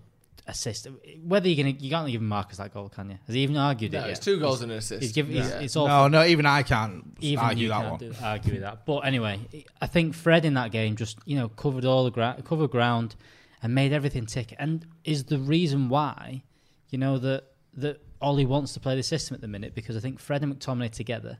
assist. 0.46 0.87
Whether 1.24 1.48
you're 1.48 1.64
gonna, 1.64 1.76
you 1.78 1.90
can't 1.90 2.11
give 2.11 2.20
Marcus 2.22 2.59
that 2.59 2.72
goal, 2.74 2.88
can 2.88 3.11
you? 3.11 3.18
Has 3.26 3.35
he 3.35 3.42
even 3.42 3.57
argued 3.57 3.92
No, 3.92 4.00
it? 4.07 4.11
it's 4.11 4.18
yet? 4.18 4.22
two 4.35 4.38
goals 4.40 4.57
He's- 4.59 4.62
and 4.64 4.72
an 4.72 4.78
assist. 4.78 5.02
He's 5.02 5.12
given. 5.12 5.37
Yeah. 5.37 5.42
He's, 5.42 5.52
it's 5.66 5.76
all 5.76 5.88
no, 5.88 6.09
no, 6.09 6.24
even 6.24 6.46
I 6.46 6.62
can't 6.62 7.16
even 7.20 7.44
argue 7.44 7.62
you 7.64 7.68
that 7.70 7.80
can't 7.80 7.90
one. 7.90 7.98
do- 8.00 8.14
argue 8.22 8.52
with 8.52 8.62
that. 8.62 8.85
But 8.87 9.00
anyway, 9.00 9.40
I 9.80 9.87
think 9.87 10.14
Fred 10.14 10.44
in 10.44 10.54
that 10.54 10.70
game 10.70 10.96
just 10.96 11.18
you 11.24 11.37
know 11.37 11.48
covered 11.48 11.85
all 11.85 12.04
the 12.04 12.11
ground, 12.11 12.44
covered 12.44 12.70
ground, 12.70 13.16
and 13.62 13.74
made 13.74 13.92
everything 13.92 14.26
tick, 14.26 14.54
and 14.59 14.87
is 15.04 15.24
the 15.24 15.38
reason 15.38 15.88
why 15.88 16.42
you 16.90 16.98
know 16.98 17.18
that 17.18 17.44
that 17.76 18.00
Ollie 18.20 18.46
wants 18.46 18.72
to 18.74 18.80
play 18.80 18.96
the 18.96 19.02
system 19.02 19.35
at 19.35 19.40
the 19.40 19.48
minute 19.48 19.74
because 19.74 19.96
I 19.96 20.00
think 20.00 20.18
Fred 20.20 20.42
and 20.42 20.59
McTominay 20.59 20.90
together 20.92 21.38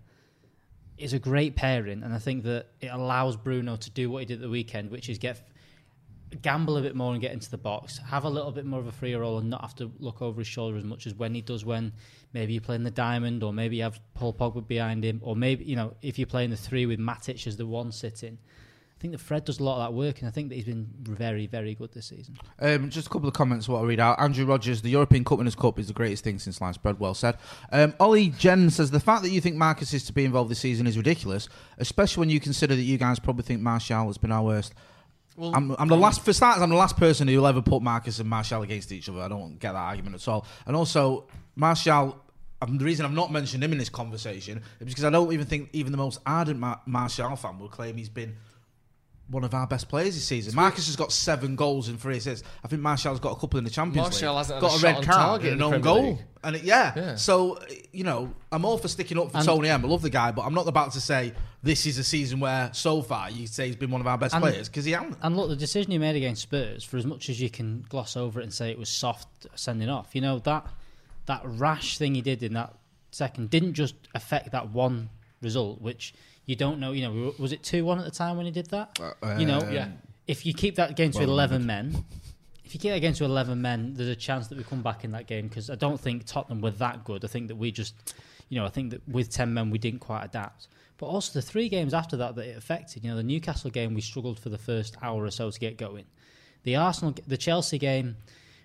is 0.97 1.12
a 1.12 1.19
great 1.19 1.57
pairing, 1.57 2.03
and 2.03 2.14
I 2.14 2.19
think 2.19 2.45
that 2.45 2.67
it 2.81 2.87
allows 2.87 3.37
Bruno 3.37 3.77
to 3.77 3.90
do 3.90 4.11
what 4.11 4.21
he 4.21 4.27
did 4.27 4.35
at 4.35 4.40
the 4.43 4.49
weekend, 4.49 4.90
which 4.90 5.09
is 5.09 5.19
get 5.19 5.43
gamble 6.42 6.77
a 6.77 6.83
bit 6.83 6.94
more 6.94 7.12
and 7.12 7.20
get 7.20 7.33
into 7.33 7.51
the 7.51 7.59
box, 7.59 7.99
have 7.99 8.25
a 8.25 8.29
little 8.29 8.53
bit 8.53 8.66
more 8.66 8.81
of 8.81 8.87
a 8.87 8.92
free 8.92 9.14
roll, 9.14 9.38
and 9.38 9.51
not 9.51 9.61
have 9.61 9.75
to 9.77 9.90
look 9.99 10.23
over 10.23 10.40
his 10.40 10.49
shoulder 10.49 10.77
as 10.77 10.85
much 10.85 11.07
as 11.07 11.14
when 11.14 11.35
he 11.35 11.40
does 11.40 11.64
when 11.64 11.92
maybe 12.33 12.53
you're 12.53 12.62
playing 12.62 12.83
the 12.83 12.90
diamond, 12.90 13.42
or 13.42 13.53
maybe 13.53 13.77
you 13.77 13.83
have 13.83 14.01
Paul 14.14 14.33
Pogba 14.33 14.66
behind 14.66 15.05
him, 15.05 15.20
or 15.23 15.37
maybe 15.37 15.64
you 15.64 15.77
know 15.77 15.94
if 16.03 16.18
you're 16.18 16.27
playing 16.27 16.51
the 16.51 16.57
three 16.57 16.87
with 16.87 16.99
Matic 16.99 17.47
as 17.47 17.57
the 17.57 17.66
one 17.66 17.92
sitting. 17.92 18.38
I 18.97 19.01
think 19.01 19.12
that 19.12 19.18
Fred 19.18 19.44
does 19.44 19.59
a 19.59 19.64
lot 19.64 19.77
of 19.77 19.83
that 19.83 19.94
work, 19.94 20.20
and 20.20 20.29
I 20.29 20.31
think 20.31 20.49
that 20.49 20.55
he's 20.55 20.64
been 20.64 20.88
very, 21.03 21.47
very 21.47 21.75
good 21.75 21.92
this 21.92 22.07
season. 22.07 22.38
Um, 22.59 22.88
just 22.88 23.09
a 23.09 23.11
couple 23.11 23.29
of 23.29 23.35
comments. 23.35 23.68
What 23.68 23.81
I 23.81 23.85
read 23.85 24.01
out. 24.01 24.18
Andrew 24.18 24.47
Rogers, 24.47 24.81
the 24.81 24.88
European 24.88 25.25
Cup 25.25 25.38
Winners' 25.38 25.57
Cup 25.57 25.79
is 25.79 25.88
the 25.88 25.92
greatest 25.92 26.25
thing 26.25 26.38
since 26.38 26.57
sliced 26.57 26.83
bread. 26.83 26.99
Well 26.99 27.12
said. 27.12 27.37
Um, 27.70 27.94
Ollie 28.01 28.31
Jen 28.31 28.70
says 28.70 28.90
the 28.92 29.01
fact 29.01 29.23
that 29.23 29.31
you 29.31 29.40
think 29.40 29.57
Marcus 29.57 29.92
is 29.92 30.05
to 30.05 30.12
be 30.12 30.25
involved 30.25 30.51
this 30.51 30.61
season 30.61 30.87
is 30.87 30.97
ridiculous, 30.97 31.49
especially 31.79 32.20
when 32.20 32.31
you 32.31 32.40
consider 32.40 32.75
that 32.75 32.83
you 32.83 32.97
guys 32.97 33.18
probably 33.18 33.42
think 33.42 33.61
Martial 33.61 34.07
has 34.07 34.16
been 34.16 34.33
our 34.33 34.44
worst. 34.44 34.73
Well, 35.37 35.53
I'm, 35.55 35.75
I'm 35.79 35.88
the 35.88 35.97
last 35.97 36.25
for 36.25 36.33
starters. 36.33 36.62
I'm 36.62 36.70
the 36.70 36.77
last 36.77 36.97
person 36.97 37.27
who 37.27 37.37
will 37.37 37.47
ever 37.47 37.62
put 37.62 37.83
Marcus 37.83 38.18
and 38.20 38.29
Martial 38.29 38.62
against 38.62 38.92
each 38.92 39.09
other. 39.09 39.20
I 39.20 39.29
don't 39.29 39.59
get 39.59 39.73
that 39.73 39.79
argument 39.79 40.14
at 40.16 40.29
all. 40.29 40.47
And 40.66 40.77
also, 40.77 41.27
Martial. 41.57 42.20
Um, 42.62 42.79
the 42.79 42.85
reason 42.85 43.05
I've 43.05 43.12
not 43.12 43.31
mentioned 43.33 43.62
him 43.62 43.73
in 43.73 43.79
this 43.79 43.88
conversation 43.90 44.62
is 44.81 44.87
because 44.87 45.05
I 45.05 45.11
don't 45.11 45.33
even 45.33 45.44
think 45.44 45.70
even 45.73 45.92
the 45.92 45.99
most 45.99 46.20
ardent 46.25 46.61
Mar- 46.61 46.81
Martial 46.87 47.37
fan 47.37 47.59
will 47.59 47.68
claim 47.68 47.97
he's 47.97 48.09
been 48.09 48.37
one 49.29 49.43
of 49.43 49.55
our 49.55 49.67
best 49.67 49.89
players 49.89 50.15
this 50.15 50.25
season. 50.25 50.55
Marcus 50.55 50.87
has 50.87 50.97
got 50.97 51.11
seven 51.11 51.57
goals 51.57 51.89
and 51.89 51.99
three 51.99 52.19
assists. 52.19 52.47
I 52.63 52.69
think 52.69 52.83
Martial's 52.83 53.21
got 53.21 53.33
a 53.37 53.41
couple 53.41 53.59
in 53.59 53.65
the 53.65 53.71
Champions 53.71 54.05
Martial 54.11 54.29
League. 54.35 54.39
hasn't 54.39 54.61
got 54.61 54.73
a 54.83 54.87
a, 54.87 54.93
red 54.93 55.03
card 55.03 55.43
and 55.45 55.53
an 55.55 55.63
own 55.63 55.81
goal. 55.81 56.03
League. 56.11 56.19
And 56.43 56.57
it, 56.57 56.63
yeah. 56.63 56.93
Yeah. 56.95 57.15
so 57.17 57.59
you 57.93 58.05
know, 58.05 58.35
I'm 58.53 58.65
all 58.67 58.77
for 58.77 58.89
sticking 58.89 59.19
up 59.19 59.31
for 59.31 59.39
And- 59.39 59.47
Tony 59.47 59.71
M. 59.71 59.83
I 59.85 59.89
love 59.89 60.03
the 60.03 60.11
guy, 60.11 60.31
but 60.31 60.43
I'm 60.43 60.53
not 60.53 60.69
about 60.69 60.93
to 60.93 61.01
say 61.01 61.33
this 61.63 61.87
is 61.87 61.97
a 61.97 62.05
season 62.05 62.39
where 62.39 62.69
so 62.75 63.01
far 63.01 63.31
you 63.31 63.47
say 63.47 63.67
he's 63.69 63.77
been 63.77 63.91
one 63.91 64.03
of 64.03 64.07
our 64.07 64.19
best 64.19 64.35
And- 64.35 64.43
players 64.43 64.69
because 64.69 64.85
he 64.85 64.93
hasn't. 64.93 65.17
And 65.23 65.37
look, 65.37 65.49
the 65.49 65.57
decision 65.57 65.93
he 65.93 65.99
made 65.99 66.17
against 66.17 66.43
Spurs, 66.43 66.85
for 66.85 66.99
as 66.99 67.07
much 67.07 67.31
as 67.31 67.41
you 67.41 67.49
can 67.49 67.87
gloss 67.89 68.17
over 68.19 68.41
it 68.41 68.43
and 68.45 68.53
say 68.53 68.71
it 68.71 68.79
was 68.79 68.91
soft 68.91 69.29
sending 69.55 69.89
off, 69.89 70.15
you 70.15 70.21
know 70.21 70.39
that 70.41 70.67
that 71.27 71.41
rash 71.45 71.97
thing 71.97 72.15
he 72.15 72.21
did 72.21 72.43
in 72.43 72.53
that 72.53 72.75
second 73.11 73.49
didn't 73.49 73.73
just 73.73 73.95
affect 74.15 74.53
that 74.53 74.69
one 74.69 75.09
result, 75.41 75.81
which 75.81 76.13
you 76.46 76.57
don't 76.57 76.78
know. 76.80 76.92
You 76.92 77.02
know, 77.09 77.35
was 77.38 77.52
it 77.52 77.62
two 77.62 77.85
one 77.85 77.98
at 77.98 78.04
the 78.04 78.11
time 78.11 78.37
when 78.37 78.46
he 78.46 78.52
did 78.52 78.66
that? 78.70 78.98
Uh, 79.00 79.37
you 79.38 79.46
know, 79.46 79.59
um, 79.59 79.72
Yeah. 79.72 79.88
If 80.26 80.46
you 80.46 80.54
keep 80.54 80.76
that 80.76 80.96
game 80.96 81.11
to 81.12 81.18
well 81.20 81.30
eleven 81.30 81.66
men, 81.66 82.04
if 82.64 82.74
you 82.74 82.80
keep 82.80 82.92
that 82.92 83.00
game 83.00 83.12
to 83.14 83.24
eleven 83.24 83.61
men, 83.61 83.94
there's 83.94 84.09
a 84.09 84.16
chance 84.16 84.48
that 84.48 84.57
we 84.59 84.64
come 84.64 84.83
back 84.83 85.04
in 85.04 85.12
that 85.12 85.26
game 85.26 85.48
because 85.48 85.68
I 85.68 85.74
don't 85.74 86.00
think 86.00 86.24
Tottenham 86.26 86.61
were 86.61 86.70
that 86.72 87.04
good. 87.04 87.24
I 87.24 87.28
think 87.28 87.48
that 87.48 87.57
we 87.57 87.70
just, 87.70 88.14
you 88.48 88.59
know, 88.59 88.64
I 88.64 88.70
think 88.70 88.90
that 88.90 89.07
with 89.09 89.30
ten 89.30 89.52
men 89.52 89.70
we 89.70 89.78
didn't 89.78 90.00
quite 90.00 90.24
adapt. 90.24 90.68
But 90.96 91.07
also 91.07 91.33
the 91.33 91.42
three 91.42 91.68
games 91.68 91.92
after 91.92 92.16
that 92.18 92.37
that 92.37 92.46
it 92.46 92.57
affected. 92.57 93.04
You 93.04 93.11
know, 93.11 93.16
the 93.16 93.22
Newcastle 93.22 93.70
game 93.70 93.94
we 93.94 94.00
struggled 94.00 94.38
for 94.38 94.48
the 94.48 94.59
first 94.59 94.96
hour 95.02 95.24
or 95.24 95.30
so 95.30 95.50
to 95.50 95.61
get 95.61 95.76
going. 95.76 96.04
The 96.62 96.76
Arsenal, 96.76 97.14
the 97.26 97.37
Chelsea 97.37 97.78
game, 97.78 98.16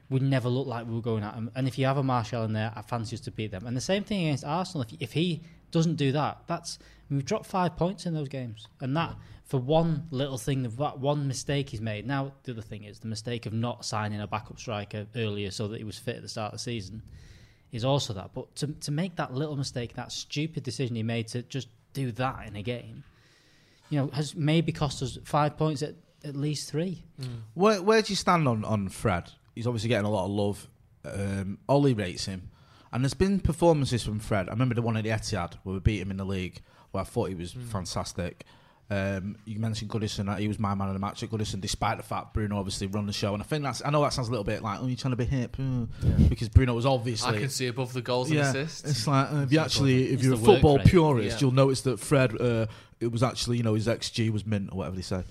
we 0.10 0.20
never 0.20 0.48
looked 0.48 0.70
like 0.70 0.88
we 0.88 0.94
were 0.94 1.02
going 1.02 1.24
at 1.24 1.36
them. 1.36 1.52
And 1.56 1.68
if 1.68 1.78
you 1.78 1.86
have 1.86 1.98
a 1.98 2.04
Martial 2.04 2.44
in 2.46 2.54
there, 2.54 2.72
I 2.76 2.82
fancy 2.82 3.16
us 3.16 3.20
to 3.22 3.32
beat 3.32 3.52
them. 3.52 3.68
And 3.68 3.76
the 3.76 3.82
same 3.82 4.04
thing 4.04 4.28
against 4.28 4.46
Arsenal. 4.46 4.84
If, 4.84 5.02
if 5.02 5.12
he 5.14 5.42
doesn't 5.72 5.96
do 5.96 6.12
that, 6.14 6.38
that's 6.48 6.80
we've 7.10 7.26
dropped 7.26 7.46
five 7.46 7.76
points 7.76 8.06
in 8.06 8.14
those 8.14 8.30
games, 8.30 8.68
and 8.82 8.96
that 8.98 9.16
for 9.46 9.58
one 9.60 10.08
little 10.12 10.38
thing, 10.38 10.64
that 10.64 11.00
one 11.00 11.28
mistake 11.28 11.70
he's 11.70 11.82
made. 11.82 12.06
Now 12.06 12.34
the 12.44 12.52
other 12.52 12.62
thing 12.62 12.84
is 12.84 13.00
the 13.00 13.08
mistake 13.08 13.46
of 13.46 13.54
not 13.54 13.84
signing 13.86 14.22
a 14.22 14.28
backup 14.28 14.60
striker 14.60 15.08
earlier 15.16 15.52
so 15.52 15.68
that 15.68 15.78
he 15.78 15.84
was 15.84 15.98
fit 15.98 16.18
at 16.18 16.22
the 16.22 16.30
start 16.30 16.54
of 16.54 16.60
the 16.60 16.64
season 16.64 17.02
is 17.72 17.86
also 17.86 18.14
that. 18.14 18.32
But 18.34 18.56
to 18.58 18.68
to 18.68 18.92
make 18.92 19.16
that 19.16 19.34
little 19.34 19.56
mistake, 19.56 19.94
that 19.96 20.12
stupid 20.12 20.64
decision 20.64 20.96
he 20.96 21.04
made 21.04 21.28
to 21.30 21.42
just 21.44 21.68
do 21.94 22.12
that 22.14 22.48
in 22.48 22.56
a 22.56 22.62
game, 22.64 23.04
you 23.90 24.00
know, 24.00 24.08
has 24.14 24.36
maybe 24.36 24.72
cost 24.72 25.02
us 25.02 25.18
five 25.24 25.58
points 25.58 25.82
at 25.82 25.96
at 26.24 26.36
least 26.36 26.70
three. 26.70 27.04
Where, 27.54 27.82
where 27.82 28.02
do 28.02 28.12
you 28.12 28.16
stand 28.16 28.48
on, 28.48 28.66
on 28.66 28.90
Fred? 28.90 29.32
He's 29.56 29.68
obviously 29.68 29.90
getting 29.90 30.06
a 30.06 30.12
lot 30.12 30.26
of 30.26 30.32
love. 30.32 30.68
Um, 31.06 31.60
Ollie 31.68 31.94
rates 31.94 32.26
him. 32.26 32.50
And 32.92 33.04
there's 33.04 33.14
been 33.14 33.40
performances 33.40 34.04
from 34.04 34.20
Fred. 34.20 34.50
I 34.50 34.52
remember 34.52 34.76
the 34.76 34.82
one 34.82 34.98
at 34.98 35.04
the 35.04 35.12
Etihad 35.12 35.54
where 35.64 35.74
we 35.74 35.80
beat 35.80 36.02
him 36.02 36.12
in 36.12 36.18
the 36.18 36.26
league, 36.26 36.62
where 36.92 37.02
I 37.02 37.06
thought 37.06 37.30
he 37.30 37.36
was 37.36 37.52
fantastic. 37.52 38.46
Um, 38.92 39.38
you 39.46 39.60
mentioned 39.60 39.92
Goodison, 39.92 40.36
he 40.40 40.48
was 40.48 40.58
my 40.58 40.74
man 40.74 40.88
of 40.88 40.96
the 40.96 41.00
match 41.00 41.22
at 41.22 41.30
Goodison, 41.30 41.62
despite 41.62 41.98
the 41.98 42.04
fact 42.04 42.34
Bruno 42.34 42.58
obviously 42.58 42.88
run 42.88 43.06
the 43.06 43.14
show. 43.14 43.36
And 43.36 43.44
I 43.44 43.46
think 43.46 43.64
that's, 43.64 43.84
I 43.86 43.92
know 43.92 44.02
that 44.02 44.14
sounds 44.14 44.30
a 44.30 44.32
little 44.32 44.44
bit 44.44 44.64
like, 44.64 44.80
oh, 44.82 44.88
you're 44.88 44.98
trying 44.98 45.12
to 45.12 45.16
be 45.16 45.26
hip, 45.26 45.58
uh, 45.60 45.86
because 46.28 46.50
Bruno 46.50 46.74
was 46.74 46.88
obviously. 46.88 47.38
I 47.38 47.40
can 47.40 47.50
see 47.50 47.68
above 47.68 47.94
the 47.94 48.02
goals 48.02 48.30
and 48.32 48.40
yeah, 48.40 48.50
assists. 48.50 48.90
it's 48.90 49.06
like 49.06 49.32
uh, 49.32 49.42
if 49.42 49.52
you 49.52 49.60
actually, 49.60 50.06
if 50.08 50.14
It's 50.14 50.24
you're 50.24 50.34
a 50.34 50.38
football 50.38 50.80
purist, 50.80 51.36
Yeah. 51.36 51.38
you'll 51.40 51.52
notice 51.54 51.82
that 51.82 52.00
Fred, 52.00 52.42
uh, 52.42 52.66
it 53.00 53.12
was 53.12 53.22
actually, 53.22 53.58
you 53.58 53.64
know, 53.64 53.76
his 53.76 53.86
XG 53.86 54.32
was 54.32 54.44
mint 54.44 54.70
or 54.72 54.80
whatever 54.80 54.96
they 54.96 55.04
say. 55.04 55.24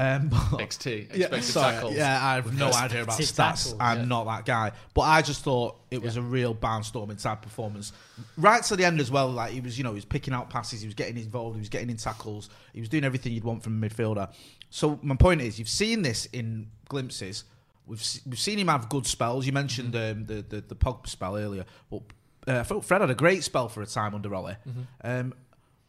Um, 0.00 0.28
but- 0.28 0.60
XT, 0.60 1.08
yeah, 1.14 1.26
expected 1.26 1.42
sorry, 1.42 1.74
tackles. 1.74 1.94
yeah, 1.94 2.26
I 2.26 2.34
have 2.36 2.56
no 2.56 2.72
idea 2.72 3.02
about 3.02 3.18
stats. 3.18 3.36
tackles, 3.36 3.76
I'm 3.78 3.98
yeah. 3.98 4.04
not 4.06 4.24
that 4.24 4.46
guy, 4.46 4.72
but 4.94 5.02
I 5.02 5.20
just 5.20 5.42
thought 5.42 5.78
it 5.90 6.00
was 6.00 6.16
a 6.16 6.22
real 6.22 6.54
barnstorming 6.54 7.22
type 7.22 7.42
performance. 7.42 7.92
Right 8.38 8.62
to 8.64 8.76
the 8.76 8.84
end 8.86 8.98
as 8.98 9.10
well, 9.10 9.28
like 9.28 9.52
he 9.52 9.60
was, 9.60 9.76
you 9.76 9.84
know, 9.84 9.90
he 9.90 9.96
was 9.96 10.06
picking 10.06 10.32
out 10.32 10.48
passes, 10.48 10.80
he 10.80 10.86
was 10.86 10.94
getting 10.94 11.18
involved, 11.18 11.56
he 11.56 11.60
was 11.60 11.68
getting 11.68 11.90
in 11.90 11.98
tackles, 11.98 12.48
he 12.72 12.80
was 12.80 12.88
doing 12.88 13.04
everything 13.04 13.32
you'd 13.32 13.44
want 13.44 13.62
from 13.62 13.82
a 13.82 13.86
midfielder. 13.86 14.32
So 14.70 14.98
my 15.02 15.16
point 15.16 15.42
is, 15.42 15.58
you've 15.58 15.68
seen 15.68 16.00
this 16.00 16.26
in 16.26 16.68
glimpses. 16.88 17.44
We've 17.86 18.02
we've 18.24 18.38
seen 18.38 18.58
him 18.58 18.68
have 18.68 18.88
good 18.88 19.06
spells. 19.06 19.44
You 19.44 19.52
mentioned 19.52 19.94
um, 19.96 20.24
the, 20.24 20.44
the 20.48 20.60
the 20.62 20.76
Pogba 20.76 21.08
spell 21.08 21.36
earlier, 21.36 21.66
but 21.90 22.02
uh, 22.48 22.60
I 22.60 22.62
thought 22.62 22.86
Fred 22.86 23.02
had 23.02 23.10
a 23.10 23.14
great 23.14 23.44
spell 23.44 23.68
for 23.68 23.82
a 23.82 23.86
time 23.86 24.14
under 24.14 24.34
Ollie. 24.34 24.56
Um, 25.04 25.34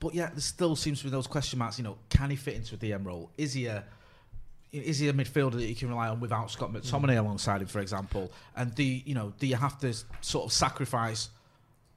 but 0.01 0.15
yeah, 0.15 0.31
there 0.31 0.41
still 0.41 0.75
seems 0.75 0.97
to 0.99 1.05
be 1.05 1.11
those 1.11 1.27
question 1.27 1.59
marks. 1.59 1.77
You 1.77 1.85
know, 1.85 1.97
can 2.09 2.29
he 2.29 2.35
fit 2.35 2.55
into 2.55 2.75
a 2.75 2.77
DM 2.77 3.05
role? 3.05 3.29
Is 3.37 3.53
he 3.53 3.67
a 3.67 3.85
is 4.71 4.99
he 4.99 5.09
a 5.09 5.13
midfielder 5.13 5.53
that 5.53 5.65
you 5.65 5.75
can 5.75 5.89
rely 5.89 6.07
on 6.07 6.19
without 6.19 6.49
Scott 6.49 6.71
McTominay 6.71 7.17
alongside 7.17 7.61
him, 7.61 7.67
for 7.67 7.79
example? 7.79 8.31
And 8.55 8.73
do 8.73 8.83
you, 8.83 9.01
you 9.05 9.15
know 9.15 9.33
do 9.39 9.47
you 9.47 9.55
have 9.55 9.79
to 9.79 9.93
sort 10.21 10.45
of 10.45 10.53
sacrifice 10.53 11.29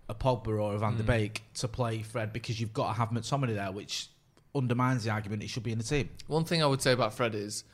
a 0.08 0.14
Pogba 0.14 0.60
or 0.60 0.74
a 0.74 0.78
Van 0.78 0.96
der 0.96 1.02
Beek 1.02 1.42
to 1.54 1.68
play 1.68 2.02
Fred 2.02 2.32
because 2.32 2.60
you've 2.60 2.74
got 2.74 2.88
to 2.88 2.92
have 2.94 3.10
McTominay 3.10 3.54
there, 3.54 3.72
which 3.72 4.08
undermines 4.54 5.04
the 5.04 5.10
argument 5.10 5.42
he 5.42 5.48
should 5.48 5.62
be 5.62 5.72
in 5.72 5.78
the 5.78 5.84
team? 5.84 6.08
One 6.26 6.44
thing 6.44 6.62
I 6.62 6.66
would 6.66 6.82
say 6.82 6.92
about 6.92 7.14
Fred 7.14 7.34
is, 7.34 7.64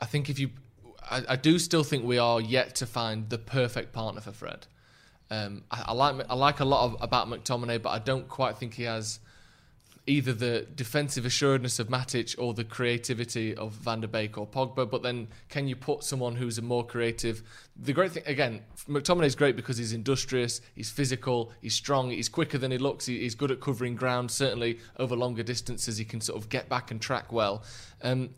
I 0.00 0.06
think 0.06 0.30
if 0.30 0.38
you, 0.38 0.50
I, 1.10 1.22
I 1.30 1.36
do 1.36 1.58
still 1.58 1.84
think 1.84 2.04
we 2.04 2.18
are 2.18 2.40
yet 2.40 2.76
to 2.76 2.86
find 2.86 3.28
the 3.28 3.38
perfect 3.38 3.92
partner 3.92 4.20
for 4.20 4.32
Fred. 4.32 4.66
Um, 5.30 5.64
I, 5.70 5.86
I 5.88 5.92
like 5.92 6.26
I 6.30 6.34
like 6.34 6.60
a 6.60 6.64
lot 6.64 6.86
of, 6.86 6.96
about 7.02 7.28
McTominay, 7.28 7.82
but 7.82 7.90
I 7.90 7.98
don't 7.98 8.28
quite 8.28 8.56
think 8.56 8.74
he 8.74 8.84
has 8.84 9.20
either 10.08 10.32
the 10.32 10.66
defensive 10.74 11.26
assuredness 11.26 11.78
of 11.78 11.88
Matic 11.88 12.34
or 12.38 12.54
the 12.54 12.64
creativity 12.64 13.54
of 13.54 13.72
Van 13.72 14.00
der 14.00 14.06
Beek 14.06 14.38
or 14.38 14.46
Pogba. 14.46 14.90
But 14.90 15.02
then, 15.02 15.28
can 15.48 15.68
you 15.68 15.76
put 15.76 16.02
someone 16.02 16.36
who's 16.36 16.58
a 16.58 16.62
more 16.62 16.84
creative? 16.84 17.42
The 17.76 17.92
great 17.92 18.12
thing 18.12 18.22
again, 18.26 18.62
McTominay 18.88 19.26
is 19.26 19.34
great 19.34 19.54
because 19.54 19.76
he's 19.76 19.92
industrious, 19.92 20.60
he's 20.74 20.90
physical, 20.90 21.52
he's 21.60 21.74
strong, 21.74 22.10
he's 22.10 22.28
quicker 22.28 22.58
than 22.58 22.70
he 22.70 22.78
looks. 22.78 23.06
He, 23.06 23.20
he's 23.20 23.34
good 23.34 23.50
at 23.50 23.60
covering 23.60 23.94
ground. 23.94 24.30
Certainly 24.30 24.78
over 24.98 25.14
longer 25.14 25.42
distances, 25.42 25.98
he 25.98 26.04
can 26.04 26.20
sort 26.20 26.40
of 26.40 26.48
get 26.48 26.68
back 26.68 26.90
and 26.90 27.00
track 27.00 27.32
well. 27.32 27.62
Um, 28.02 28.30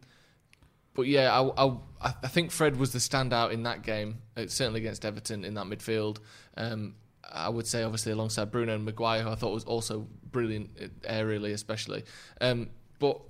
but 0.94 1.06
yeah, 1.06 1.32
I, 1.32 1.66
I, 1.66 2.14
I 2.22 2.28
think 2.28 2.50
Fred 2.50 2.76
was 2.76 2.92
the 2.92 2.98
standout 2.98 3.52
in 3.52 3.62
that 3.62 3.82
game, 3.82 4.18
uh, 4.36 4.46
certainly 4.48 4.80
against 4.80 5.04
Everton 5.04 5.44
in 5.44 5.54
that 5.54 5.66
midfield. 5.66 6.18
Um, 6.56 6.96
I 7.32 7.48
would 7.48 7.66
say, 7.66 7.82
obviously, 7.82 8.12
alongside 8.12 8.50
Bruno 8.50 8.74
and 8.74 8.84
Maguire, 8.84 9.22
who 9.22 9.30
I 9.30 9.34
thought 9.34 9.52
was 9.52 9.64
also 9.64 10.06
brilliant 10.30 11.02
aerially, 11.02 11.52
especially. 11.52 12.04
Um, 12.40 12.70
but 12.98 13.20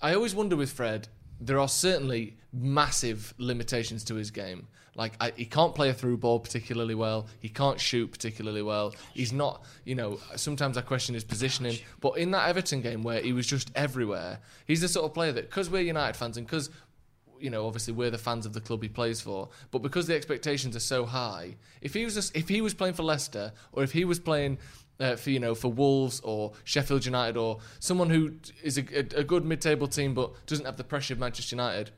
I 0.00 0.14
always 0.14 0.34
wonder 0.34 0.56
with 0.56 0.70
Fred, 0.70 1.08
there 1.40 1.58
are 1.58 1.68
certainly 1.68 2.36
massive 2.52 3.34
limitations 3.38 4.04
to 4.04 4.14
his 4.14 4.30
game. 4.30 4.66
Like 4.94 5.12
I, 5.20 5.32
he 5.36 5.44
can't 5.44 5.74
play 5.74 5.90
a 5.90 5.94
through 5.94 6.16
ball 6.16 6.40
particularly 6.40 6.96
well. 6.96 7.28
He 7.38 7.48
can't 7.48 7.78
shoot 7.78 8.10
particularly 8.10 8.62
well. 8.62 8.94
He's 9.14 9.32
not, 9.32 9.64
you 9.84 9.94
know. 9.94 10.18
Sometimes 10.34 10.76
I 10.76 10.80
question 10.80 11.14
his 11.14 11.22
positioning. 11.22 11.78
But 12.00 12.18
in 12.18 12.32
that 12.32 12.48
Everton 12.48 12.82
game 12.82 13.04
where 13.04 13.20
he 13.20 13.32
was 13.32 13.46
just 13.46 13.70
everywhere, 13.76 14.40
he's 14.66 14.80
the 14.80 14.88
sort 14.88 15.06
of 15.06 15.14
player 15.14 15.30
that 15.30 15.48
because 15.48 15.70
we're 15.70 15.82
United 15.82 16.16
fans 16.16 16.36
and 16.36 16.44
because 16.44 16.70
you 17.40 17.50
know, 17.50 17.66
obviously 17.66 17.92
we're 17.92 18.10
the 18.10 18.18
fans 18.18 18.46
of 18.46 18.52
the 18.52 18.60
club 18.60 18.82
he 18.82 18.88
plays 18.88 19.20
for, 19.20 19.48
but 19.70 19.80
because 19.80 20.06
the 20.06 20.14
expectations 20.14 20.76
are 20.76 20.80
so 20.80 21.04
high, 21.06 21.56
if 21.80 21.94
he 21.94 22.04
was 22.04 22.14
just, 22.14 22.36
if 22.36 22.48
he 22.48 22.60
was 22.60 22.74
playing 22.74 22.94
for 22.94 23.02
Leicester 23.02 23.52
or 23.72 23.82
if 23.82 23.92
he 23.92 24.04
was 24.04 24.18
playing 24.18 24.58
uh, 25.00 25.16
for 25.16 25.30
you 25.30 25.40
know 25.40 25.54
for 25.54 25.72
Wolves 25.72 26.20
or 26.20 26.52
Sheffield 26.64 27.04
United 27.04 27.36
or 27.36 27.58
someone 27.78 28.10
who 28.10 28.34
is 28.62 28.78
a, 28.78 28.82
a, 28.96 29.20
a 29.20 29.24
good 29.24 29.44
mid-table 29.44 29.86
team 29.86 30.14
but 30.14 30.32
doesn't 30.46 30.64
have 30.66 30.76
the 30.76 30.84
pressure 30.84 31.14
of 31.14 31.20
Manchester 31.20 31.54
United, 31.54 31.90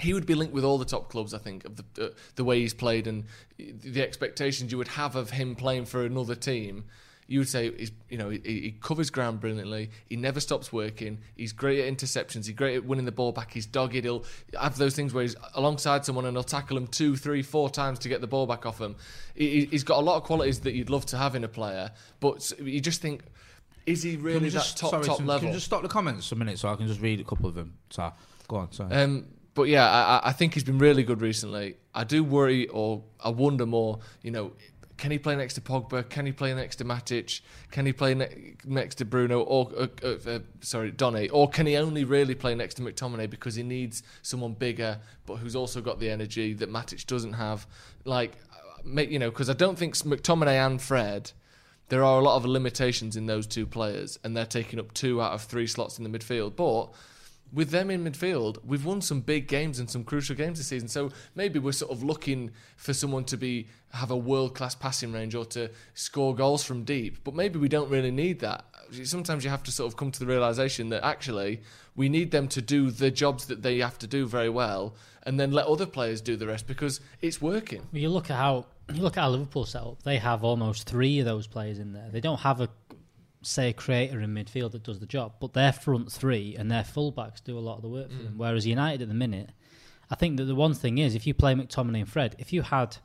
he 0.00 0.12
would 0.12 0.26
be 0.26 0.34
linked 0.34 0.52
with 0.52 0.64
all 0.64 0.78
the 0.78 0.84
top 0.84 1.08
clubs. 1.08 1.32
I 1.34 1.38
think 1.38 1.64
of 1.64 1.76
the 1.76 2.06
uh, 2.06 2.08
the 2.34 2.44
way 2.44 2.60
he's 2.60 2.74
played 2.74 3.06
and 3.06 3.24
the 3.58 4.02
expectations 4.02 4.72
you 4.72 4.78
would 4.78 4.88
have 4.88 5.16
of 5.16 5.30
him 5.30 5.54
playing 5.54 5.86
for 5.86 6.04
another 6.04 6.34
team. 6.34 6.84
You 7.28 7.38
would 7.38 7.48
say 7.48 7.70
he's, 7.76 7.92
you 8.10 8.18
know, 8.18 8.28
he, 8.30 8.38
he 8.44 8.74
covers 8.80 9.08
ground 9.08 9.40
brilliantly. 9.40 9.90
He 10.08 10.16
never 10.16 10.38
stops 10.40 10.72
working. 10.72 11.18
He's 11.36 11.52
great 11.52 11.80
at 11.80 11.90
interceptions. 11.96 12.46
He's 12.46 12.50
great 12.56 12.74
at 12.76 12.84
winning 12.84 13.04
the 13.06 13.12
ball 13.12 13.32
back. 13.32 13.52
He's 13.52 13.64
dogged. 13.64 13.94
He'll 13.94 14.24
have 14.60 14.76
those 14.76 14.94
things 14.94 15.14
where 15.14 15.22
he's 15.22 15.36
alongside 15.54 16.04
someone 16.04 16.26
and 16.26 16.36
he'll 16.36 16.42
tackle 16.44 16.76
him 16.76 16.86
two, 16.88 17.16
three, 17.16 17.42
four 17.42 17.70
times 17.70 18.00
to 18.00 18.08
get 18.08 18.20
the 18.20 18.26
ball 18.26 18.46
back 18.46 18.66
off 18.66 18.80
him. 18.80 18.96
He, 19.34 19.64
he's 19.66 19.84
got 19.84 19.98
a 19.98 20.02
lot 20.02 20.16
of 20.16 20.24
qualities 20.24 20.60
that 20.60 20.74
you'd 20.74 20.90
love 20.90 21.06
to 21.06 21.16
have 21.16 21.34
in 21.34 21.44
a 21.44 21.48
player, 21.48 21.92
but 22.20 22.52
you 22.60 22.80
just 22.80 23.00
think, 23.00 23.22
is 23.86 24.02
he 24.02 24.16
really 24.16 24.48
that 24.50 24.58
just, 24.58 24.78
top 24.78 24.90
sorry, 24.90 25.04
top 25.04 25.16
Tim, 25.18 25.26
level? 25.26 25.40
Can 25.40 25.48
you 25.48 25.54
just 25.54 25.66
stop 25.66 25.82
the 25.82 25.88
comments 25.88 26.28
for 26.28 26.34
a 26.34 26.38
minute 26.38 26.58
so 26.58 26.68
I 26.68 26.76
can 26.76 26.86
just 26.86 27.00
read 27.00 27.18
a 27.20 27.24
couple 27.24 27.48
of 27.48 27.54
them? 27.54 27.74
So, 27.90 28.12
go 28.48 28.56
on. 28.56 28.72
Sorry. 28.72 28.92
Um, 28.94 29.26
but 29.54 29.64
yeah, 29.64 29.88
I- 29.88 30.28
I 30.28 30.32
think 30.32 30.54
he's 30.54 30.64
been 30.64 30.78
really 30.78 31.02
good 31.02 31.20
recently. 31.20 31.76
I 31.94 32.04
do 32.04 32.24
worry, 32.24 32.68
or 32.68 33.02
I 33.22 33.28
wonder 33.30 33.66
more. 33.66 33.98
You 34.22 34.30
know, 34.30 34.52
can 35.02 35.10
he 35.10 35.18
play 35.18 35.34
next 35.34 35.54
to 35.54 35.60
Pogba? 35.60 36.08
Can 36.08 36.26
he 36.26 36.30
play 36.30 36.54
next 36.54 36.76
to 36.76 36.84
Matic? 36.84 37.40
Can 37.72 37.86
he 37.86 37.92
play 37.92 38.14
ne- 38.14 38.54
next 38.64 38.94
to 38.98 39.04
Bruno 39.04 39.40
or 39.40 39.68
uh, 39.76 39.88
uh, 40.00 40.16
uh, 40.30 40.38
sorry, 40.60 40.92
Donny? 40.92 41.28
Or 41.30 41.50
can 41.50 41.66
he 41.66 41.76
only 41.76 42.04
really 42.04 42.36
play 42.36 42.54
next 42.54 42.74
to 42.74 42.82
McTominay 42.82 43.28
because 43.28 43.56
he 43.56 43.64
needs 43.64 44.04
someone 44.22 44.52
bigger, 44.52 45.00
but 45.26 45.38
who's 45.38 45.56
also 45.56 45.80
got 45.80 45.98
the 45.98 46.08
energy 46.08 46.52
that 46.52 46.70
Matic 46.70 47.04
doesn't 47.06 47.32
have? 47.32 47.66
Like, 48.04 48.36
you 48.84 49.18
know, 49.18 49.28
because 49.28 49.50
I 49.50 49.54
don't 49.54 49.76
think 49.76 49.96
McTominay 49.96 50.64
and 50.64 50.80
Fred. 50.80 51.32
There 51.88 52.04
are 52.04 52.20
a 52.20 52.22
lot 52.22 52.36
of 52.36 52.44
limitations 52.44 53.16
in 53.16 53.26
those 53.26 53.48
two 53.48 53.66
players, 53.66 54.20
and 54.22 54.36
they're 54.36 54.46
taking 54.46 54.78
up 54.78 54.94
two 54.94 55.20
out 55.20 55.32
of 55.32 55.42
three 55.42 55.66
slots 55.66 55.98
in 55.98 56.04
the 56.04 56.16
midfield. 56.16 56.54
But 56.54 56.92
with 57.52 57.70
them 57.70 57.90
in 57.90 58.04
midfield, 58.04 58.58
we've 58.64 58.84
won 58.84 59.02
some 59.02 59.20
big 59.20 59.46
games 59.46 59.78
and 59.78 59.90
some 59.90 60.04
crucial 60.04 60.34
games 60.34 60.58
this 60.58 60.68
season. 60.68 60.88
So 60.88 61.10
maybe 61.34 61.58
we're 61.58 61.72
sort 61.72 61.92
of 61.92 62.02
looking 62.02 62.50
for 62.76 62.94
someone 62.94 63.24
to 63.24 63.36
be 63.36 63.68
have 63.90 64.10
a 64.10 64.16
world 64.16 64.54
class 64.54 64.74
passing 64.74 65.12
range 65.12 65.34
or 65.34 65.44
to 65.44 65.70
score 65.92 66.34
goals 66.34 66.64
from 66.64 66.84
deep. 66.84 67.22
But 67.24 67.34
maybe 67.34 67.58
we 67.58 67.68
don't 67.68 67.90
really 67.90 68.10
need 68.10 68.40
that. 68.40 68.64
sometimes 69.04 69.44
you 69.44 69.50
have 69.50 69.62
to 69.64 69.72
sort 69.72 69.92
of 69.92 69.96
come 69.96 70.10
to 70.12 70.20
the 70.20 70.26
realization 70.26 70.88
that 70.90 71.04
actually 71.04 71.60
we 71.94 72.08
need 72.08 72.30
them 72.30 72.48
to 72.48 72.62
do 72.62 72.90
the 72.90 73.10
jobs 73.10 73.46
that 73.46 73.62
they 73.62 73.78
have 73.78 73.98
to 73.98 74.06
do 74.06 74.26
very 74.26 74.48
well, 74.48 74.94
and 75.24 75.38
then 75.38 75.52
let 75.52 75.66
other 75.66 75.86
players 75.86 76.20
do 76.20 76.36
the 76.36 76.46
rest 76.46 76.66
because 76.66 77.00
it's 77.20 77.40
working. 77.40 77.82
You 77.92 78.08
look 78.08 78.30
at 78.30 78.36
how 78.36 78.66
you 78.92 79.02
look 79.02 79.16
at 79.16 79.22
how 79.22 79.30
Liverpool 79.30 79.66
set 79.66 79.82
up. 79.82 80.02
They 80.02 80.18
have 80.18 80.42
almost 80.42 80.88
three 80.88 81.18
of 81.18 81.26
those 81.26 81.46
players 81.46 81.78
in 81.78 81.92
there. 81.92 82.08
They 82.10 82.20
don't 82.20 82.40
have 82.40 82.60
a 82.60 82.68
say 83.42 83.70
a 83.70 83.72
creator 83.72 84.20
in 84.20 84.34
midfield 84.34 84.72
that 84.72 84.82
does 84.82 85.00
the 85.00 85.06
job, 85.06 85.34
but 85.40 85.52
their 85.52 85.72
front 85.72 86.10
three 86.10 86.56
and 86.56 86.70
their 86.70 86.82
fullbacks 86.82 87.42
do 87.42 87.58
a 87.58 87.60
lot 87.60 87.76
of 87.76 87.82
the 87.82 87.88
work 87.88 88.08
for 88.10 88.16
mm. 88.16 88.24
them. 88.24 88.34
Whereas 88.38 88.66
United 88.66 89.02
at 89.02 89.08
the 89.08 89.14
minute, 89.14 89.50
I 90.10 90.14
think 90.14 90.36
that 90.36 90.44
the 90.44 90.54
one 90.54 90.74
thing 90.74 90.98
is 90.98 91.14
if 91.14 91.26
you 91.26 91.34
play 91.34 91.54
McTominay 91.54 92.00
and 92.00 92.08
Fred, 92.08 92.36
if 92.38 92.52
you 92.52 92.62
had, 92.62 92.96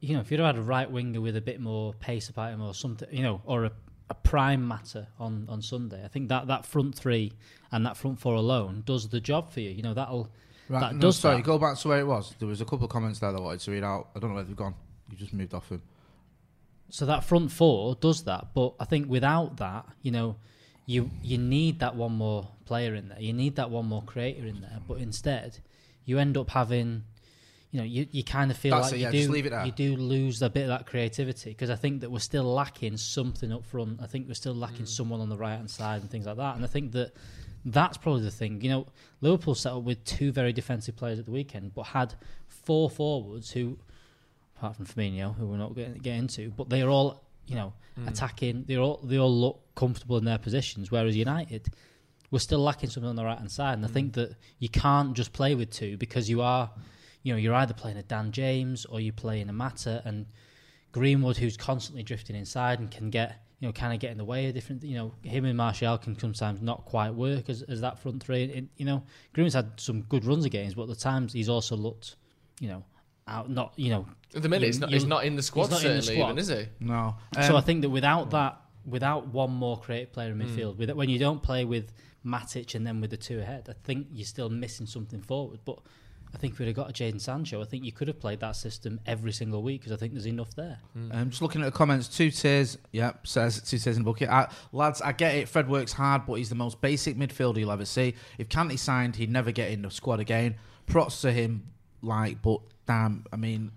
you 0.00 0.14
know, 0.14 0.20
if 0.20 0.30
you'd 0.30 0.40
have 0.40 0.56
had 0.56 0.58
a 0.62 0.66
right 0.66 0.90
winger 0.90 1.20
with 1.20 1.36
a 1.36 1.40
bit 1.40 1.60
more 1.60 1.94
pace 1.94 2.28
about 2.28 2.52
him 2.52 2.62
or 2.62 2.74
something, 2.74 3.08
you 3.10 3.22
know, 3.22 3.40
or 3.44 3.64
a, 3.64 3.72
a 4.10 4.14
prime 4.14 4.62
Mata 4.62 5.08
on 5.18 5.46
on 5.48 5.62
Sunday, 5.62 6.04
I 6.04 6.08
think 6.08 6.28
that 6.28 6.46
that 6.48 6.66
front 6.66 6.94
three 6.94 7.32
and 7.72 7.86
that 7.86 7.96
front 7.96 8.18
four 8.18 8.34
alone 8.34 8.82
does 8.84 9.08
the 9.08 9.20
job 9.20 9.52
for 9.52 9.60
you. 9.60 9.70
You 9.70 9.82
know, 9.82 9.94
that'll 9.94 10.30
Right, 10.68 10.80
that 10.80 10.94
no, 10.94 11.00
does 11.00 11.18
sorry, 11.18 11.36
that. 11.36 11.44
go 11.44 11.58
back 11.58 11.76
to 11.78 11.88
where 11.88 11.98
it 11.98 12.06
was. 12.06 12.34
There 12.38 12.48
was 12.48 12.60
a 12.60 12.64
couple 12.64 12.84
of 12.84 12.90
comments 12.90 13.18
there 13.18 13.30
that 13.30 13.38
I 13.38 13.40
wanted 13.40 13.60
to 13.60 13.70
read 13.70 13.84
out. 13.84 14.08
I 14.16 14.18
don't 14.18 14.30
know 14.30 14.36
where 14.36 14.44
they've 14.44 14.56
gone. 14.56 14.74
You 15.10 15.16
just 15.16 15.34
moved 15.34 15.52
off 15.52 15.68
him. 15.68 15.82
So 16.90 17.06
that 17.06 17.24
front 17.24 17.50
four 17.50 17.96
does 17.96 18.24
that, 18.24 18.48
but 18.54 18.74
I 18.78 18.84
think 18.84 19.08
without 19.08 19.56
that, 19.56 19.86
you 20.02 20.10
know, 20.10 20.36
you 20.86 21.10
you 21.22 21.38
need 21.38 21.80
that 21.80 21.96
one 21.96 22.12
more 22.12 22.48
player 22.66 22.94
in 22.94 23.08
there. 23.08 23.20
You 23.20 23.32
need 23.32 23.56
that 23.56 23.70
one 23.70 23.86
more 23.86 24.02
creator 24.02 24.46
in 24.46 24.60
there. 24.60 24.78
But 24.86 24.98
instead, 24.98 25.58
you 26.04 26.18
end 26.18 26.36
up 26.36 26.50
having, 26.50 27.04
you 27.70 27.80
know, 27.80 27.84
you, 27.84 28.06
you 28.12 28.22
kind 28.22 28.50
of 28.50 28.56
feel 28.56 28.76
That's 28.76 28.88
like 28.92 28.94
it, 28.94 28.98
you 28.98 29.02
yeah, 29.04 29.10
do 29.10 29.18
just 29.18 29.30
leave 29.30 29.46
it 29.46 29.66
you 29.66 29.72
do 29.72 29.96
lose 29.96 30.42
a 30.42 30.50
bit 30.50 30.62
of 30.62 30.68
that 30.68 30.86
creativity 30.86 31.50
because 31.50 31.70
I 31.70 31.76
think 31.76 32.02
that 32.02 32.10
we're 32.10 32.18
still 32.18 32.44
lacking 32.44 32.98
something 32.98 33.50
up 33.52 33.64
front. 33.64 34.00
I 34.02 34.06
think 34.06 34.28
we're 34.28 34.34
still 34.34 34.54
lacking 34.54 34.84
Mm. 34.84 34.88
someone 34.88 35.20
on 35.20 35.28
the 35.30 35.36
right 35.38 35.56
hand 35.56 35.70
side 35.70 36.02
and 36.02 36.10
things 36.10 36.26
like 36.26 36.36
that. 36.36 36.54
And 36.56 36.64
I 36.64 36.68
think 36.68 36.92
that 36.92 37.12
that's 37.64 37.96
probably 37.96 38.22
the 38.22 38.30
thing. 38.30 38.60
You 38.60 38.68
know, 38.70 38.86
Liverpool 39.22 39.54
set 39.54 39.72
up 39.72 39.82
with 39.82 40.04
two 40.04 40.32
very 40.32 40.52
defensive 40.52 40.96
players 40.96 41.18
at 41.18 41.24
the 41.24 41.32
weekend, 41.32 41.74
but 41.74 41.84
had 41.84 42.14
four 42.46 42.90
forwards 42.90 43.50
who 43.52 43.78
apart 44.64 44.76
from 44.76 44.86
Firmino, 44.86 45.36
who 45.36 45.46
we're 45.46 45.58
not 45.58 45.74
going 45.74 45.92
to 45.92 45.98
get 45.98 46.16
into, 46.16 46.50
but 46.56 46.70
they're 46.70 46.88
all, 46.88 47.22
you 47.46 47.54
know, 47.54 47.74
hmm. 47.96 48.08
attacking. 48.08 48.64
They 48.66 48.78
all 48.78 48.98
they 49.04 49.18
all 49.18 49.34
look 49.34 49.60
comfortable 49.74 50.16
in 50.16 50.24
their 50.24 50.38
positions. 50.38 50.90
Whereas 50.90 51.16
United, 51.16 51.68
we're 52.30 52.38
still 52.38 52.60
lacking 52.60 52.90
something 52.90 53.08
on 53.08 53.16
the 53.16 53.24
right 53.24 53.36
hand 53.36 53.50
side, 53.50 53.74
and 53.74 53.84
I 53.84 53.88
hmm. 53.88 53.94
think 53.94 54.12
that 54.14 54.36
you 54.58 54.70
can't 54.70 55.14
just 55.14 55.32
play 55.32 55.54
with 55.54 55.70
two 55.70 55.98
because 55.98 56.30
you 56.30 56.40
are, 56.40 56.70
you 57.22 57.32
know, 57.32 57.38
you're 57.38 57.54
either 57.54 57.74
playing 57.74 57.98
a 57.98 58.02
Dan 58.02 58.32
James 58.32 58.86
or 58.86 59.00
you're 59.00 59.12
playing 59.12 59.48
a 59.50 59.52
Mata 59.52 60.00
and 60.06 60.26
Greenwood, 60.92 61.36
who's 61.36 61.56
constantly 61.56 62.02
drifting 62.02 62.36
inside 62.36 62.80
and 62.80 62.90
can 62.90 63.10
get. 63.10 63.40
You 63.60 63.68
know, 63.68 63.72
kind 63.72 63.94
of 63.94 64.00
get 64.00 64.10
in 64.10 64.18
the 64.18 64.24
way 64.24 64.48
of 64.48 64.54
different. 64.54 64.82
You 64.82 64.96
know, 64.96 65.14
him 65.22 65.46
and 65.46 65.56
Martial 65.56 65.96
can 65.96 66.18
sometimes 66.18 66.60
not 66.60 66.84
quite 66.84 67.14
work 67.14 67.48
as, 67.48 67.62
as 67.62 67.80
that 67.80 67.98
front 67.98 68.22
three. 68.22 68.52
And, 68.52 68.68
you 68.76 68.84
know, 68.84 69.02
Greenwood's 69.32 69.54
had 69.54 69.80
some 69.80 70.02
good 70.02 70.26
runs 70.26 70.44
of 70.44 70.50
games, 70.50 70.74
but 70.74 70.82
at 70.82 70.88
the 70.88 70.96
times 70.96 71.32
he's 71.32 71.48
also 71.48 71.74
looked, 71.74 72.16
you 72.60 72.68
know, 72.68 72.84
out. 73.28 73.50
Not 73.50 73.72
you 73.76 73.90
know, 73.90 74.06
At 74.34 74.42
the 74.42 74.48
minute, 74.48 74.62
You- 74.62 74.66
he's 74.68 74.80
not, 74.80 74.90
he's 74.90 75.04
not 75.04 75.24
in 75.24 75.36
the 75.36 75.42
squad, 75.42 75.70
not 75.70 75.84
in 75.84 75.96
the 75.96 76.02
certainly, 76.02 76.14
squad. 76.20 76.26
even, 76.26 76.38
is 76.38 76.48
he? 76.48 76.66
No. 76.80 77.16
so 77.34 77.54
I 77.54 77.58
Um, 77.58 77.64
think 77.64 77.82
that 77.82 77.90
without 77.90 78.30
that, 78.30 78.60
without 78.86 79.28
one 79.28 79.50
more 79.52 79.78
creative 79.78 80.12
player 80.12 80.32
in 80.32 80.38
midfield, 80.38 80.76
with 80.76 80.90
when 80.90 81.08
you 81.08 81.18
don't 81.18 81.42
play 81.42 81.64
with 81.64 81.92
Matic 82.24 82.74
and 82.74 82.86
then 82.86 83.00
with 83.00 83.10
the 83.10 83.16
two 83.16 83.38
ahead, 83.40 83.66
I 83.68 83.74
think 83.84 84.08
you're 84.12 84.24
still 84.26 84.48
missing 84.50 84.86
something 84.86 85.20
forward. 85.22 85.60
But 85.64 85.78
I 86.34 86.36
think 86.36 86.54
if 86.54 86.58
we'd 86.58 86.66
have 86.66 86.74
got 86.74 86.90
a 86.90 86.92
Jaden 86.92 87.20
Sancho, 87.20 87.62
I 87.62 87.64
think 87.64 87.84
you 87.84 87.92
could 87.92 88.08
have 88.08 88.18
played 88.18 88.40
that 88.40 88.56
system 88.56 88.98
every 89.06 89.30
single 89.32 89.62
week 89.62 89.82
because 89.82 89.92
I 89.92 89.96
think 89.96 90.14
there's 90.14 90.26
enough 90.26 90.52
there. 90.56 90.78
Um, 91.12 91.30
just 91.30 91.42
looking 91.42 91.60
at 91.62 91.66
the 91.66 91.70
comments, 91.70 92.08
two 92.08 92.30
tiers. 92.30 92.76
Yep, 92.92 93.26
says 93.26 93.60
two 93.62 93.78
tiers 93.78 93.96
in 93.96 94.02
the 94.02 94.10
bucket. 94.10 94.28
Uh, 94.28 94.46
lads, 94.72 95.00
I 95.00 95.12
get 95.12 95.34
it. 95.36 95.48
Fred 95.48 95.68
works 95.68 95.92
hard, 95.92 96.26
but 96.26 96.34
he's 96.34 96.48
the 96.48 96.54
most 96.56 96.80
basic 96.80 97.16
midfielder 97.16 97.58
you'll 97.58 97.70
ever 97.70 97.84
see. 97.84 98.14
If 98.38 98.48
Kanté 98.48 98.78
signed, 98.78 99.16
he'd 99.16 99.30
never 99.30 99.52
get 99.52 99.70
in 99.70 99.82
the 99.82 99.90
squad 99.90 100.18
again. 100.18 100.56
Props 100.86 101.20
to 101.20 101.30
him, 101.32 101.68
like, 102.02 102.42
but 102.42 102.60
damn, 102.86 103.24
I 103.32 103.36
mean, 103.36 103.70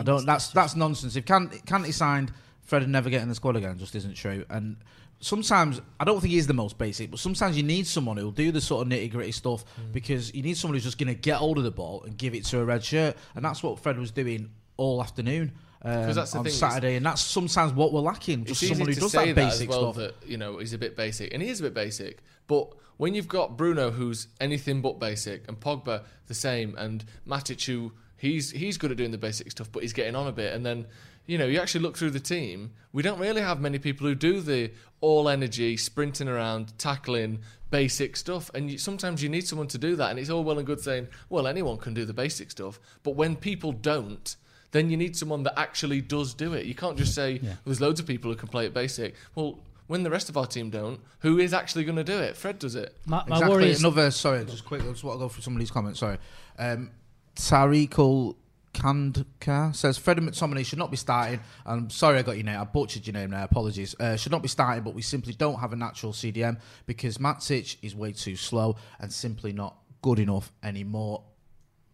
I, 0.00 0.02
don't. 0.02 0.26
That's 0.26 0.48
that's 0.48 0.76
nonsense. 0.76 1.16
If 1.16 1.24
Kanté, 1.24 1.92
signed, 1.92 2.32
Fred 2.62 2.82
would 2.82 2.90
never 2.90 3.10
get 3.10 3.22
in 3.22 3.28
the 3.28 3.34
squad 3.34 3.56
again. 3.56 3.78
Just 3.78 3.94
isn't 3.94 4.14
true. 4.14 4.44
And 4.50 4.76
sometimes 5.20 5.80
I 5.98 6.04
don't 6.04 6.20
think 6.20 6.32
he's 6.32 6.46
the 6.46 6.54
most 6.54 6.78
basic, 6.78 7.10
but 7.10 7.20
sometimes 7.20 7.56
you 7.56 7.62
need 7.62 7.86
someone 7.86 8.16
who'll 8.16 8.30
do 8.30 8.52
the 8.52 8.60
sort 8.60 8.86
of 8.86 8.92
nitty 8.92 9.10
gritty 9.10 9.32
stuff 9.32 9.64
because 9.92 10.34
you 10.34 10.42
need 10.42 10.56
someone 10.56 10.74
who's 10.74 10.84
just 10.84 10.98
going 10.98 11.08
to 11.08 11.20
get 11.20 11.36
hold 11.36 11.58
of 11.58 11.64
the 11.64 11.70
ball 11.70 12.02
and 12.04 12.16
give 12.16 12.34
it 12.34 12.44
to 12.46 12.60
a 12.60 12.64
red 12.64 12.84
shirt, 12.84 13.16
and 13.34 13.44
that's 13.44 13.62
what 13.62 13.78
Fred 13.78 13.98
was 13.98 14.10
doing 14.10 14.50
all 14.76 15.00
afternoon. 15.02 15.52
Um, 15.82 16.12
that's 16.12 16.32
the 16.32 16.38
on 16.38 16.44
thing, 16.44 16.52
Saturday, 16.52 16.96
and 16.96 17.06
that's 17.06 17.20
sometimes 17.20 17.72
what 17.72 17.92
we're 17.92 18.00
lacking. 18.00 18.44
Just 18.44 18.66
someone 18.66 18.88
who 18.88 18.94
does 18.94 19.12
that 19.12 19.26
that, 19.26 19.34
basic 19.36 19.68
well. 19.68 19.92
stuff. 19.92 19.96
That 19.96 20.28
you 20.28 20.36
know 20.36 20.58
he's 20.58 20.72
a 20.72 20.78
bit 20.78 20.96
basic, 20.96 21.32
and 21.32 21.42
he 21.42 21.48
is 21.48 21.60
a 21.60 21.64
bit 21.64 21.74
basic. 21.74 22.22
But 22.46 22.72
when 22.96 23.14
you've 23.14 23.28
got 23.28 23.56
Bruno, 23.56 23.90
who's 23.90 24.28
anything 24.40 24.80
but 24.80 24.98
basic, 24.98 25.46
and 25.48 25.60
Pogba 25.60 26.02
the 26.26 26.34
same, 26.34 26.74
and 26.76 27.04
Matic, 27.26 27.64
who 27.66 27.92
he's 28.16 28.50
he's 28.50 28.78
good 28.78 28.90
at 28.90 28.96
doing 28.96 29.10
the 29.10 29.18
basic 29.18 29.50
stuff, 29.50 29.70
but 29.72 29.82
he's 29.82 29.92
getting 29.92 30.14
on 30.14 30.26
a 30.26 30.32
bit, 30.32 30.54
and 30.54 30.64
then. 30.64 30.86
You 31.28 31.38
know, 31.38 31.46
you 31.46 31.58
actually 31.58 31.80
look 31.80 31.96
through 31.96 32.12
the 32.12 32.20
team. 32.20 32.70
We 32.92 33.02
don't 33.02 33.18
really 33.18 33.40
have 33.40 33.60
many 33.60 33.80
people 33.80 34.06
who 34.06 34.14
do 34.14 34.40
the 34.40 34.70
all 35.00 35.28
energy, 35.28 35.76
sprinting 35.76 36.28
around, 36.28 36.78
tackling, 36.78 37.40
basic 37.68 38.16
stuff. 38.16 38.48
And 38.54 38.70
you, 38.70 38.78
sometimes 38.78 39.24
you 39.24 39.28
need 39.28 39.44
someone 39.44 39.66
to 39.68 39.78
do 39.78 39.96
that. 39.96 40.10
And 40.10 40.20
it's 40.20 40.30
all 40.30 40.44
well 40.44 40.58
and 40.58 40.64
good 40.64 40.80
saying, 40.80 41.08
well, 41.28 41.48
anyone 41.48 41.78
can 41.78 41.94
do 41.94 42.04
the 42.04 42.12
basic 42.12 42.50
stuff. 42.52 42.78
But 43.02 43.16
when 43.16 43.34
people 43.34 43.72
don't, 43.72 44.36
then 44.72 44.90
you 44.90 44.96
need 44.96 45.16
someone 45.16 45.42
that 45.44 45.58
actually 45.58 46.00
does 46.00 46.34
do 46.34 46.54
it. 46.54 46.66
You 46.66 46.74
can't 46.74 46.96
just 46.96 47.14
say 47.14 47.40
well, 47.42 47.56
there's 47.64 47.80
loads 47.80 48.00
of 48.00 48.06
people 48.06 48.30
who 48.30 48.36
can 48.36 48.48
play 48.48 48.66
it 48.66 48.74
basic. 48.74 49.14
Well, 49.34 49.58
when 49.86 50.02
the 50.02 50.10
rest 50.10 50.28
of 50.28 50.36
our 50.36 50.46
team 50.46 50.70
don't, 50.70 51.00
who 51.20 51.38
is 51.38 51.54
actually 51.54 51.84
going 51.84 51.96
to 51.96 52.04
do 52.04 52.18
it? 52.18 52.36
Fred 52.36 52.58
does 52.58 52.74
it. 52.74 52.94
My, 53.06 53.18
my 53.26 53.36
exactly. 53.36 53.48
worry 53.48 53.70
is 53.70 53.80
Another 53.80 54.10
sorry, 54.10 54.44
just 54.44 54.64
quick. 54.64 54.82
I 54.82 54.86
just 54.86 55.04
want 55.04 55.18
to 55.18 55.24
go 55.24 55.28
through 55.28 55.42
some 55.42 55.54
of 55.54 55.60
these 55.60 55.70
comments. 55.70 56.00
Sorry, 56.00 56.18
um, 56.58 56.90
Tariqul 57.36 58.34
Kandkar 58.76 59.74
says 59.74 59.96
Fred 59.96 60.18
and 60.18 60.28
McTominay 60.28 60.64
should 60.64 60.78
not 60.78 60.90
be 60.90 60.96
starting. 60.96 61.40
I'm 61.64 61.88
sorry 61.88 62.18
I 62.18 62.22
got 62.22 62.36
your 62.36 62.44
name. 62.44 62.60
I 62.60 62.64
butchered 62.64 63.06
your 63.06 63.14
name 63.14 63.30
there. 63.30 63.42
Apologies. 63.42 63.94
Uh, 63.98 64.16
should 64.16 64.32
not 64.32 64.42
be 64.42 64.48
starting, 64.48 64.84
but 64.84 64.94
we 64.94 65.02
simply 65.02 65.32
don't 65.32 65.58
have 65.60 65.72
a 65.72 65.76
natural 65.76 66.12
CDM 66.12 66.60
because 66.84 67.18
Matic 67.18 67.76
is 67.82 67.94
way 67.94 68.12
too 68.12 68.36
slow 68.36 68.76
and 69.00 69.12
simply 69.12 69.52
not 69.52 69.76
good 70.02 70.18
enough 70.18 70.52
anymore. 70.62 71.22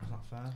Is 0.03 0.11
that 0.11 0.27
fair? 0.29 0.53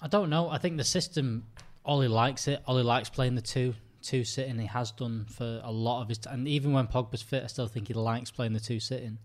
I 0.00 0.08
don't 0.08 0.30
know. 0.30 0.48
I 0.48 0.58
think 0.58 0.76
the 0.76 0.84
system, 0.84 1.46
Ollie 1.84 2.08
likes 2.08 2.46
it. 2.48 2.62
Ollie 2.66 2.82
likes 2.82 3.08
playing 3.08 3.34
the 3.34 3.42
two 3.42 3.74
two 4.02 4.24
sitting. 4.24 4.58
He 4.58 4.66
has 4.66 4.90
done 4.90 5.26
for 5.28 5.60
a 5.62 5.70
lot 5.70 6.02
of 6.02 6.08
his 6.08 6.18
time. 6.18 6.34
And 6.34 6.48
even 6.48 6.72
when 6.72 6.88
Pogba's 6.88 7.22
fit, 7.22 7.44
I 7.44 7.46
still 7.46 7.68
think 7.68 7.88
he 7.88 7.94
likes 7.94 8.30
playing 8.30 8.52
the 8.52 8.60
two 8.60 8.80
sitting. 8.80 9.18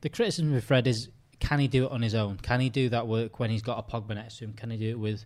The 0.00 0.08
criticism 0.08 0.52
with 0.52 0.64
Fred 0.64 0.86
is 0.86 1.08
can 1.40 1.58
he 1.58 1.68
do 1.68 1.86
it 1.86 1.92
on 1.92 2.02
his 2.02 2.14
own? 2.14 2.38
Can 2.38 2.60
he 2.60 2.68
do 2.68 2.88
that 2.88 3.06
work 3.06 3.38
when 3.38 3.50
he's 3.50 3.62
got 3.62 3.78
a 3.78 3.82
Pogba 3.82 4.14
next 4.14 4.38
to 4.38 4.44
him? 4.44 4.52
Can 4.54 4.70
he 4.70 4.76
do 4.76 4.90
it 4.90 4.98
with 4.98 5.24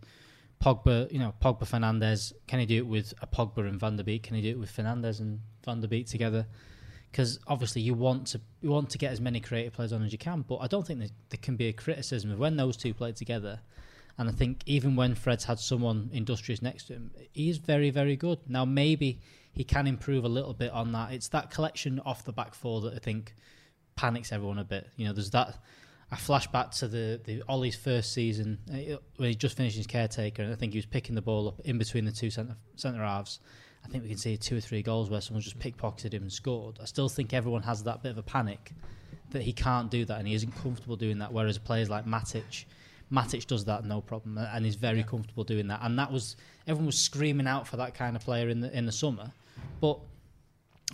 Pogba, 0.62 1.10
you 1.10 1.18
know, 1.18 1.34
Pogba 1.40 1.62
Fernandes? 1.62 2.32
Can 2.46 2.60
he 2.60 2.66
do 2.66 2.78
it 2.78 2.86
with 2.86 3.14
a 3.22 3.26
Pogba 3.26 3.66
and 3.68 3.78
Van 3.78 3.96
der 3.96 4.02
Beek? 4.02 4.24
Can 4.24 4.36
he 4.36 4.42
do 4.42 4.50
it 4.50 4.58
with 4.58 4.74
Fernandes 4.74 5.20
and 5.20 5.40
Van 5.64 5.80
der 5.80 5.88
Beek 5.88 6.06
together? 6.06 6.46
Because 7.10 7.38
obviously 7.46 7.82
you 7.82 7.94
want 7.94 8.28
to 8.28 8.40
you 8.60 8.70
want 8.70 8.90
to 8.90 8.98
get 8.98 9.10
as 9.10 9.20
many 9.20 9.40
creative 9.40 9.72
players 9.72 9.92
on 9.92 10.04
as 10.04 10.12
you 10.12 10.18
can, 10.18 10.42
but 10.42 10.58
I 10.58 10.66
don't 10.66 10.86
think 10.86 11.00
there, 11.00 11.08
there 11.30 11.38
can 11.40 11.56
be 11.56 11.68
a 11.68 11.72
criticism 11.72 12.30
of 12.30 12.38
when 12.38 12.56
those 12.56 12.76
two 12.76 12.94
play 12.94 13.12
together. 13.12 13.60
And 14.18 14.28
I 14.28 14.32
think 14.32 14.62
even 14.66 14.96
when 14.96 15.14
Fred's 15.14 15.44
had 15.44 15.58
someone 15.58 16.10
industrious 16.12 16.60
next 16.60 16.88
to 16.88 16.92
him, 16.92 17.10
he's 17.32 17.56
very, 17.56 17.90
very 17.90 18.16
good. 18.16 18.38
Now 18.46 18.64
maybe 18.64 19.20
he 19.52 19.64
can 19.64 19.86
improve 19.86 20.24
a 20.24 20.28
little 20.28 20.52
bit 20.52 20.70
on 20.72 20.92
that. 20.92 21.12
It's 21.12 21.28
that 21.28 21.50
collection 21.50 22.00
off 22.00 22.24
the 22.24 22.32
back 22.32 22.54
four 22.54 22.82
that 22.82 22.94
I 22.94 22.98
think 22.98 23.34
panics 23.96 24.30
everyone 24.30 24.58
a 24.58 24.64
bit. 24.64 24.88
You 24.96 25.06
know, 25.06 25.12
there's 25.12 25.30
that. 25.30 25.58
I 26.12 26.16
flash 26.16 26.46
back 26.48 26.72
to 26.72 26.88
the 26.88 27.20
the 27.24 27.42
Ollie's 27.48 27.76
first 27.76 28.12
season 28.12 28.58
uh, 28.72 28.96
when 29.16 29.28
he 29.28 29.34
just 29.34 29.56
finished 29.56 29.76
his 29.76 29.86
caretaker, 29.86 30.42
and 30.42 30.52
I 30.52 30.56
think 30.56 30.72
he 30.72 30.78
was 30.78 30.86
picking 30.86 31.14
the 31.14 31.22
ball 31.22 31.48
up 31.48 31.60
in 31.64 31.78
between 31.78 32.04
the 32.04 32.12
two 32.12 32.30
centre 32.30 32.56
centre 32.76 33.02
halves. 33.02 33.40
I 33.84 33.88
think 33.88 34.02
we 34.02 34.10
can 34.10 34.18
see 34.18 34.36
two 34.36 34.58
or 34.58 34.60
three 34.60 34.82
goals 34.82 35.08
where 35.08 35.20
someone 35.20 35.42
just 35.42 35.58
pickpocketed 35.58 36.12
him 36.12 36.22
and 36.22 36.32
scored. 36.32 36.78
I 36.82 36.84
still 36.84 37.08
think 37.08 37.32
everyone 37.32 37.62
has 37.62 37.82
that 37.84 38.02
bit 38.02 38.10
of 38.10 38.18
a 38.18 38.22
panic 38.22 38.72
that 39.30 39.42
he 39.42 39.52
can't 39.52 39.90
do 39.90 40.04
that 40.04 40.18
and 40.18 40.28
he 40.28 40.34
isn't 40.34 40.52
comfortable 40.56 40.96
doing 40.96 41.18
that. 41.18 41.32
Whereas 41.32 41.56
players 41.58 41.88
like 41.88 42.04
Matic, 42.04 42.64
Matic 43.10 43.46
does 43.46 43.64
that 43.66 43.84
no 43.84 44.00
problem 44.00 44.38
uh, 44.38 44.48
and 44.52 44.66
is 44.66 44.74
very 44.74 45.02
comfortable 45.02 45.44
doing 45.44 45.68
that. 45.68 45.80
And 45.82 45.98
that 45.98 46.12
was 46.12 46.36
everyone 46.66 46.86
was 46.86 46.98
screaming 46.98 47.46
out 47.46 47.66
for 47.66 47.76
that 47.78 47.94
kind 47.94 48.16
of 48.16 48.22
player 48.22 48.48
in 48.48 48.60
the 48.60 48.76
in 48.76 48.86
the 48.86 48.92
summer. 48.92 49.32
But 49.80 49.98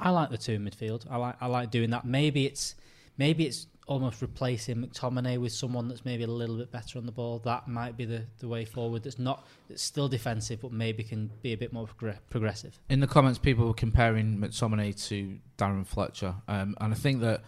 I 0.00 0.10
like 0.10 0.30
the 0.30 0.38
two 0.38 0.52
in 0.52 0.64
midfield. 0.64 1.06
I 1.10 1.16
like 1.16 1.36
I 1.40 1.46
like 1.46 1.70
doing 1.70 1.90
that. 1.90 2.04
Maybe 2.04 2.46
it's 2.46 2.74
maybe 3.18 3.46
it's 3.46 3.66
almost 3.86 4.20
replacing 4.20 4.76
McTominay 4.76 5.38
with 5.38 5.52
someone 5.52 5.88
that's 5.88 6.04
maybe 6.04 6.24
a 6.24 6.28
little 6.28 6.56
bit 6.56 6.72
better 6.72 6.98
on 6.98 7.06
the 7.06 7.12
ball. 7.12 7.38
That 7.44 7.68
might 7.68 7.96
be 7.96 8.04
the, 8.04 8.24
the 8.40 8.48
way 8.48 8.64
forward. 8.64 9.04
That's 9.04 9.18
not 9.18 9.46
that's 9.68 9.82
still 9.82 10.08
defensive, 10.08 10.60
but 10.60 10.72
maybe 10.72 11.04
can 11.04 11.30
be 11.42 11.52
a 11.52 11.56
bit 11.56 11.72
more 11.72 11.86
progr- 11.86 12.18
progressive. 12.28 12.78
In 12.88 13.00
the 13.00 13.06
comments, 13.06 13.38
people 13.38 13.66
were 13.66 13.74
comparing 13.74 14.38
McTominay 14.38 15.06
to 15.08 15.38
Darren 15.56 15.86
Fletcher, 15.86 16.34
um, 16.48 16.76
and 16.80 16.92
I 16.92 16.96
think 16.96 17.20
that 17.20 17.42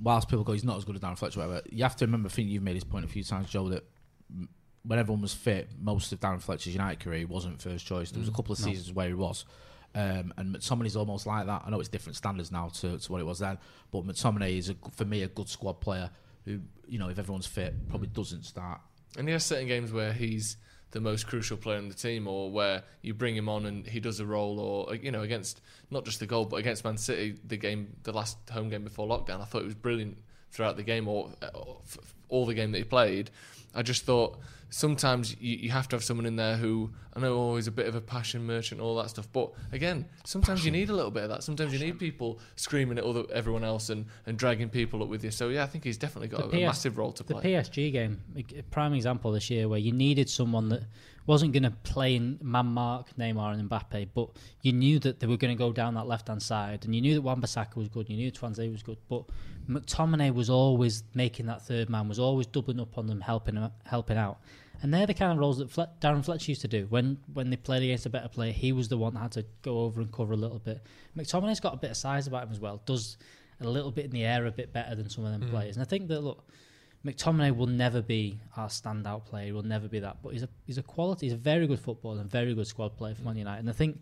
whilst 0.00 0.28
people 0.28 0.44
go, 0.44 0.52
he's 0.52 0.64
not 0.64 0.76
as 0.76 0.84
good 0.84 0.96
as 0.96 1.00
Darren 1.00 1.18
Fletcher, 1.18 1.40
whatever, 1.40 1.62
you 1.70 1.82
have 1.82 1.96
to 1.96 2.06
remember. 2.06 2.28
I 2.28 2.30
think 2.30 2.48
you've 2.48 2.62
made 2.62 2.76
this 2.76 2.84
point 2.84 3.04
a 3.04 3.08
few 3.08 3.22
times, 3.22 3.50
Joe, 3.50 3.68
that 3.68 3.84
when 4.82 4.98
everyone 4.98 5.22
was 5.22 5.34
fit, 5.34 5.70
most 5.80 6.12
of 6.12 6.20
Darren 6.20 6.40
Fletcher's 6.40 6.72
United 6.72 7.00
career 7.00 7.18
he 7.18 7.24
wasn't 7.24 7.60
first 7.60 7.86
choice. 7.86 8.10
There 8.10 8.20
was 8.20 8.28
a 8.28 8.32
couple 8.32 8.52
of 8.52 8.58
seasons 8.58 8.92
where 8.92 9.08
he 9.08 9.14
was, 9.14 9.44
Um, 9.94 10.32
and 10.36 10.54
McTominay's 10.54 10.96
almost 10.96 11.26
like 11.26 11.46
that. 11.46 11.62
I 11.66 11.70
know 11.70 11.80
it's 11.80 11.88
different 11.88 12.16
standards 12.16 12.52
now 12.52 12.68
to, 12.68 12.98
to 12.98 13.12
what 13.12 13.20
it 13.20 13.24
was 13.24 13.38
then, 13.38 13.58
but 13.90 14.06
McTominay 14.06 14.58
is 14.58 14.68
a, 14.70 14.76
for 14.94 15.04
me 15.04 15.22
a 15.22 15.28
good 15.28 15.48
squad 15.48 15.80
player 15.80 16.10
who, 16.44 16.60
you 16.86 16.98
know, 16.98 17.08
if 17.08 17.18
everyone's 17.18 17.46
fit, 17.46 17.88
probably 17.88 18.08
doesn't 18.08 18.44
start. 18.44 18.80
And 19.16 19.26
he 19.26 19.32
has 19.32 19.44
certain 19.44 19.66
games 19.66 19.92
where 19.92 20.12
he's 20.12 20.56
the 20.90 21.00
most 21.00 21.26
crucial 21.26 21.56
player 21.56 21.78
in 21.78 21.88
the 21.88 21.94
team, 21.94 22.26
or 22.26 22.50
where 22.50 22.82
you 23.02 23.12
bring 23.12 23.36
him 23.36 23.48
on 23.48 23.66
and 23.66 23.86
he 23.86 24.00
does 24.00 24.20
a 24.20 24.26
role, 24.26 24.58
or 24.58 24.94
you 24.94 25.10
know, 25.10 25.22
against 25.22 25.60
not 25.90 26.04
just 26.04 26.20
the 26.20 26.26
goal, 26.26 26.44
but 26.44 26.56
against 26.56 26.84
Man 26.84 26.96
City, 26.96 27.38
the 27.44 27.56
game, 27.56 27.96
the 28.04 28.12
last 28.12 28.38
home 28.50 28.68
game 28.68 28.84
before 28.84 29.06
lockdown, 29.06 29.40
I 29.40 29.44
thought 29.44 29.62
it 29.62 29.66
was 29.66 29.74
brilliant 29.74 30.18
throughout 30.50 30.76
the 30.76 30.82
game, 30.82 31.08
or, 31.08 31.30
or 31.54 31.78
all 32.28 32.46
the 32.46 32.54
game 32.54 32.72
that 32.72 32.78
he 32.78 32.84
played. 32.84 33.30
I 33.74 33.82
just 33.82 34.04
thought 34.04 34.38
sometimes 34.70 35.36
you, 35.40 35.56
you 35.56 35.70
have 35.70 35.88
to 35.88 35.96
have 35.96 36.04
someone 36.04 36.26
in 36.26 36.36
there 36.36 36.56
who 36.56 36.90
I 37.14 37.20
know 37.20 37.34
oh, 37.34 37.38
always 37.38 37.66
a 37.66 37.72
bit 37.72 37.86
of 37.86 37.94
a 37.94 38.00
passion 38.00 38.46
merchant, 38.46 38.80
all 38.80 38.96
that 38.96 39.10
stuff. 39.10 39.28
But 39.32 39.52
again, 39.72 40.06
sometimes 40.24 40.64
you 40.64 40.70
need 40.70 40.90
a 40.90 40.92
little 40.92 41.10
bit 41.10 41.24
of 41.24 41.30
that. 41.30 41.42
Sometimes 41.42 41.72
you 41.72 41.78
need 41.78 41.98
people 41.98 42.38
screaming 42.56 42.98
at 42.98 43.04
other, 43.04 43.24
everyone 43.32 43.64
else 43.64 43.90
and, 43.90 44.06
and 44.26 44.38
dragging 44.38 44.68
people 44.68 45.02
up 45.02 45.08
with 45.08 45.24
you. 45.24 45.30
So 45.30 45.48
yeah, 45.48 45.64
I 45.64 45.66
think 45.66 45.84
he's 45.84 45.96
definitely 45.96 46.28
got 46.28 46.50
The 46.50 46.58
a 46.58 46.60
PS 46.60 46.66
massive 46.66 46.98
role 46.98 47.12
to 47.12 47.24
play. 47.24 47.42
The. 47.42 47.48
PSG 47.48 47.92
game, 47.92 48.20
a 48.36 48.62
prime 48.62 48.94
example 48.94 49.32
this 49.32 49.50
year 49.50 49.68
where 49.68 49.78
you 49.78 49.92
needed 49.92 50.28
someone 50.30 50.68
that 50.68 50.82
wasn't 51.28 51.52
going 51.52 51.62
to 51.62 51.70
play 51.70 52.16
in 52.16 52.38
man 52.42 52.66
mark 52.66 53.14
Neymar 53.18 53.52
and 53.52 53.68
Mbappe, 53.68 54.08
but 54.14 54.30
you 54.62 54.72
knew 54.72 54.98
that 55.00 55.20
they 55.20 55.26
were 55.26 55.36
going 55.36 55.54
to 55.54 55.58
go 55.58 55.72
down 55.72 55.94
that 55.94 56.06
left 56.06 56.28
hand 56.28 56.42
side, 56.42 56.86
and 56.86 56.94
you 56.94 57.02
knew 57.02 57.14
that 57.14 57.20
Wan-Bissaka 57.20 57.76
was 57.76 57.88
good, 57.88 58.08
you 58.08 58.16
knew 58.16 58.32
Tuanzebe 58.32 58.72
was 58.72 58.82
good, 58.82 58.96
but 59.10 59.24
McTominay 59.68 60.32
was 60.32 60.48
always 60.48 61.04
making 61.14 61.46
that 61.46 61.60
third 61.60 61.90
man, 61.90 62.08
was 62.08 62.18
always 62.18 62.46
doubling 62.46 62.80
up 62.80 62.96
on 62.96 63.06
them, 63.06 63.20
helping 63.20 63.70
helping 63.84 64.16
out. 64.16 64.38
And 64.80 64.94
they're 64.94 65.06
the 65.06 65.14
kind 65.14 65.32
of 65.32 65.38
roles 65.38 65.58
that 65.58 65.70
Fle- 65.70 65.92
Darren 66.00 66.24
Fletcher 66.24 66.52
used 66.52 66.62
to 66.62 66.68
do. 66.68 66.86
When 66.88 67.18
when 67.34 67.50
they 67.50 67.56
played 67.56 67.82
against 67.82 68.06
a 68.06 68.10
better 68.10 68.28
player, 68.28 68.52
he 68.52 68.72
was 68.72 68.88
the 68.88 68.96
one 68.96 69.12
that 69.14 69.20
had 69.20 69.32
to 69.32 69.44
go 69.62 69.80
over 69.80 70.00
and 70.00 70.10
cover 70.10 70.32
a 70.32 70.36
little 70.36 70.60
bit. 70.60 70.80
McTominay's 71.16 71.60
got 71.60 71.74
a 71.74 71.76
bit 71.76 71.90
of 71.90 71.96
size 71.96 72.26
about 72.26 72.44
him 72.44 72.52
as 72.52 72.60
well. 72.60 72.80
Does 72.86 73.18
a 73.60 73.68
little 73.68 73.90
bit 73.90 74.06
in 74.06 74.12
the 74.12 74.24
air 74.24 74.46
a 74.46 74.52
bit 74.52 74.72
better 74.72 74.94
than 74.94 75.10
some 75.10 75.24
of 75.24 75.32
them 75.32 75.42
mm. 75.42 75.50
players. 75.50 75.76
And 75.76 75.82
I 75.82 75.86
think 75.86 76.08
that 76.08 76.20
look, 76.20 76.48
McTominay 77.04 77.56
will 77.56 77.66
never 77.66 78.02
be 78.02 78.40
our 78.56 78.68
standout 78.68 79.24
player. 79.24 79.46
He 79.46 79.52
will 79.52 79.62
never 79.62 79.88
be 79.88 80.00
that. 80.00 80.18
But 80.22 80.32
he's 80.32 80.42
a 80.42 80.48
he's 80.66 80.78
a 80.78 80.82
quality. 80.82 81.26
He's 81.26 81.32
a 81.32 81.36
very 81.36 81.66
good 81.66 81.80
footballer 81.80 82.20
and 82.20 82.30
very 82.30 82.54
good 82.54 82.66
squad 82.66 82.96
player 82.96 83.14
for 83.14 83.22
Man 83.22 83.36
United. 83.36 83.60
And 83.60 83.70
I 83.70 83.72
think 83.72 84.00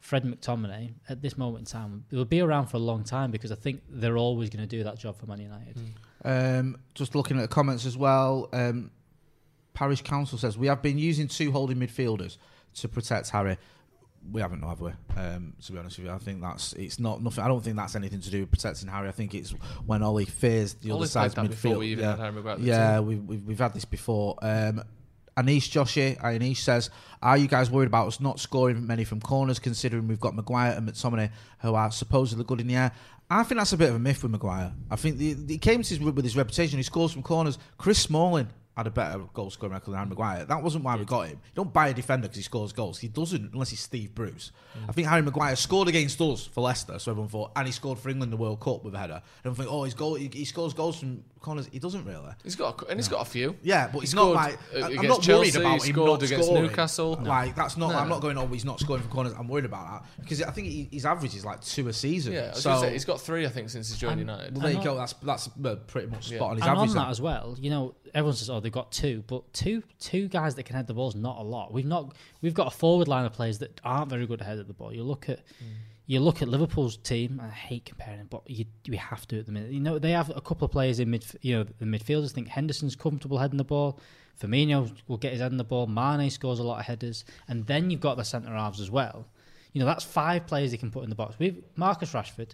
Fred 0.00 0.24
McTominay 0.24 0.92
at 1.08 1.20
this 1.20 1.36
moment 1.36 1.60
in 1.60 1.64
time 1.66 2.04
will 2.10 2.24
be 2.24 2.40
around 2.40 2.66
for 2.66 2.76
a 2.76 2.80
long 2.80 3.04
time 3.04 3.30
because 3.30 3.52
I 3.52 3.56
think 3.56 3.82
they're 3.88 4.16
always 4.16 4.48
going 4.48 4.66
to 4.66 4.76
do 4.76 4.84
that 4.84 4.98
job 4.98 5.18
for 5.18 5.26
Man 5.26 5.40
United. 5.40 5.76
Um, 6.24 6.78
just 6.94 7.14
looking 7.14 7.36
at 7.36 7.42
the 7.42 7.48
comments 7.48 7.84
as 7.84 7.96
well. 7.96 8.48
Um, 8.52 8.90
Parish 9.74 10.02
Council 10.02 10.38
says 10.38 10.56
we 10.56 10.66
have 10.68 10.82
been 10.82 10.98
using 10.98 11.28
two 11.28 11.52
holding 11.52 11.78
midfielders 11.78 12.38
to 12.74 12.88
protect 12.88 13.30
Harry. 13.30 13.58
We 14.30 14.40
haven't, 14.40 14.62
have 14.62 14.80
we? 14.80 14.92
Um, 15.16 15.54
to 15.64 15.72
be 15.72 15.78
honest 15.78 15.98
with 15.98 16.06
you, 16.06 16.12
I 16.12 16.18
think 16.18 16.40
that's 16.42 16.72
it's 16.74 16.98
not 16.98 17.22
nothing. 17.22 17.42
I 17.42 17.48
don't 17.48 17.62
think 17.62 17.76
that's 17.76 17.96
anything 17.96 18.20
to 18.20 18.30
do 18.30 18.40
with 18.40 18.50
protecting 18.50 18.88
Harry. 18.88 19.08
I 19.08 19.12
think 19.12 19.34
it's 19.34 19.50
when 19.86 20.02
Ollie 20.02 20.26
fears 20.26 20.74
the 20.74 20.92
other 20.92 21.06
side's 21.06 21.34
played 21.34 21.46
that 21.46 21.50
before 21.50 21.72
midfield. 21.72 21.78
we 21.78 21.86
even 21.88 22.04
yeah, 22.04 22.10
had 22.10 22.34
Harry 22.34 22.42
the 22.42 22.56
yeah, 22.60 22.96
team. 22.96 23.06
we've, 23.06 23.24
we've 23.24 23.44
we've 23.44 23.58
had 23.58 23.74
this 23.74 23.84
before. 23.84 24.36
Um, 24.42 24.82
Anish 25.36 25.70
Joshi, 25.70 26.20
Anish 26.20 26.58
says, 26.58 26.90
"Are 27.22 27.38
you 27.38 27.46
guys 27.46 27.70
worried 27.70 27.86
about 27.86 28.08
us 28.08 28.20
not 28.20 28.40
scoring 28.40 28.86
many 28.86 29.04
from 29.04 29.20
corners, 29.20 29.58
considering 29.58 30.08
we've 30.08 30.20
got 30.20 30.34
Maguire 30.34 30.72
and 30.76 30.88
McTominay 30.88 31.30
who 31.60 31.74
are 31.74 31.90
supposedly 31.90 32.44
good 32.44 32.60
in 32.60 32.66
the 32.66 32.76
air?" 32.76 32.92
I 33.30 33.42
think 33.42 33.58
that's 33.58 33.72
a 33.72 33.76
bit 33.76 33.90
of 33.90 33.94
a 33.94 33.98
myth 33.98 34.22
with 34.22 34.32
Maguire. 34.32 34.72
I 34.90 34.96
think 34.96 35.18
the, 35.18 35.36
he 35.46 35.58
came 35.58 35.82
to 35.82 35.88
his, 35.88 36.00
with 36.00 36.24
his 36.24 36.36
reputation. 36.36 36.78
He 36.78 36.82
scores 36.82 37.12
from 37.12 37.22
corners. 37.22 37.58
Chris 37.76 37.98
Smalling 37.98 38.48
had 38.78 38.86
a 38.86 38.90
better 38.90 39.18
goal 39.34 39.50
scoring 39.50 39.72
record 39.72 39.90
than 39.90 39.98
Harry 39.98 40.08
Maguire. 40.08 40.44
That 40.44 40.62
wasn't 40.62 40.84
why 40.84 40.96
we 40.96 41.04
got 41.04 41.26
him. 41.26 41.32
You 41.44 41.52
don't 41.56 41.72
buy 41.72 41.88
a 41.88 41.94
defender 41.94 42.28
because 42.28 42.36
he 42.36 42.42
scores 42.44 42.72
goals. 42.72 42.98
He 43.00 43.08
doesn't 43.08 43.52
unless 43.52 43.70
he's 43.70 43.80
Steve 43.80 44.14
Bruce. 44.14 44.52
I 44.88 44.92
think 44.92 45.08
Harry 45.08 45.22
Maguire 45.22 45.56
scored 45.56 45.88
against 45.88 46.20
us 46.20 46.46
for 46.46 46.60
Leicester, 46.60 46.98
so 47.00 47.10
everyone 47.10 47.28
thought, 47.28 47.50
and 47.56 47.66
he 47.66 47.72
scored 47.72 47.98
for 47.98 48.08
England 48.08 48.32
in 48.32 48.38
the 48.38 48.42
World 48.42 48.60
Cup 48.60 48.84
with 48.84 48.94
a 48.94 48.98
header. 48.98 49.20
And 49.44 49.56
think, 49.56 49.68
oh, 49.70 49.82
he's 49.84 49.94
goal, 49.94 50.14
he, 50.14 50.30
he 50.32 50.44
scores 50.44 50.72
goals 50.74 51.00
from 51.00 51.24
corners. 51.40 51.68
He 51.72 51.80
doesn't 51.80 52.04
really. 52.04 52.30
He's 52.44 52.54
got 52.54 52.80
a, 52.82 52.86
and 52.86 52.98
he's 52.98 53.08
got 53.08 53.26
a 53.26 53.28
few. 53.28 53.56
Yeah, 53.62 53.86
but 53.88 53.94
He 53.94 54.00
he's 54.02 54.14
not 54.14 54.32
like 54.32 54.58
I'm 54.74 54.94
not 55.06 55.22
Chelsea, 55.22 55.32
worried 55.32 55.56
about 55.56 55.82
he 55.82 55.90
him 55.90 55.96
not 55.96 56.22
against 56.22 56.44
scoring. 56.46 56.62
Newcastle. 56.62 57.18
Like 57.20 57.56
that's 57.56 57.76
not. 57.76 57.90
No. 57.90 57.98
I'm 57.98 58.08
not 58.08 58.20
going. 58.20 58.38
Oh, 58.38 58.46
he's 58.46 58.64
not 58.64 58.78
scoring 58.78 59.02
from 59.02 59.10
corners. 59.10 59.34
I'm 59.36 59.48
worried 59.48 59.64
about 59.64 60.02
that 60.02 60.10
because 60.20 60.40
I 60.42 60.50
think 60.52 60.68
he, 60.68 60.88
his 60.92 61.04
average 61.04 61.34
is 61.34 61.44
like 61.44 61.60
two 61.62 61.88
a 61.88 61.92
season. 61.92 62.34
Yeah, 62.34 62.40
I 62.42 62.48
was 62.50 62.62
so 62.62 62.80
say, 62.82 62.92
he's 62.92 63.04
got 63.04 63.20
three, 63.20 63.44
I 63.44 63.48
think, 63.48 63.70
since 63.70 63.88
he's 63.88 63.98
joined 63.98 64.20
And- 64.20 64.28
United. 64.30 64.54
well, 64.54 64.62
there 64.62 64.72
you 64.72 64.84
go. 64.84 64.96
That's 64.96 65.14
that's 65.14 65.48
uh, 65.64 65.74
pretty 65.88 66.06
much 66.08 66.28
spot 66.28 66.38
Yeah. 66.38 66.44
on 66.44 66.56
his 66.56 66.62
and 66.62 66.70
average. 66.70 66.88
on 66.90 66.94
then. 66.94 67.04
that 67.04 67.10
as 67.10 67.20
well, 67.20 67.56
you 67.60 67.70
know, 67.70 67.94
everyone 68.14 68.34
says, 68.34 68.50
"Oh, 68.50 68.60
they've 68.60 68.72
got 68.72 68.92
two, 68.92 69.24
but 69.26 69.52
two 69.52 69.82
two 69.98 70.28
guys 70.28 70.54
that 70.56 70.64
can 70.64 70.76
head 70.76 70.86
the 70.86 70.94
ball 70.94 71.08
is 71.08 71.14
not 71.14 71.38
a 71.38 71.42
lot. 71.42 71.72
We've 71.72 71.86
not 71.86 72.14
we've 72.40 72.54
got 72.54 72.66
a 72.68 72.76
forward 72.76 73.08
line 73.08 73.24
of 73.24 73.32
players 73.32 73.58
that 73.58 73.80
aren't 73.84 74.10
very 74.10 74.26
good 74.26 74.40
ahead 74.40 74.58
of 74.58 74.66
the 74.66 74.74
ball. 74.74 74.92
You 74.92 75.02
look 75.02 75.28
at 75.28 75.38
mm. 75.38 75.74
you 76.06 76.20
look 76.20 76.42
at 76.42 76.48
Liverpool's 76.48 76.96
team. 76.96 77.40
I 77.42 77.48
hate 77.48 77.84
comparing, 77.84 78.26
but 78.26 78.42
you 78.48 78.66
we 78.88 78.96
have 78.96 79.26
to 79.28 79.38
at 79.38 79.46
the 79.46 79.52
minute. 79.52 79.70
You 79.70 79.80
know, 79.80 79.98
they 79.98 80.12
have 80.12 80.30
a 80.30 80.40
couple 80.40 80.64
of 80.66 80.72
players 80.72 81.00
in 81.00 81.10
mid. 81.10 81.24
You 81.42 81.58
know, 81.58 81.64
the 81.78 81.84
midfielders 81.84 82.32
think 82.32 82.48
Henderson's 82.48 82.96
comfortable 82.96 83.38
heading 83.38 83.58
the 83.58 83.64
ball. 83.64 83.98
Firmino 84.40 84.92
will 85.08 85.16
get 85.16 85.32
his 85.32 85.40
head 85.40 85.50
in 85.50 85.58
the 85.58 85.64
ball. 85.64 85.86
Mane 85.86 86.30
scores 86.30 86.60
a 86.60 86.62
lot 86.62 86.78
of 86.78 86.86
headers, 86.86 87.24
and 87.48 87.66
then 87.66 87.90
you've 87.90 88.00
got 88.00 88.16
the 88.16 88.24
centre 88.24 88.50
halves 88.50 88.80
as 88.80 88.90
well. 88.90 89.26
You 89.72 89.80
know, 89.80 89.86
that's 89.86 90.04
five 90.04 90.46
players 90.46 90.70
he 90.70 90.78
can 90.78 90.90
put 90.90 91.04
in 91.04 91.10
the 91.10 91.16
box. 91.16 91.36
We've 91.38 91.62
Marcus 91.76 92.12
Rashford. 92.12 92.50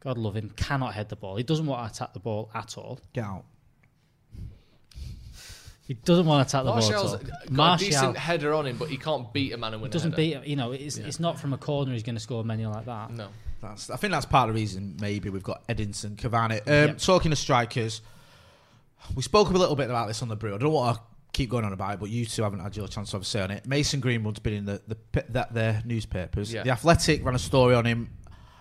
God 0.00 0.18
love 0.18 0.36
him, 0.36 0.50
cannot 0.50 0.94
head 0.94 1.08
the 1.08 1.16
ball. 1.16 1.36
He 1.36 1.42
doesn't 1.42 1.66
want 1.66 1.82
to 1.82 1.92
attack 1.92 2.12
the 2.12 2.20
ball 2.20 2.50
at 2.54 2.78
all. 2.78 3.00
Get 3.12 3.24
out. 3.24 3.44
He 5.86 5.94
doesn't 5.94 6.26
want 6.26 6.48
to 6.48 6.58
attack 6.58 6.64
the 6.64 6.70
Martial's 6.72 7.12
ball 7.12 7.14
at 7.14 7.30
all. 7.50 7.56
got 7.56 7.80
a 7.80 7.84
decent 7.84 8.16
header 8.16 8.52
on 8.54 8.66
him, 8.66 8.76
but 8.76 8.88
he 8.88 8.96
can't 8.96 9.32
beat 9.32 9.52
a 9.52 9.56
man 9.56 9.72
and 9.72 9.82
win. 9.82 9.90
doesn't 9.90 10.14
a 10.14 10.16
header. 10.16 10.40
beat. 10.40 10.48
You 10.48 10.56
know, 10.56 10.72
it's 10.72 10.96
it's 10.98 11.20
not 11.20 11.38
from 11.38 11.52
a 11.52 11.58
corner. 11.58 11.92
He's 11.92 12.02
going 12.02 12.16
to 12.16 12.20
score 12.20 12.42
many 12.44 12.66
like 12.66 12.86
that. 12.86 13.10
No. 13.12 13.28
That's, 13.62 13.88
I 13.88 13.96
think 13.96 14.10
that's 14.12 14.26
part 14.26 14.48
of 14.48 14.54
the 14.54 14.60
reason 14.60 14.96
maybe 15.00 15.30
we've 15.30 15.42
got 15.42 15.66
Edinson, 15.68 16.16
Cavani. 16.16 16.58
Um, 16.66 16.88
Yep. 16.88 16.98
Talking 16.98 17.32
of 17.32 17.38
strikers, 17.38 18.02
we 19.14 19.22
spoke 19.22 19.48
a 19.48 19.52
little 19.52 19.76
bit 19.76 19.88
about 19.88 20.08
this 20.08 20.22
on 20.22 20.28
the 20.28 20.36
brew. 20.36 20.54
I 20.54 20.58
don't 20.58 20.72
want 20.72 20.96
to 20.96 21.02
keep 21.32 21.50
going 21.50 21.64
on 21.64 21.72
about 21.72 21.94
it, 21.94 22.00
but 22.00 22.10
you 22.10 22.26
two 22.26 22.42
haven't 22.42 22.60
had 22.60 22.76
your 22.76 22.88
chance 22.88 23.10
to 23.10 23.16
have 23.16 23.22
a 23.22 23.24
say 23.24 23.40
on 23.42 23.50
it. 23.50 23.66
Mason 23.66 24.00
Greenwood's 24.00 24.40
been 24.40 24.54
in 24.54 24.64
the 24.64 24.82
the, 24.88 24.94
pi- 24.96 25.24
that 25.30 25.54
their 25.54 25.82
newspapers. 25.84 26.52
Yeah. 26.52 26.64
The 26.64 26.70
Athletic 26.70 27.24
ran 27.24 27.34
a 27.34 27.38
story 27.38 27.74
on 27.74 27.84
him. 27.84 28.10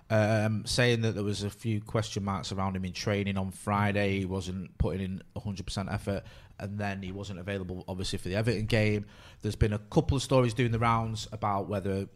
Um, 0.07 0.67
saying 0.67 1.01
that 1.01 1.15
there 1.15 1.23
was 1.23 1.41
a 1.41 1.49
few 1.49 1.81
question 1.81 2.23
marks 2.23 2.51
around 2.51 2.75
him 2.75 2.85
in 2.85 2.93
training 2.93 3.37
on 3.37 3.49
Friday, 3.49 4.19
he 4.19 4.25
wasn't 4.25 4.77
putting 4.77 5.01
in 5.01 5.23
100% 5.35 5.91
effort, 5.91 6.23
and 6.59 6.77
then 6.77 7.01
he 7.01 7.11
wasn't 7.11 7.39
available, 7.39 7.83
obviously, 7.87 8.19
for 8.19 8.29
the 8.29 8.35
Everton 8.35 8.67
game. 8.67 9.05
There's 9.41 9.55
been 9.55 9.73
a 9.73 9.79
couple 9.79 10.15
of 10.15 10.21
stories 10.21 10.53
doing 10.53 10.71
the 10.71 10.77
rounds 10.77 11.27
about 11.31 11.67
whether 11.67 12.07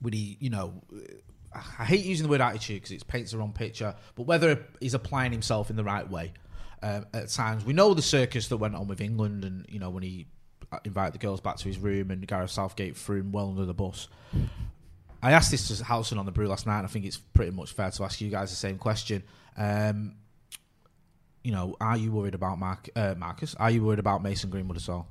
would 0.00 0.14
he, 0.14 0.36
you 0.38 0.50
know, 0.50 0.80
I 1.52 1.84
hate 1.84 2.04
using 2.04 2.24
the 2.24 2.30
word 2.30 2.40
attitude 2.40 2.82
because 2.82 2.92
it 2.92 3.06
paints 3.08 3.32
the 3.32 3.38
wrong 3.38 3.52
picture, 3.52 3.96
but 4.14 4.24
whether 4.24 4.64
he's 4.78 4.94
applying 4.94 5.32
himself 5.32 5.70
in 5.70 5.76
the 5.76 5.84
right 5.84 6.08
way 6.08 6.34
um, 6.82 7.06
at 7.14 7.28
times. 7.28 7.64
We 7.64 7.72
know 7.72 7.94
the 7.94 8.02
circus 8.02 8.48
that 8.48 8.58
went 8.58 8.74
on 8.74 8.88
with 8.88 9.00
England, 9.00 9.44
and 9.44 9.66
you 9.68 9.78
know 9.78 9.90
when 9.90 10.02
he 10.02 10.26
invited 10.84 11.14
the 11.14 11.18
girls 11.18 11.40
back 11.40 11.56
to 11.56 11.64
his 11.64 11.78
room 11.78 12.10
and 12.10 12.26
Gareth 12.26 12.50
Southgate 12.50 12.96
threw 12.96 13.20
him 13.20 13.32
well 13.32 13.48
under 13.50 13.64
the 13.64 13.74
bus. 13.74 14.08
I 15.22 15.32
asked 15.32 15.50
this 15.50 15.76
to 15.76 15.84
Howson 15.84 16.18
on 16.18 16.26
the 16.26 16.32
brew 16.32 16.46
last 16.46 16.66
night, 16.66 16.78
and 16.78 16.86
I 16.86 16.90
think 16.90 17.04
it's 17.04 17.16
pretty 17.16 17.50
much 17.50 17.72
fair 17.72 17.90
to 17.90 18.04
ask 18.04 18.20
you 18.20 18.30
guys 18.30 18.50
the 18.50 18.56
same 18.56 18.78
question. 18.78 19.22
Um, 19.56 20.16
you 21.42 21.52
know, 21.52 21.76
are 21.80 21.96
you 21.96 22.12
worried 22.12 22.34
about 22.34 22.58
Mark, 22.58 22.88
uh, 22.96 23.14
Marcus? 23.16 23.54
Are 23.54 23.70
you 23.70 23.84
worried 23.84 23.98
about 23.98 24.22
Mason 24.22 24.50
Greenwood 24.50 24.76
at 24.76 24.88
all? 24.88 25.08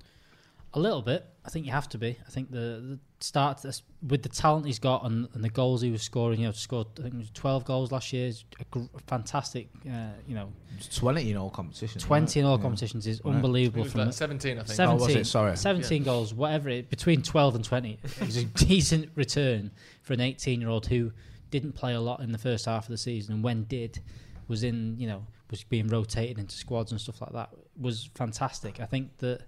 A 0.73 0.79
little 0.79 1.01
bit. 1.01 1.25
I 1.45 1.49
think 1.49 1.65
you 1.65 1.71
have 1.71 1.87
to 1.89 1.97
be. 1.97 2.17
I 2.27 2.29
think 2.29 2.51
the, 2.51 2.57
the 2.57 2.99
start 3.25 3.57
to 3.57 3.67
this- 3.67 3.81
with 4.07 4.21
the 4.21 4.29
talent 4.29 4.65
he's 4.65 4.77
got 4.79 5.03
and, 5.05 5.27
and 5.33 5.43
the 5.43 5.49
goals 5.49 5.81
he 5.81 5.89
was 5.89 6.01
scoring. 6.03 6.39
You 6.39 6.47
know, 6.47 6.51
scored 6.51 6.87
I 6.99 7.03
think 7.03 7.15
it 7.15 7.17
was 7.17 7.31
twelve 7.31 7.65
goals 7.65 7.91
last 7.91 8.13
year. 8.13 8.27
Is 8.27 8.45
a 8.59 8.63
gr- 8.65 8.83
fantastic. 9.07 9.69
Uh, 9.89 10.09
you 10.27 10.35
know, 10.35 10.51
20 10.93 11.31
in 11.31 11.37
all 11.37 11.49
competitions. 11.49 12.03
twenty 12.03 12.39
in 12.39 12.45
all 12.45 12.57
Yeah. 12.57 12.61
competitions 12.61 13.07
is 13.07 13.21
Right. 13.23 13.35
Unbelievable. 13.35 13.85
From 13.85 14.01
like 14.05 14.13
17, 14.13 14.59
I 14.59 14.63
think. 14.63 14.79
Oh, 14.79 14.93
was 14.93 15.01
17, 15.03 15.17
it? 15.21 15.25
Sorry. 15.25 15.57
17 15.57 16.03
goals, 16.03 16.33
whatever 16.33 16.69
it 16.69 16.89
between 16.89 17.21
12 17.21 17.55
and 17.55 17.63
20. 17.63 17.99
It 18.03 18.19
was 18.21 18.37
a 18.37 18.45
decent 18.45 19.09
return 19.15 19.71
for 20.03 20.13
an 20.13 20.21
18 20.21 20.61
year 20.61 20.69
old 20.69 20.85
who 20.87 21.11
didn't 21.51 21.73
play 21.73 21.93
a 21.93 22.01
lot 22.01 22.19
in 22.19 22.31
the 22.31 22.37
first 22.37 22.65
half 22.65 22.83
of 22.85 22.89
the 22.89 22.97
season 22.97 23.33
and 23.35 23.43
when 23.43 23.63
did 23.63 24.01
was 24.47 24.63
in, 24.63 24.97
you 24.99 25.07
know, 25.07 25.25
was 25.49 25.63
being 25.63 25.87
rotated 25.87 26.37
into 26.39 26.55
squads 26.55 26.91
and 26.91 26.99
stuff 27.01 27.21
like 27.21 27.31
that 27.33 27.49
was 27.79 28.09
fantastic. 28.15 28.79
I 28.79 28.85
think 28.85 29.17
that 29.17 29.41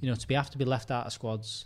you 0.00 0.08
know, 0.10 0.16
to 0.16 0.26
be 0.28 0.34
have 0.34 0.50
to 0.50 0.58
be 0.58 0.64
left 0.64 0.90
out 0.90 1.06
of 1.06 1.12
squads 1.12 1.64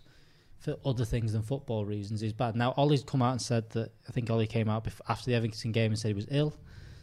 for 0.58 0.76
other 0.84 1.04
things 1.04 1.32
than 1.32 1.42
football 1.42 1.84
reasons 1.84 2.22
is 2.22 2.32
bad. 2.32 2.56
Now, 2.56 2.74
Ollie's 2.76 3.04
come 3.04 3.22
out 3.22 3.32
and 3.32 3.42
said 3.42 3.70
that 3.70 3.92
I 4.08 4.12
think 4.12 4.30
Ollie 4.30 4.46
came 4.46 4.68
out 4.68 4.86
after 5.08 5.30
the 5.30 5.36
Everton 5.36 5.72
game 5.72 5.92
and 5.92 5.98
said 5.98 6.08
he 6.08 6.14
was 6.14 6.26
ill, 6.30 6.54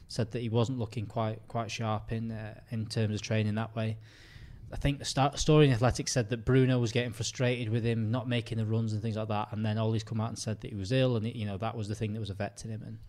said 0.07 0.31
that 0.31 0.41
he 0.41 0.49
wasn't 0.49 0.79
looking 0.79 1.05
quite 1.05 1.39
quite 1.47 1.71
sharp 1.71 2.11
in 2.11 2.31
uh, 2.31 2.59
in 2.71 2.85
terms 2.85 3.15
of 3.15 3.21
training 3.21 3.55
that 3.55 3.75
way. 3.75 3.97
I 4.73 4.77
think 4.77 4.99
the 4.99 5.05
start, 5.05 5.39
story 5.39 5.67
in 5.67 5.71
Athletics 5.71 6.11
said 6.11 6.29
that 6.31 6.43
Bruno 6.43 6.79
was 6.79 6.91
getting 6.91 7.13
frustrated 7.13 7.69
with 7.69 7.83
him 7.83 8.11
not 8.11 8.27
making 8.27 8.57
the 8.57 8.65
runs 8.65 8.93
and 8.93 9.01
things 9.01 9.15
like 9.15 9.29
that, 9.29 9.49
and 9.51 9.65
then 9.65 9.77
Ollie's 9.77 10.03
come 10.03 10.19
out 10.19 10.29
and 10.29 10.39
said 10.39 10.59
that 10.61 10.71
he 10.71 10.75
was 10.75 10.91
ill, 10.91 11.15
and 11.15 11.25
you 11.25 11.45
know 11.45 11.57
that 11.57 11.77
was 11.77 11.87
the 11.87 11.95
thing 11.95 12.13
that 12.13 12.19
was 12.19 12.29
affecting 12.29 12.71
him. 12.71 12.81
And, 12.85 12.99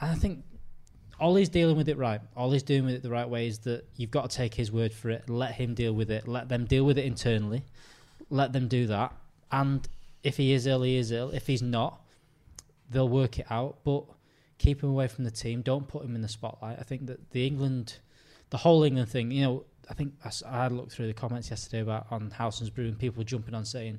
and 0.00 0.10
I 0.10 0.14
think 0.14 0.44
Ollie's 1.20 1.48
dealing 1.48 1.76
with 1.76 1.88
it 1.88 1.96
right. 1.96 2.20
Ollie's 2.36 2.62
doing 2.62 2.84
with 2.84 2.94
it 2.94 3.02
the 3.02 3.10
right 3.10 3.28
way. 3.28 3.46
Is 3.46 3.60
that 3.60 3.86
you've 3.96 4.10
got 4.10 4.28
to 4.28 4.36
take 4.36 4.54
his 4.54 4.70
word 4.70 4.92
for 4.92 5.08
it. 5.08 5.30
Let 5.30 5.52
him 5.52 5.74
deal 5.74 5.94
with 5.94 6.10
it. 6.10 6.28
Let 6.28 6.48
them 6.50 6.66
deal 6.66 6.84
with 6.84 6.98
it 6.98 7.06
internally. 7.06 7.64
Let 8.28 8.52
them 8.52 8.68
do 8.68 8.86
that. 8.88 9.14
And 9.50 9.86
if 10.22 10.36
he 10.36 10.52
is 10.52 10.66
ill, 10.66 10.82
he 10.82 10.96
is 10.96 11.12
ill. 11.12 11.30
If 11.30 11.46
he's 11.46 11.62
not, 11.62 12.00
they'll 12.90 13.08
work 13.08 13.38
it 13.38 13.46
out. 13.50 13.78
But 13.84 14.04
keep 14.58 14.82
him 14.82 14.90
away 14.90 15.08
from 15.08 15.24
the 15.24 15.30
team. 15.30 15.62
Don't 15.62 15.86
put 15.88 16.04
him 16.04 16.14
in 16.14 16.22
the 16.22 16.28
spotlight. 16.28 16.78
I 16.78 16.82
think 16.82 17.06
that 17.06 17.30
the 17.30 17.46
England, 17.46 17.98
the 18.50 18.58
whole 18.58 18.82
England 18.82 19.08
thing, 19.08 19.30
you 19.30 19.42
know, 19.42 19.64
I 19.90 19.94
think 19.94 20.14
I, 20.24 20.62
had 20.62 20.72
looked 20.72 20.92
through 20.92 21.06
the 21.06 21.14
comments 21.14 21.50
yesterday 21.50 21.80
about 21.80 22.06
on 22.10 22.30
Howson's 22.30 22.70
Brew 22.70 22.86
and 22.86 22.98
people 22.98 23.24
jumping 23.24 23.54
on 23.54 23.64
saying 23.64 23.98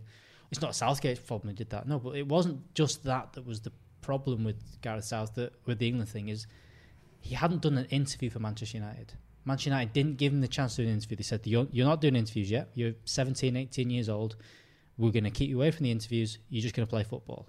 it's 0.51 0.61
not 0.61 0.75
Southgate's 0.75 1.19
problem 1.19 1.49
who 1.49 1.55
did 1.55 1.69
that. 1.71 1.87
No, 1.87 1.99
but 1.99 2.15
it 2.15 2.27
wasn't 2.27 2.73
just 2.75 3.03
that 3.05 3.33
that 3.33 3.45
was 3.45 3.61
the 3.61 3.71
problem 4.01 4.43
with 4.43 4.55
Gareth 4.81 5.05
South 5.05 5.35
that 5.35 5.53
with 5.65 5.79
the 5.79 5.87
England 5.87 6.09
thing 6.09 6.29
is 6.29 6.47
he 7.21 7.35
hadn't 7.35 7.61
done 7.61 7.77
an 7.77 7.85
interview 7.85 8.29
for 8.29 8.39
Manchester 8.39 8.77
United. 8.77 9.13
Manchester 9.45 9.71
United 9.71 9.93
didn't 9.93 10.17
give 10.17 10.31
him 10.31 10.41
the 10.41 10.47
chance 10.47 10.75
to 10.75 10.83
do 10.83 10.87
an 10.87 10.93
interview. 10.93 11.17
They 11.17 11.23
said, 11.23 11.41
you're, 11.45 11.67
you're 11.71 11.87
not 11.87 12.01
doing 12.01 12.15
interviews 12.15 12.51
yet. 12.51 12.69
You're 12.75 12.93
17, 13.05 13.55
18 13.55 13.89
years 13.89 14.09
old. 14.09 14.35
We're 14.99 15.11
going 15.11 15.23
to 15.23 15.31
keep 15.31 15.49
you 15.49 15.57
away 15.57 15.71
from 15.71 15.85
the 15.85 15.91
interviews. 15.91 16.37
You're 16.49 16.61
just 16.61 16.75
going 16.75 16.85
to 16.85 16.89
play 16.89 17.03
football. 17.03 17.47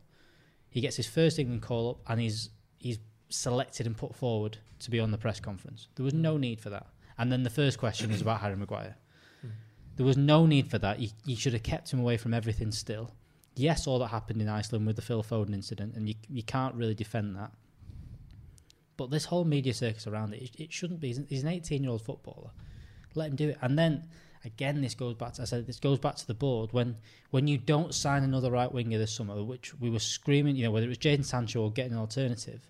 He 0.71 0.81
gets 0.81 0.97
his 0.97 1.07
first 1.07 1.39
England 1.39 1.63
call 1.63 1.91
up 1.91 1.99
and 2.07 2.21
he's, 2.21 2.51
he's 2.79 2.99
selected 3.29 3.87
and 3.87 3.97
put 3.97 4.15
forward 4.15 4.59
to 4.79 4.91
be 4.91 5.01
on 5.01 5.11
the 5.11 5.19
press 5.19 5.41
conference. 5.41 5.89
There 5.97 6.05
was 6.05 6.15
no 6.15 6.37
need 6.37 6.61
for 6.61 6.71
that. 6.71 6.87
And 7.19 7.31
then 7.31 7.43
the 7.43 7.51
first 7.51 7.79
question 7.79 8.11
was 8.11 8.23
about 8.23 8.41
Harry 8.41 8.57
Maguire. 8.57 8.97
There 9.97 10.07
was 10.07 10.17
no 10.17 10.47
need 10.47 10.71
for 10.71 10.79
that. 10.79 11.01
You, 11.01 11.11
you 11.27 11.37
should 11.37 11.53
have 11.53 11.63
kept 11.63 11.93
him 11.93 12.01
away 12.01 12.17
from 12.17 12.33
everything 12.33 12.73
still. 12.73 13.11
Yes, 13.57 13.87
all 13.87 13.99
that 13.99 14.07
happened 14.07 14.41
in 14.41 14.49
Iceland 14.49 14.87
with 14.87 14.97
the 14.97 15.03
Phil 15.03 15.23
Foden 15.23 15.53
incident, 15.53 15.95
and 15.95 16.09
you, 16.09 16.15
you 16.31 16.43
can't 16.43 16.75
really 16.75 16.95
defend 16.95 17.37
that. 17.37 17.51
But 18.97 19.11
this 19.11 19.27
whole 19.27 19.45
media 19.45 19.75
circus 19.75 20.07
around 20.07 20.33
it, 20.33 20.43
it, 20.43 20.51
it 20.59 20.73
shouldn't 20.73 21.01
be. 21.01 21.13
He's 21.29 21.43
an 21.43 21.49
18 21.49 21.83
year 21.83 21.93
old 21.93 22.01
footballer. 22.01 22.51
Let 23.15 23.31
him 23.31 23.37
do 23.37 23.49
it. 23.51 23.59
And 23.61 23.79
then 23.79 24.05
again, 24.45 24.81
this 24.81 24.95
goes 24.95 25.15
back. 25.15 25.35
To, 25.35 25.43
I 25.43 25.45
said 25.45 25.67
this 25.67 25.81
goes 25.81 25.99
back 25.99 26.17
to 26.17 26.27
the 26.27 26.35
board 26.35 26.73
when 26.73 26.97
when 27.31 27.47
you 27.47 27.59
don't 27.59 27.95
sign 27.95 28.23
another 28.23 28.51
right 28.51 28.71
winger 28.73 28.99
this 28.99 29.13
summer, 29.13 29.43
which 29.43 29.75
we 29.81 29.91
were 29.91 29.99
screaming, 29.99 30.57
you 30.57 30.65
know, 30.65 30.71
whether 30.71 30.87
it 30.87 30.89
was 30.89 30.99
Jaden 30.99 31.25
Sancho 31.25 31.63
or 31.63 31.73
getting 31.73 31.93
an 31.93 31.99
alternative. 31.99 32.63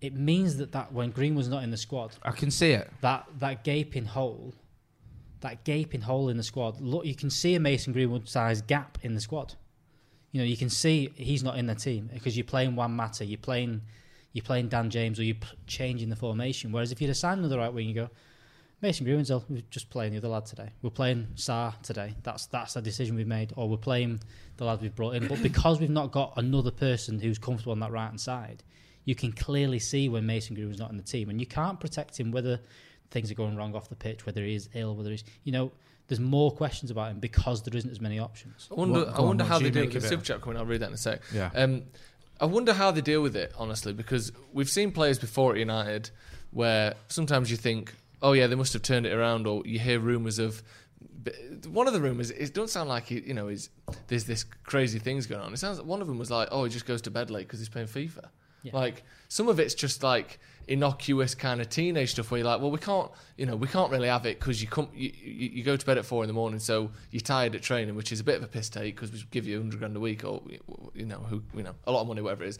It 0.00 0.14
means 0.14 0.58
that, 0.58 0.72
that 0.72 0.92
when 0.92 1.10
Green 1.10 1.34
was 1.34 1.48
not 1.48 1.62
in 1.62 1.70
the 1.70 1.76
squad, 1.76 2.12
I 2.22 2.32
can 2.32 2.50
see 2.50 2.72
it. 2.72 2.90
that 3.00 3.26
that 3.38 3.64
gaping 3.64 4.04
hole, 4.04 4.54
that 5.40 5.64
gaping 5.64 6.02
hole 6.02 6.28
in 6.28 6.36
the 6.36 6.42
squad. 6.42 6.80
Look, 6.80 7.06
you 7.06 7.14
can 7.14 7.30
see 7.30 7.54
a 7.54 7.60
Mason 7.60 7.92
Greenwood 7.92 8.28
sized 8.28 8.66
gap 8.66 8.98
in 9.02 9.14
the 9.14 9.20
squad. 9.20 9.54
You 10.32 10.42
know, 10.42 10.46
you 10.46 10.56
can 10.56 10.68
see 10.68 11.12
he's 11.16 11.42
not 11.42 11.56
in 11.56 11.66
the 11.66 11.74
team 11.74 12.10
because 12.12 12.36
you're 12.36 12.44
playing 12.44 12.76
Juan 12.76 12.92
Mata. 12.92 13.24
you're 13.24 13.38
playing, 13.38 13.80
you're 14.34 14.44
playing 14.44 14.68
Dan 14.68 14.90
James, 14.90 15.18
or 15.18 15.22
you're 15.22 15.36
p- 15.36 15.56
changing 15.66 16.10
the 16.10 16.16
formation. 16.16 16.72
Whereas 16.72 16.92
if 16.92 17.00
you'd 17.00 17.08
have 17.08 17.16
signed 17.16 17.38
another 17.38 17.56
right 17.56 17.72
wing, 17.72 17.88
you 17.88 17.94
go, 17.94 18.10
Mason 18.82 19.04
Greenwood's 19.04 19.30
ill, 19.30 19.44
we're 19.48 19.62
just 19.70 19.88
playing 19.88 20.12
the 20.12 20.18
other 20.18 20.28
lad 20.28 20.44
today. 20.44 20.68
We're 20.82 20.90
playing 20.90 21.28
Saar 21.34 21.74
today. 21.82 22.14
That's 22.22 22.46
that's 22.46 22.76
a 22.76 22.82
decision 22.82 23.16
we've 23.16 23.26
made, 23.26 23.52
or 23.56 23.68
we're 23.68 23.76
playing 23.78 24.20
the 24.58 24.64
lad 24.64 24.82
we've 24.82 24.94
brought 24.94 25.14
in. 25.14 25.26
But 25.28 25.42
because 25.42 25.80
we've 25.80 25.88
not 25.90 26.12
got 26.12 26.34
another 26.36 26.70
person 26.70 27.18
who's 27.18 27.38
comfortable 27.38 27.72
on 27.72 27.80
that 27.80 27.90
right 27.90 28.06
hand 28.06 28.20
side, 28.20 28.62
you 29.06 29.14
can 29.14 29.32
clearly 29.32 29.78
see 29.78 30.08
when 30.10 30.26
Mason 30.26 30.54
Greenwood's 30.54 30.78
not 30.78 30.90
in 30.90 30.98
the 30.98 31.02
team, 31.02 31.30
and 31.30 31.40
you 31.40 31.46
can't 31.46 31.80
protect 31.80 32.20
him 32.20 32.32
whether 32.32 32.60
things 33.10 33.30
are 33.30 33.34
going 33.34 33.56
wrong 33.56 33.74
off 33.74 33.88
the 33.88 33.96
pitch, 33.96 34.26
whether 34.26 34.42
he 34.44 34.54
is 34.54 34.68
ill, 34.74 34.94
whether 34.94 35.10
he's 35.10 35.24
you 35.44 35.52
know. 35.52 35.72
There's 36.08 36.20
more 36.20 36.52
questions 36.52 36.92
about 36.92 37.10
him 37.10 37.18
because 37.18 37.64
there 37.64 37.76
isn't 37.76 37.90
as 37.90 38.00
many 38.00 38.20
options. 38.20 38.68
I 38.70 38.74
wonder, 38.74 39.00
What- 39.00 39.08
I 39.08 39.16
go 39.16 39.24
on, 39.26 39.38
how 39.40 39.58
they 39.58 39.64
you 39.64 39.70
deal 39.72 39.82
with 39.86 39.92
the 39.94 39.98
it? 39.98 40.02
super 40.08 40.22
chat 40.22 40.40
coming. 40.40 40.56
I'll 40.56 40.64
read 40.64 40.78
that 40.82 40.86
in 40.90 40.94
a 40.94 40.96
sec. 40.96 41.20
Yeah. 41.34 41.50
Um, 41.52 41.82
I 42.40 42.44
wonder 42.44 42.72
how 42.72 42.92
they 42.92 43.00
deal 43.00 43.22
with 43.22 43.34
it, 43.34 43.52
honestly, 43.58 43.92
because 43.92 44.30
we've 44.52 44.68
seen 44.70 44.92
players 44.92 45.18
before 45.18 45.54
at 45.54 45.58
United 45.58 46.10
where 46.52 46.94
sometimes 47.08 47.50
you 47.50 47.56
think, 47.56 47.92
oh 48.26 48.32
yeah, 48.32 48.48
they 48.48 48.56
must 48.56 48.72
have 48.72 48.82
turned 48.82 49.06
it 49.06 49.12
around, 49.12 49.46
or 49.46 49.62
you 49.64 49.78
hear 49.78 50.00
rumours 50.00 50.38
of. 50.38 50.62
One 51.68 51.86
of 51.86 51.92
the 51.92 52.00
rumours, 52.00 52.30
it 52.30 52.54
don't 52.54 52.70
sound 52.70 52.88
like 52.88 53.06
he, 53.06 53.20
you 53.20 53.34
know, 53.34 53.48
is 53.48 53.70
there's 54.06 54.24
this 54.24 54.44
crazy 54.44 54.98
things 54.98 55.26
going 55.26 55.40
on. 55.40 55.52
It 55.52 55.58
sounds 55.58 55.78
like 55.78 55.86
one 55.86 56.00
of 56.00 56.06
them 56.06 56.18
was 56.18 56.30
like, 56.30 56.48
oh, 56.52 56.64
he 56.64 56.70
just 56.70 56.86
goes 56.86 57.02
to 57.02 57.10
bed 57.10 57.30
late 57.30 57.46
because 57.46 57.58
he's 57.58 57.68
playing 57.68 57.88
FIFA. 57.88 58.26
Yeah. 58.62 58.72
Like 58.74 59.02
some 59.28 59.48
of 59.48 59.58
it's 59.58 59.74
just 59.74 60.02
like 60.02 60.38
innocuous 60.68 61.34
kind 61.34 61.60
of 61.60 61.68
teenage 61.68 62.12
stuff 62.12 62.30
where 62.30 62.38
you're 62.38 62.46
like, 62.46 62.60
well, 62.60 62.70
we 62.70 62.78
can't, 62.78 63.10
you 63.36 63.46
know, 63.46 63.56
we 63.56 63.66
can't 63.66 63.90
really 63.90 64.08
have 64.08 64.24
it 64.26 64.38
because 64.38 64.62
you 64.62 64.68
come, 64.68 64.88
you, 64.94 65.12
you, 65.20 65.50
you 65.54 65.62
go 65.64 65.76
to 65.76 65.86
bed 65.86 65.98
at 65.98 66.04
four 66.04 66.22
in 66.22 66.28
the 66.28 66.34
morning, 66.34 66.60
so 66.60 66.90
you're 67.10 67.20
tired 67.20 67.54
at 67.54 67.62
training, 67.62 67.94
which 67.96 68.12
is 68.12 68.20
a 68.20 68.24
bit 68.24 68.36
of 68.36 68.44
a 68.44 68.48
piss 68.48 68.68
take 68.68 68.94
because 68.94 69.12
we 69.12 69.22
give 69.30 69.46
you 69.46 69.58
hundred 69.58 69.78
grand 69.78 69.96
a 69.96 70.00
week 70.00 70.24
or 70.24 70.42
you 70.94 71.06
know, 71.06 71.18
who, 71.18 71.42
you 71.54 71.62
know, 71.62 71.74
a 71.86 71.92
lot 71.92 72.02
of 72.02 72.08
money, 72.08 72.22
whatever 72.22 72.44
it 72.44 72.48
is. 72.48 72.58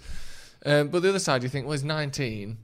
Um, 0.64 0.88
but 0.88 1.02
the 1.02 1.08
other 1.08 1.20
side, 1.20 1.42
you 1.44 1.48
think, 1.48 1.66
well, 1.66 1.72
he's 1.72 1.84
19, 1.84 2.56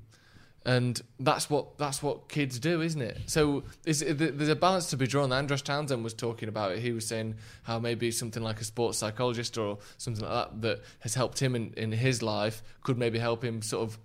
and 0.65 1.01
that's 1.19 1.51
what 1.51 1.77
that's 1.79 2.03
what 2.03 2.29
kids 2.29 2.59
do, 2.59 2.81
isn't 2.83 3.03
it? 3.03 3.19
So 3.27 3.65
there's 3.83 4.03
a 4.03 4.57
balance 4.57 4.91
to 4.91 4.97
be 4.97 5.07
drawn. 5.07 5.33
Andros 5.33 5.63
Townsend 5.63 6.05
was 6.05 6.15
talking 6.15 6.49
about 6.49 6.73
it. 6.73 6.79
He 6.79 6.93
was 6.93 7.07
saying 7.07 7.37
how 7.65 7.79
maybe 7.79 8.11
something 8.11 8.43
like 8.43 8.61
a 8.61 8.65
sports 8.65 8.99
psychologist 8.99 9.59
or 9.59 9.79
something 9.99 10.25
like 10.25 10.33
that 10.33 10.63
that 10.63 10.81
has 11.01 11.15
helped 11.15 11.41
him 11.41 11.57
in, 11.57 11.73
in 11.77 11.93
his 11.93 12.23
life 12.23 12.63
could 12.83 12.97
maybe 12.97 13.19
help 13.19 13.43
him 13.43 13.61
sort 13.63 13.83
of 13.83 13.99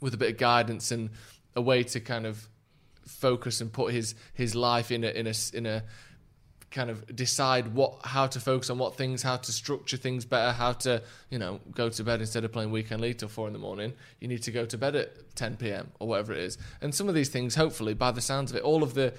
with 0.00 0.14
a 0.14 0.16
bit 0.16 0.32
of 0.32 0.38
guidance 0.38 0.90
and 0.90 1.10
a 1.54 1.60
way 1.60 1.82
to 1.82 2.00
kind 2.00 2.26
of 2.26 2.48
focus 3.06 3.60
and 3.60 3.72
put 3.72 3.92
his 3.92 4.14
his 4.32 4.54
life 4.54 4.90
in 4.90 5.04
a 5.04 5.08
in 5.08 5.26
a 5.26 5.34
in 5.52 5.66
a 5.66 5.82
kind 6.74 6.90
of 6.90 7.14
decide 7.14 7.68
what 7.72 7.94
how 8.04 8.26
to 8.26 8.40
focus 8.40 8.68
on 8.68 8.78
what 8.78 8.96
things, 8.96 9.22
how 9.22 9.36
to 9.36 9.52
structure 9.52 9.96
things 9.96 10.24
better, 10.24 10.52
how 10.52 10.72
to 10.72 11.00
you 11.30 11.38
know 11.38 11.60
go 11.72 11.88
to 11.88 12.04
bed 12.04 12.20
instead 12.20 12.44
of 12.44 12.52
playing 12.52 12.70
weekend 12.72 13.00
league 13.00 13.16
till 13.16 13.28
four 13.28 13.46
in 13.46 13.52
the 13.52 13.58
morning. 13.58 13.94
You 14.20 14.28
need 14.28 14.42
to 14.42 14.50
go 14.50 14.66
to 14.66 14.76
bed 14.76 14.96
at 14.96 15.34
10 15.36 15.56
p.m. 15.56 15.92
or 16.00 16.08
whatever 16.08 16.32
it 16.32 16.40
is. 16.40 16.58
And 16.82 16.94
some 16.94 17.08
of 17.08 17.14
these 17.14 17.28
things, 17.30 17.54
hopefully, 17.54 17.94
by 17.94 18.10
the 18.10 18.20
sounds 18.20 18.50
of 18.50 18.56
it, 18.56 18.62
all 18.64 18.82
of 18.82 18.92
the 18.94 19.14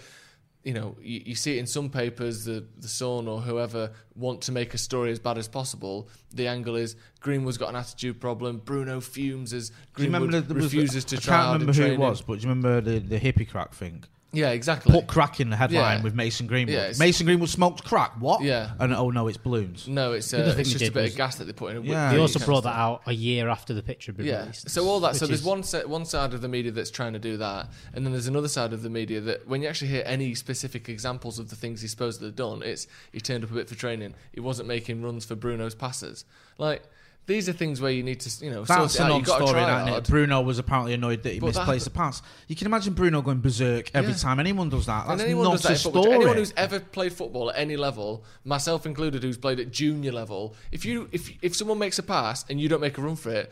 you 0.64 0.74
know 0.74 0.98
you, 1.02 1.22
you 1.28 1.36
see 1.36 1.56
it 1.56 1.60
in 1.60 1.68
some 1.68 1.90
papers, 1.90 2.44
the 2.44 2.66
the 2.78 2.90
Sun 2.90 3.28
or 3.28 3.40
whoever 3.40 3.92
want 4.16 4.42
to 4.42 4.52
make 4.52 4.74
a 4.74 4.78
story 4.78 5.12
as 5.12 5.20
bad 5.20 5.38
as 5.38 5.48
possible. 5.48 6.10
The 6.34 6.48
angle 6.48 6.76
is 6.76 6.98
Greenwood's 7.22 7.58
got 7.58 7.70
an 7.70 7.78
attitude 7.78 8.20
problem. 8.20 8.58
Bruno 8.66 9.00
fumes 9.00 9.54
as 9.54 9.72
Greenwood 9.94 10.22
remember 10.22 10.42
the, 10.42 10.54
there 10.54 10.62
was- 10.62 10.74
refuses 10.74 11.06
to 11.06 11.16
I 11.16 11.20
try 11.20 11.38
can't 11.38 11.62
remember 11.62 11.74
who 11.82 11.94
it 11.94 12.00
was, 12.00 12.22
but 12.22 12.40
do 12.40 12.44
you 12.44 12.50
remember 12.50 12.82
the, 12.82 13.00
the 13.00 13.20
hippie 13.20 13.48
crack 13.50 13.74
thing? 13.74 14.04
Yeah, 14.36 14.52
exactly. 14.52 14.92
Put 14.92 15.08
crack 15.08 15.40
in 15.40 15.50
the 15.50 15.56
headline 15.56 15.98
Yeah. 16.00 16.04
with 16.04 16.14
Mason 16.16 16.48
Greenwood. 16.48 16.74
Yeah, 16.74 16.82
it's- 16.82 17.00
Mason 17.00 17.26
Greenwood 17.26 17.50
smokes 17.50 17.82
crack. 17.82 18.14
What? 18.20 18.42
Yeah. 18.44 18.72
And 18.80 18.94
oh 18.94 19.10
no, 19.10 19.28
it's 19.28 19.38
balloons. 19.38 19.88
No, 19.88 20.12
it's 20.14 20.34
uh, 20.34 20.38
thing 20.38 20.48
it's 20.48 20.56
they 20.58 20.64
just 20.64 20.76
a 20.76 20.80
did 20.80 20.94
bit 20.94 21.02
was- 21.04 21.12
of 21.12 21.18
gas 21.18 21.36
that 21.38 21.46
they 21.46 21.54
put 21.54 21.72
in. 21.72 21.78
a 21.78 21.82
Yeah. 21.82 22.12
They 22.14 22.20
also 22.20 22.40
brought 22.40 22.64
that 22.64 22.76
out 22.76 23.02
a 23.06 23.14
year 23.14 23.50
after 23.50 23.74
the 23.74 23.82
picture 23.84 24.12
had 24.12 24.18
been 24.18 24.26
Yeah. 24.28 24.42
released. 24.42 24.70
So 24.70 24.88
all 24.88 25.00
that. 25.02 25.14
which 25.14 25.20
So 25.20 25.28
there's 25.28 25.40
is- 25.40 25.46
one 25.46 25.64
se- 25.64 25.86
one 25.86 26.06
side 26.06 26.34
of 26.34 26.42
the 26.42 26.48
media 26.48 26.72
that's 26.72 26.92
trying 26.92 27.14
to 27.14 27.20
do 27.20 27.38
that, 27.38 27.70
and 27.94 28.06
then 28.06 28.12
there's 28.14 28.28
another 28.28 28.48
side 28.48 28.74
of 28.74 28.84
the 28.84 28.90
media 28.90 29.22
that 29.22 29.48
when 29.48 29.62
you 29.62 29.68
actually 29.68 29.88
hear 29.90 30.04
any 30.06 30.36
specific 30.36 30.90
examples 30.90 31.40
of 31.40 31.50
the 31.50 31.56
things 31.56 31.82
he's 31.82 31.92
supposed 31.92 32.20
to 32.20 32.26
have 32.26 32.36
done, 32.36 32.62
it's 32.64 32.88
he 33.12 33.20
turned 33.20 33.44
up 33.44 33.52
a 33.52 33.54
bit 33.54 33.70
for 33.70 33.76
training. 33.76 34.14
He 34.34 34.40
wasn't 34.40 34.68
making 34.68 35.02
runs 35.02 35.26
for 35.26 35.36
Bruno's 35.36 35.76
passes. 35.76 36.26
Like 36.58 36.84
these 37.28 37.50
are 37.50 37.54
things 37.54 37.82
where 37.82 37.92
you 37.92 38.04
need 38.04 38.20
to, 38.20 38.46
you 38.46 38.52
know, 38.52 38.64
That's 38.64 39.00
a 39.00 39.04
out. 39.04 39.16
You've 39.18 39.26
got 39.26 39.40
to 39.40 39.54
non-story, 39.54 39.98
it? 39.98 40.08
Bruno 40.08 40.42
was 40.42 40.60
apparently 40.60 40.94
annoyed 40.94 41.24
that 41.24 41.34
he 41.34 41.40
But 41.40 41.54
that 41.54 41.60
misplaced 41.62 41.86
the 41.86 41.92
pass. 41.92 42.22
You 42.48 42.56
can 42.56 42.68
imagine 42.68 42.94
Bruno 42.94 43.22
going 43.22 43.40
berserk 43.40 43.90
every 43.94 44.12
Yeah. 44.12 44.18
time 44.18 44.40
anyone 44.40 44.70
does 44.70 44.86
that. 44.86 45.08
That's 45.08 45.22
anyone 45.22 45.46
not 45.46 45.52
does 45.54 45.64
that 45.64 45.72
a 45.74 45.76
story. 45.78 46.12
Anyone 46.12 46.38
who's 46.38 46.54
ever 46.56 46.80
played 46.80 47.14
football 47.14 47.50
at 47.50 47.58
any 47.58 47.78
level, 47.78 48.24
myself 48.44 48.86
included, 48.86 49.24
who's 49.24 49.38
played 49.38 49.60
at 49.60 49.72
junior 49.72 50.12
level, 50.12 50.56
if 50.72 50.86
you 50.86 51.10
if 51.12 51.32
if 51.42 51.56
someone 51.56 51.80
makes 51.80 51.98
a 51.98 52.04
pass 52.04 52.46
and 52.50 52.62
you 52.62 52.70
don't 52.70 52.82
make 52.82 52.98
a 52.98 53.02
run 53.02 53.16
for 53.16 53.32
it, 53.32 53.52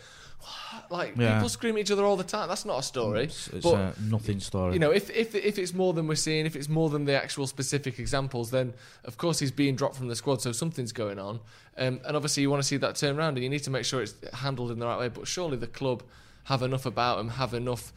like 0.90 1.16
Yeah. 1.18 1.36
people 1.36 1.50
scream 1.50 1.76
at 1.76 1.82
each 1.82 1.92
other 1.92 2.04
all 2.04 2.18
the 2.18 2.24
time. 2.24 2.48
That's 2.50 2.66
not 2.66 2.80
a 2.80 2.84
story. 2.84 3.24
it's, 3.26 3.48
it's 3.50 3.64
but 3.66 3.76
a 3.98 4.02
nothing 4.04 4.40
story. 4.40 4.74
you 4.74 4.80
know, 4.80 4.92
if, 4.92 5.10
if 5.10 5.36
if 5.36 5.58
it's 5.58 5.74
more 5.74 5.94
than 5.94 6.08
we're 6.08 6.16
seeing, 6.16 6.46
if 6.46 6.56
it's 6.56 6.70
more 6.70 6.90
than 6.90 7.06
the 7.06 7.14
actual 7.22 7.48
specific 7.48 8.00
examples, 8.00 8.52
then 8.52 8.74
of 9.06 9.18
course 9.18 9.40
he's 9.40 9.52
being 9.52 9.76
dropped 9.76 9.96
from 9.96 10.08
the 10.08 10.16
squad, 10.16 10.42
so 10.42 10.52
something's 10.52 10.92
going 10.92 11.20
on. 11.20 11.40
Um, 11.78 12.00
and 12.06 12.16
obviously 12.16 12.42
you 12.44 12.50
want 12.50 12.62
to 12.62 12.68
see 12.68 12.78
that 12.78 12.96
turn 12.96 13.18
around, 13.18 13.36
and 13.36 13.44
you 13.44 13.50
need 13.50 13.64
to 13.64 13.72
make 13.72 13.86
sure 13.86 14.02
it's 14.02 14.16
handled 14.34 14.72
in 14.72 14.80
the 14.80 14.86
right 14.86 15.00
way. 15.00 15.10
But 15.10 15.28
surely 15.28 15.58
the 15.58 15.68
club 15.68 16.04
have 16.46 16.62
enough 16.62 16.86
about 16.86 17.20
him, 17.20 17.30
have 17.30 17.54
enough. 17.54 17.94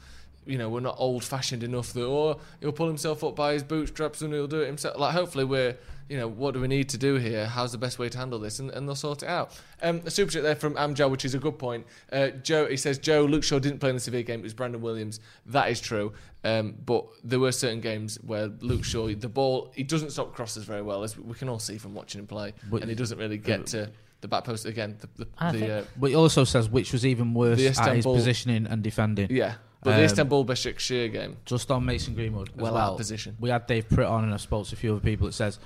You 0.47 0.59
know, 0.59 0.69
we're 0.69 0.81
not 0.81 0.97
old-fashioned 0.99 1.63
enough 1.63 1.93
that 1.93 2.05
oh 2.05 2.39
he'll 2.61 2.73
pull 2.73 2.87
himself 2.87 3.25
up 3.25 3.35
by 3.37 3.53
his 3.55 3.63
bootstraps 3.63 4.23
and 4.23 4.33
he'll 4.33 4.47
do 4.47 4.61
it 4.61 4.67
himself. 4.67 4.99
Like 4.99 5.13
hopefully 5.15 5.45
we're 5.45 5.77
you 6.09 6.17
know 6.17 6.29
what 6.29 6.55
do 6.55 6.61
we 6.61 6.69
need 6.69 6.89
to 6.91 6.99
do 6.99 7.17
here? 7.17 7.47
How's 7.47 7.73
the 7.73 7.79
best 7.79 7.99
way 7.99 8.09
to 8.09 8.17
handle 8.17 8.39
this? 8.39 8.61
And, 8.61 8.71
and 8.71 8.87
they'll 8.89 8.95
sort 8.95 9.25
it 9.25 9.29
out. 9.29 9.61
Um, 9.83 10.03
a 10.05 10.11
super 10.11 10.31
chat 10.31 10.45
there 10.45 10.55
from 10.55 10.75
Amjad, 10.75 11.11
which 11.11 11.25
is 11.25 11.35
a 11.35 11.39
good 11.41 11.59
point. 11.59 11.85
Uh, 12.13 12.29
Joe, 12.29 12.67
he 12.67 12.77
says 12.77 12.99
Joe 12.99 13.25
Luke 13.25 13.43
Shaw 13.43 13.59
didn't 13.59 13.81
play 13.81 13.91
in 13.91 13.97
the 13.97 14.01
Sevilla 14.01 14.23
game. 14.23 14.39
It 14.41 14.45
was 14.45 14.55
Brandon 14.55 14.81
Williams. 14.81 15.19
That 15.47 15.69
is 15.71 15.81
true. 15.81 16.13
Um, 16.45 16.77
but 16.87 17.07
there 17.25 17.41
were 17.41 17.51
certain 17.51 17.81
games 17.81 18.21
where 18.23 18.47
Luke 18.61 18.85
Shaw, 18.85 19.09
the 19.09 19.29
ball, 19.29 19.73
he 19.75 19.83
doesn't 19.83 20.11
stop 20.11 20.33
crosses 20.33 20.63
very 20.65 20.83
well, 20.83 21.03
as 21.03 21.19
we 21.19 21.35
can 21.35 21.49
all 21.49 21.59
see 21.59 21.77
from 21.77 21.93
watching 21.93 22.21
him 22.21 22.29
play, 22.29 22.55
But- 22.71 22.83
and 22.83 22.89
he 22.89 22.95
doesn't 22.95 23.19
really 23.19 23.39
get 23.39 23.67
to 23.69 23.91
the 24.21 24.29
back 24.29 24.45
post 24.45 24.65
again. 24.65 24.97
The, 25.01 25.25
the, 25.25 25.25
the, 25.25 25.59
think- 25.59 25.71
uh, 25.71 25.83
But 25.97 26.11
he 26.11 26.15
also 26.17 26.45
says 26.45 26.71
which 26.71 26.93
was 26.93 27.05
even 27.05 27.35
worse 27.35 27.59
at 27.81 27.97
his 27.97 28.05
positioning 28.07 28.67
and 28.69 28.81
defending. 28.81 29.29
yeah, 29.31 29.55
but 29.87 29.93
the 29.93 29.99
Um, 29.99 30.05
Istanbul 30.05 30.45
Basaksehir 30.45 31.13
game, 31.13 31.37
Just 31.45 31.71
on 31.71 31.85
Mason 31.85 32.15
Greenwood. 32.15 32.51
as 32.51 32.57
well 32.57 32.77
out 32.77 32.93
of 32.93 32.99
position. 32.99 33.37
We 33.41 33.51
had 33.51 33.67
Dave 33.67 33.89
Pritt 33.89 34.11
on, 34.11 34.25
and 34.25 34.35
I 34.35 34.37
spoke 34.37 34.67
to 34.67 34.75
a 34.75 34.79
few 34.79 34.93
other 34.93 35.01
people. 35.01 35.27
It 35.29 35.33
says 35.33 35.59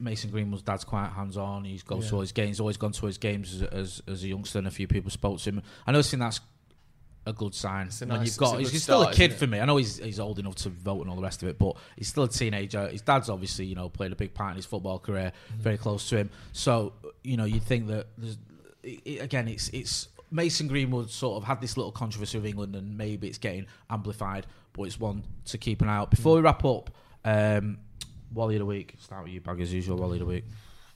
Mason 0.00 0.30
Greenwood's 0.30 0.62
dad's 0.62 0.84
quite 0.84 1.08
hands-on. 1.10 1.64
He 1.64 1.78
goes 1.84 2.04
Yeah. 2.04 2.10
to 2.10 2.14
all 2.16 2.20
his 2.20 2.32
games. 2.32 2.60
Always 2.60 2.76
gone 2.76 2.92
to 2.92 3.06
his 3.06 3.18
games 3.18 3.54
as, 3.54 3.62
as, 3.62 4.02
as 4.06 4.22
a 4.22 4.28
youngster. 4.28 4.58
And 4.58 4.68
a 4.68 4.70
few 4.70 4.86
people 4.86 5.10
spoke 5.10 5.40
to 5.40 5.50
him. 5.50 5.62
I 5.86 5.92
know 5.92 6.02
think 6.02 6.20
that's 6.20 6.40
a 7.26 7.32
good 7.32 7.52
sign. 7.54 7.88
It's 7.88 8.00
a 8.00 8.06
when 8.06 8.18
nice- 8.18 8.28
you've 8.28 8.36
got, 8.38 8.46
it's 8.46 8.52
a 8.54 8.58
he's, 8.58 8.66
good 8.68 8.72
he's 8.74 8.82
still 8.84 9.02
a 9.02 9.12
kid 9.12 9.34
for 9.34 9.46
me. 9.48 9.58
I 9.58 9.64
know 9.64 9.76
he's 9.76 9.98
he's 9.98 10.20
old 10.20 10.38
enough 10.38 10.54
to 10.56 10.68
vote 10.70 11.00
and 11.00 11.10
all 11.10 11.16
the 11.16 11.22
rest 11.22 11.42
of 11.42 11.48
it, 11.48 11.58
but 11.58 11.76
he's 11.96 12.06
still 12.08 12.22
a 12.24 12.28
teenager. 12.28 12.88
His 12.88 13.02
dad's 13.02 13.28
obviously 13.28 13.66
you 13.66 13.74
know 13.74 13.88
played 13.88 14.12
a 14.12 14.16
big 14.16 14.34
part 14.34 14.50
in 14.52 14.56
his 14.56 14.66
football 14.66 14.98
career, 15.00 15.32
Mm-hmm. 15.52 15.62
very 15.62 15.78
close 15.78 16.08
to 16.10 16.16
him. 16.16 16.30
So 16.52 16.92
you 17.24 17.36
know 17.36 17.44
you'd 17.44 17.64
think 17.64 17.88
that 17.88 18.06
there's, 18.16 18.38
it, 18.84 19.00
it- 19.04 19.22
again 19.22 19.48
it's 19.48 19.68
it's 19.70 20.08
Mason 20.30 20.68
Greenwood 20.68 21.10
sort 21.10 21.36
of 21.36 21.44
had 21.44 21.60
this 21.60 21.76
little 21.76 21.92
controversy 21.92 22.38
with 22.38 22.46
England, 22.46 22.76
and 22.76 22.96
maybe 22.96 23.28
it's 23.28 23.38
getting 23.38 23.66
amplified, 23.90 24.46
but 24.72 24.84
it's 24.84 25.00
one 25.00 25.24
to 25.46 25.58
keep 25.58 25.82
an 25.82 25.88
eye 25.88 25.96
out. 25.96 26.10
Before 26.10 26.36
we 26.36 26.42
wrap 26.42 26.64
up, 26.64 26.90
um, 27.24 27.78
Wally 28.32 28.56
of 28.56 28.60
the 28.60 28.66
week. 28.66 28.94
Start 29.00 29.24
with 29.24 29.32
you, 29.32 29.40
bag 29.40 29.60
as 29.60 29.72
usual. 29.72 29.96
Wally 29.96 30.16
of 30.16 30.20
the 30.20 30.26
week. 30.26 30.44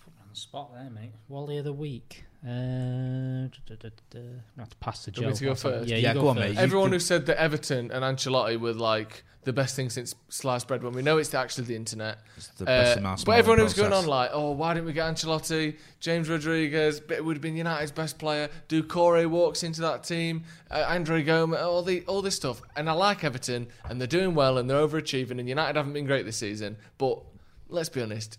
Put 0.04 0.14
me 0.14 0.20
on 0.22 0.28
the 0.30 0.38
spot 0.38 0.72
there, 0.74 0.90
mate. 0.90 1.12
Wally 1.28 1.58
of 1.58 1.64
the 1.64 1.72
week. 1.72 2.24
Uh, 2.44 3.46
da, 3.46 3.48
da, 3.68 3.74
da, 3.82 3.88
da. 4.10 4.18
I 4.60 4.64
to 4.64 4.76
pass 4.78 5.04
the 5.04 5.12
Do 5.12 5.20
you 5.20 5.26
joke. 5.28 5.34
me 5.34 5.38
to 5.38 5.44
go 5.44 5.54
first? 5.54 5.88
Yeah, 5.88 5.96
Yeah, 5.96 6.08
you 6.14 6.20
go 6.20 6.28
on, 6.28 6.36
first. 6.36 6.54
mate. 6.54 6.58
Everyone 6.58 6.86
can- 6.86 6.92
who 6.94 6.98
said 6.98 7.26
that 7.26 7.40
Everton 7.40 7.90
and 7.92 8.02
Ancelotti 8.04 8.58
were 8.58 8.72
like 8.72 9.24
the 9.44 9.52
best 9.52 9.74
thing 9.76 9.90
since 9.90 10.14
sliced 10.28 10.66
bread, 10.68 10.82
when 10.84 10.92
we 10.92 11.02
know 11.02 11.18
it's 11.18 11.34
actually 11.34 11.64
the 11.64 11.74
internet. 11.76 12.18
the 12.58 12.68
Uh, 12.68 13.16
but 13.24 13.32
everyone 13.38 13.58
who 13.58 13.64
was 13.64 13.74
going 13.74 13.92
on 13.92 14.06
like, 14.06 14.30
oh, 14.32 14.52
why 14.52 14.72
didn't 14.74 14.86
we 14.86 14.92
get 14.92 15.04
Ancelotti? 15.12 15.76
James 16.00 16.28
Rodriguez 16.28 17.00
but 17.00 17.16
it 17.16 17.24
would 17.24 17.36
have 17.36 17.42
been 17.42 17.56
United's 17.56 17.90
best 17.92 18.18
player. 18.18 18.48
Doucouré 18.68 19.26
walks 19.28 19.62
into 19.64 19.80
that 19.80 20.02
team. 20.04 20.44
Uh, 20.70 20.84
Andre 20.88 21.22
Gomes, 21.22 21.56
all 21.56 21.82
the 21.82 22.02
all 22.06 22.22
this 22.22 22.34
stuff. 22.36 22.60
And 22.76 22.88
I 22.88 22.92
like 22.92 23.22
Everton, 23.24 23.68
and 23.88 24.00
they're 24.00 24.06
doing 24.08 24.34
well, 24.34 24.58
and 24.58 24.68
they're 24.70 24.78
overachieving. 24.86 25.38
And 25.38 25.48
United 25.48 25.76
haven't 25.76 25.92
been 25.92 26.06
great 26.06 26.24
this 26.24 26.36
season, 26.38 26.76
but 26.98 27.20
let's 27.68 27.88
be 27.88 28.02
honest. 28.02 28.38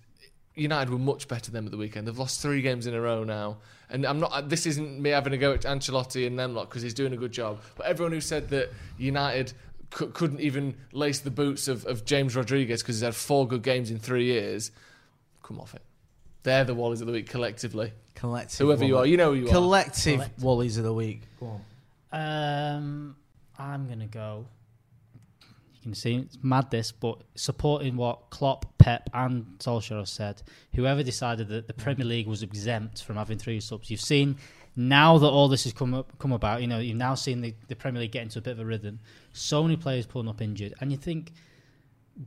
United 0.56 0.92
were 0.92 1.00
much 1.00 1.28
better 1.28 1.46
than 1.52 1.54
them 1.54 1.66
at 1.66 1.72
the 1.72 1.78
weekend. 1.78 2.08
They've 2.08 2.18
lost 2.18 2.42
three 2.42 2.62
games 2.62 2.86
in 2.88 2.94
a 2.94 3.02
row 3.02 3.24
now, 3.24 3.58
and 3.90 4.06
I'm 4.06 4.20
not. 4.20 4.50
This 4.50 4.66
isn't 4.66 5.02
me 5.02 5.10
having 5.10 5.34
a 5.34 5.38
go 5.38 5.54
at 5.54 5.62
Ancelotti 5.62 6.28
and 6.28 6.38
them 6.38 6.54
lot 6.54 6.70
because 6.70 6.82
he's 6.84 6.94
doing 6.94 7.14
a 7.14 7.18
good 7.18 7.32
job. 7.32 7.60
But 7.76 7.88
everyone 7.88 8.12
who 8.12 8.22
said 8.22 8.50
that 8.50 8.70
United 8.98 9.54
cou- 9.90 10.08
couldn't 10.12 10.42
even 10.42 10.76
lace 10.92 11.20
the 11.20 11.32
boots 11.32 11.68
of, 11.68 11.86
of 11.86 12.06
James 12.06 12.36
Rodriguez 12.36 12.82
because 12.84 12.98
he's 12.98 13.04
had 13.04 13.16
four 13.16 13.48
good 13.48 13.64
games 13.64 13.90
in 13.90 13.98
three 14.00 14.26
years, 14.26 14.72
come 15.42 15.60
off 15.60 15.74
it. 15.74 15.82
They're 16.44 16.66
the 16.66 16.76
Wallies 16.76 17.02
of 17.02 17.08
the 17.08 17.14
week 17.14 17.30
collectively. 17.30 17.94
Collective. 18.16 18.60
Whoever 18.60 18.86
you 18.86 18.98
are, 18.98 19.06
you 19.06 19.18
know 19.18 19.34
who 19.34 19.40
you 19.40 19.48
are. 19.48 19.52
Collective, 19.52 20.16
Collective. 20.16 20.44
Wallies 20.44 20.78
of 20.78 20.84
the 20.84 20.94
week. 20.94 21.22
Go 21.40 21.60
on. 22.12 22.20
Um, 22.22 23.16
I'm 23.58 23.88
gonna 23.88 24.06
go. 24.08 24.46
You 25.84 25.92
can 25.92 25.96
see 25.96 26.16
it's 26.16 26.38
mad 26.42 26.72
this, 26.72 26.94
but 26.94 27.22
supporting 27.36 27.98
what 27.98 28.30
Klopp, 28.30 28.78
Pep, 28.78 29.10
and 29.14 29.46
Solskjaer 29.60 29.98
have 29.98 30.08
said. 30.08 30.42
Whoever 30.76 31.04
decided 31.04 31.50
that 31.50 31.68
the 31.68 31.74
Premier 31.74 32.06
League 32.06 32.28
was 32.28 32.42
exempt 32.42 33.04
from 33.04 33.18
having 33.18 33.38
three 33.38 33.60
subs, 33.60 33.92
you've 33.92 34.00
seen 34.00 34.38
now 34.78 35.18
that 35.18 35.28
all 35.28 35.50
this 35.50 35.66
has 35.66 35.74
come 35.74 35.94
up, 35.94 36.18
come 36.20 36.32
about. 36.32 36.62
You 36.62 36.68
know, 36.68 36.80
you've 36.80 36.96
now 36.98 37.16
seen 37.16 37.42
the, 37.42 37.54
the 37.68 37.76
Premier 37.76 38.02
League 38.02 38.14
get 38.14 38.24
into 38.24 38.40
a 38.40 38.42
bit 38.42 38.52
of 38.52 38.60
a 38.60 38.66
rhythm. 38.66 39.00
So 39.34 39.62
many 39.62 39.76
players 39.76 40.06
pulling 40.06 40.30
up 40.30 40.42
injured, 40.42 40.74
and 40.80 40.92
you 40.92 40.98
think. 40.98 41.34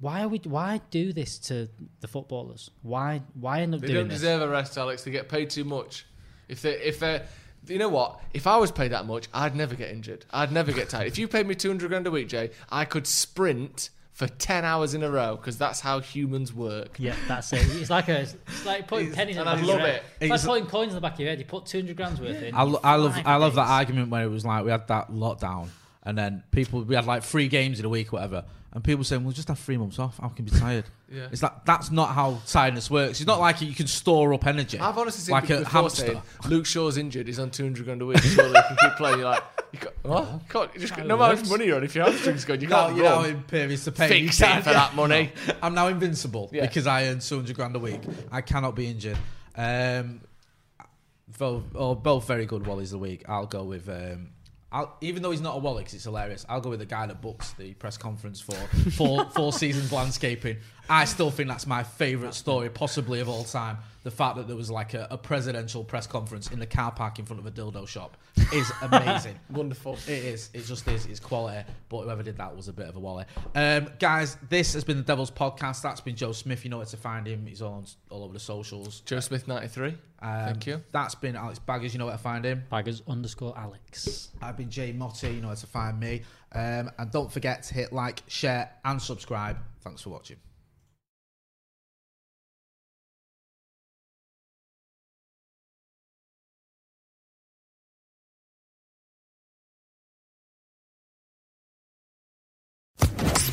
Why 0.01 0.23
are 0.23 0.29
we? 0.29 0.39
Why 0.39 0.81
do 0.91 1.13
this 1.13 1.39
to 1.39 1.69
the 2.01 2.09
footballers? 2.09 2.71
Why? 2.83 3.23
Why 3.35 3.61
end 3.61 3.73
up 3.73 3.81
They 3.81 3.87
doing 3.87 4.01
don't 4.01 4.09
this? 4.09 4.19
deserve 4.19 4.43
a 4.43 4.49
rest, 4.49 4.77
Alex. 4.77 5.05
They 5.05 5.13
get 5.13 5.29
paid 5.29 5.49
too 5.49 5.63
much. 5.63 6.07
If 6.49 6.61
they, 6.63 6.73
if 6.73 6.99
they, 6.99 7.23
you 7.69 7.79
know 7.79 7.89
what? 7.89 8.21
If 8.35 8.47
I 8.47 8.57
was 8.57 8.71
paid 8.71 8.93
that 8.93 9.07
much, 9.07 9.29
I'd 9.35 9.55
never 9.57 9.75
get 9.75 9.91
injured. 9.91 10.25
I'd 10.31 10.53
never 10.53 10.73
get 10.73 10.89
tired. 10.89 11.07
If 11.07 11.19
you 11.19 11.29
paid 11.29 11.47
me 11.47 11.55
two 11.55 11.69
hundred 11.69 11.89
grand 11.89 12.07
a 12.07 12.11
week, 12.11 12.29
Jay, 12.29 12.51
I 12.71 12.85
could 12.85 13.07
sprint 13.07 13.91
for 14.13 14.27
ten 14.29 14.65
hours 14.65 14.95
in 14.95 15.03
a 15.03 15.11
row 15.11 15.37
because 15.37 15.59
that's 15.59 15.81
how 15.81 16.01
humans 16.01 16.53
work. 16.55 16.97
Yeah, 16.99 17.15
that's 17.29 17.53
it. 17.53 17.61
It's 17.81 17.91
like 17.91 18.09
a, 18.09 18.21
it's 18.21 18.65
like 18.65 18.89
putting 18.89 19.13
pennies 19.13 19.37
in 19.37 19.43
and 19.43 19.47
the 19.47 19.51
I 19.51 19.55
back 19.55 19.63
of 19.63 19.69
love 19.69 19.79
your 19.81 19.89
it. 19.89 19.93
head. 19.93 20.03
It's 20.21 20.31
like 20.31 20.41
putting 20.43 20.67
coins 20.67 20.89
in 20.91 20.95
the 20.95 21.01
back 21.01 21.15
of 21.15 21.21
your 21.21 21.29
head. 21.29 21.39
You 21.39 21.45
put 21.45 21.67
two 21.67 21.79
hundred 21.79 21.97
grams 21.97 22.21
worth 22.21 22.43
in. 22.43 22.55
I, 22.55 22.63
lo- 22.63 22.81
I 22.83 22.97
love 22.97 23.17
I 23.17 23.23
for 23.35 23.39
love 23.39 23.55
that 23.57 23.69
argument 23.69 24.11
where 24.11 24.25
it 24.25 24.31
was 24.31 24.45
like 24.45 24.65
we 24.65 24.71
had 24.71 24.87
that 24.89 25.11
lockdown 25.11 25.69
and 26.03 26.17
then 26.17 26.43
people 26.51 26.83
we 26.83 26.95
had 26.95 27.05
like 27.05 27.25
three 27.25 27.49
games 27.49 27.79
in 27.81 27.85
a 27.85 27.89
week 27.89 28.13
or 28.13 28.17
whatever 28.17 28.45
and 28.77 28.85
people 28.85 29.03
saying 29.03 29.25
we'll 29.25 29.33
just 29.33 29.49
have 29.49 29.59
three 29.59 29.77
months 29.79 29.99
off 29.99 30.19
how 30.19 30.29
can 30.29 30.45
be 30.45 30.51
tired 30.53 30.85
Yeah. 31.11 31.29
it's 31.33 31.43
like 31.43 31.65
that's 31.65 31.91
not 31.91 32.11
how 32.11 32.39
tiredness 32.47 32.91
works 32.91 33.21
it's 33.21 33.27
not 33.27 33.41
like 33.41 33.61
you 33.63 33.75
can 33.75 33.87
store 33.87 34.35
up 34.35 34.47
energy 34.47 34.79
I've 34.79 34.99
honestly 34.99 35.23
seen 35.23 35.33
like 35.33 35.47
people 35.47 35.63
a 35.63 35.67
hamster 35.67 36.03
saying 36.07 36.23
Luke 36.49 36.67
Shaw's 36.67 36.97
injured. 36.99 37.27
He's 37.29 37.39
on 37.39 37.51
two 37.51 37.63
hundred 37.65 37.85
grand 37.87 38.03
a 38.03 38.07
week. 38.07 38.19
Surely 38.19 38.51
he 38.51 38.63
can 38.69 38.77
keep 38.77 38.97
playing. 38.99 39.19
You're 39.21 39.31
like, 39.31 39.43
you 39.73 39.79
can't, 39.79 39.95
what? 40.03 40.25
You 40.33 40.41
can't, 40.49 40.75
you 40.75 40.81
just, 40.81 40.97
no 40.99 41.17
matter 41.17 41.37
how 41.37 41.41
much 41.41 41.49
money 41.51 41.67
you're 41.67 41.77
on, 41.77 41.85
if 41.85 41.95
your 41.95 42.05
hamstring's 42.07 42.45
good, 42.45 42.61
you 42.61 42.69
no, 42.69 42.77
can't 42.87 42.97
you're 42.97 43.05
now 43.05 43.17
run. 43.23 43.31
in 43.31 43.43
periods 43.45 43.85
to 43.85 43.93
pay 43.93 44.09
Fix 44.09 44.41
You 44.41 44.47
it 44.47 44.49
can't- 44.51 44.65
for 44.65 44.71
that 44.73 44.95
money. 44.97 45.33
I'm 45.63 45.75
now 45.75 45.87
invincible 45.89 46.51
Yeah. 46.53 46.67
because 46.67 46.87
I 46.87 47.07
earn 47.07 47.21
200 47.21 47.55
grand 47.57 47.77
a 47.77 47.79
week 47.79 48.01
I 48.33 48.41
cannot 48.43 48.75
be 48.75 48.89
injured 48.89 49.17
um, 49.57 50.21
both, 51.39 51.65
oh, 51.75 51.95
both 51.95 52.27
very 52.27 52.47
good 52.47 52.63
Wallies 52.65 52.85
of 52.85 52.91
the 52.91 52.99
week 52.99 53.25
I'll 53.29 53.47
go 53.47 53.65
with 53.65 53.89
um, 53.89 54.31
I'll, 54.77 54.95
even 55.01 55.23
though 55.23 55.31
he's 55.31 55.41
not 55.41 55.57
a 55.57 55.59
Wally, 55.59 55.85
'cause 55.85 55.95
it's 55.95 56.05
hilarious, 56.05 56.45
I'll 56.51 56.61
go 56.61 56.69
with 56.69 56.81
the 56.81 56.87
guy 56.87 57.07
that 57.07 57.23
books 57.23 57.53
the 57.53 57.73
press 57.75 57.97
conference 57.97 58.41
for 58.43 58.53
four, 58.91 59.25
four 59.31 59.51
seasons 59.53 59.91
landscaping. 59.91 60.59
I 60.89 61.05
still 61.05 61.31
think 61.31 61.49
that's 61.49 61.67
my 61.67 61.83
favourite 61.83 62.35
story, 62.35 62.71
possibly 62.71 63.21
of 63.21 63.29
all 63.29 63.45
time. 63.45 63.79
The 64.05 64.11
fact 64.13 64.37
that 64.37 64.47
there 64.47 64.55
was 64.55 64.71
like 64.71 64.95
a, 64.95 65.09
a 65.11 65.19
presidential 65.19 65.83
press 65.83 66.07
conference 66.07 66.53
in 66.53 66.61
the 66.61 66.67
car 66.67 66.93
park 66.93 67.19
in 67.19 67.25
front 67.25 67.41
of 67.41 67.47
a 67.47 67.51
dildo 67.51 67.89
shop 67.89 68.17
is 68.53 68.71
amazing. 68.83 69.37
Wonderful. 69.51 69.95
It 70.07 70.25
is. 70.25 70.51
It 70.55 70.65
just 70.65 70.87
is. 70.87 71.07
It's 71.07 71.19
quality. 71.19 71.69
But 71.89 72.03
whoever 72.03 72.23
did 72.23 72.37
that 72.37 72.55
was 72.55 72.69
a 72.69 72.73
bit 72.73 72.87
of 72.89 72.95
a 72.95 73.01
wally. 73.01 73.25
Um, 73.57 73.91
guys, 73.99 74.37
this 74.49 74.75
has 74.75 74.85
been 74.85 74.99
the 74.99 75.03
Devil's 75.03 75.33
Podcast. 75.33 75.83
That's 75.83 76.01
been 76.01 76.15
Joe 76.15 76.31
Smith. 76.31 76.65
You 76.65 76.71
know 76.71 76.77
where 76.77 76.87
to 76.87 76.97
find 76.97 77.27
him. 77.27 77.47
He's 77.47 77.63
on 77.63 77.85
all 78.11 78.23
over 78.23 78.33
the 78.33 78.39
socials. 78.39 79.01
Joe 79.01 79.19
Smith 79.19 79.49
ninety 79.49 79.67
three. 79.69 79.97
Um, 80.23 80.45
Thank 80.47 80.67
you. 80.69 80.83
That's 80.93 81.17
been 81.17 81.35
Alex 81.35 81.59
Baggers. 81.59 81.93
You 81.93 81.99
know 81.99 82.07
where 82.07 82.15
to 82.17 82.23
find 82.23 82.45
him. 82.45 82.63
Baggers 82.71 83.03
underscore 83.09 83.59
Alex. 83.59 84.31
I've 84.41 84.57
been 84.57 84.71
Jay 84.71 84.93
Motti. 84.93 85.35
You 85.35 85.41
know 85.41 85.49
where 85.49 85.57
to 85.57 85.67
find 85.67 85.99
me. 85.99 86.23
Um, 86.53 86.91
and 86.99 87.11
don't 87.11 87.31
forget 87.31 87.65
to 87.65 87.75
hit 87.75 87.93
like, 87.93 88.23
share, 88.29 88.71
and 88.85 89.03
subscribe. 89.03 89.59
Thanks 89.83 90.03
for 90.03 90.11
watching. 90.11 90.37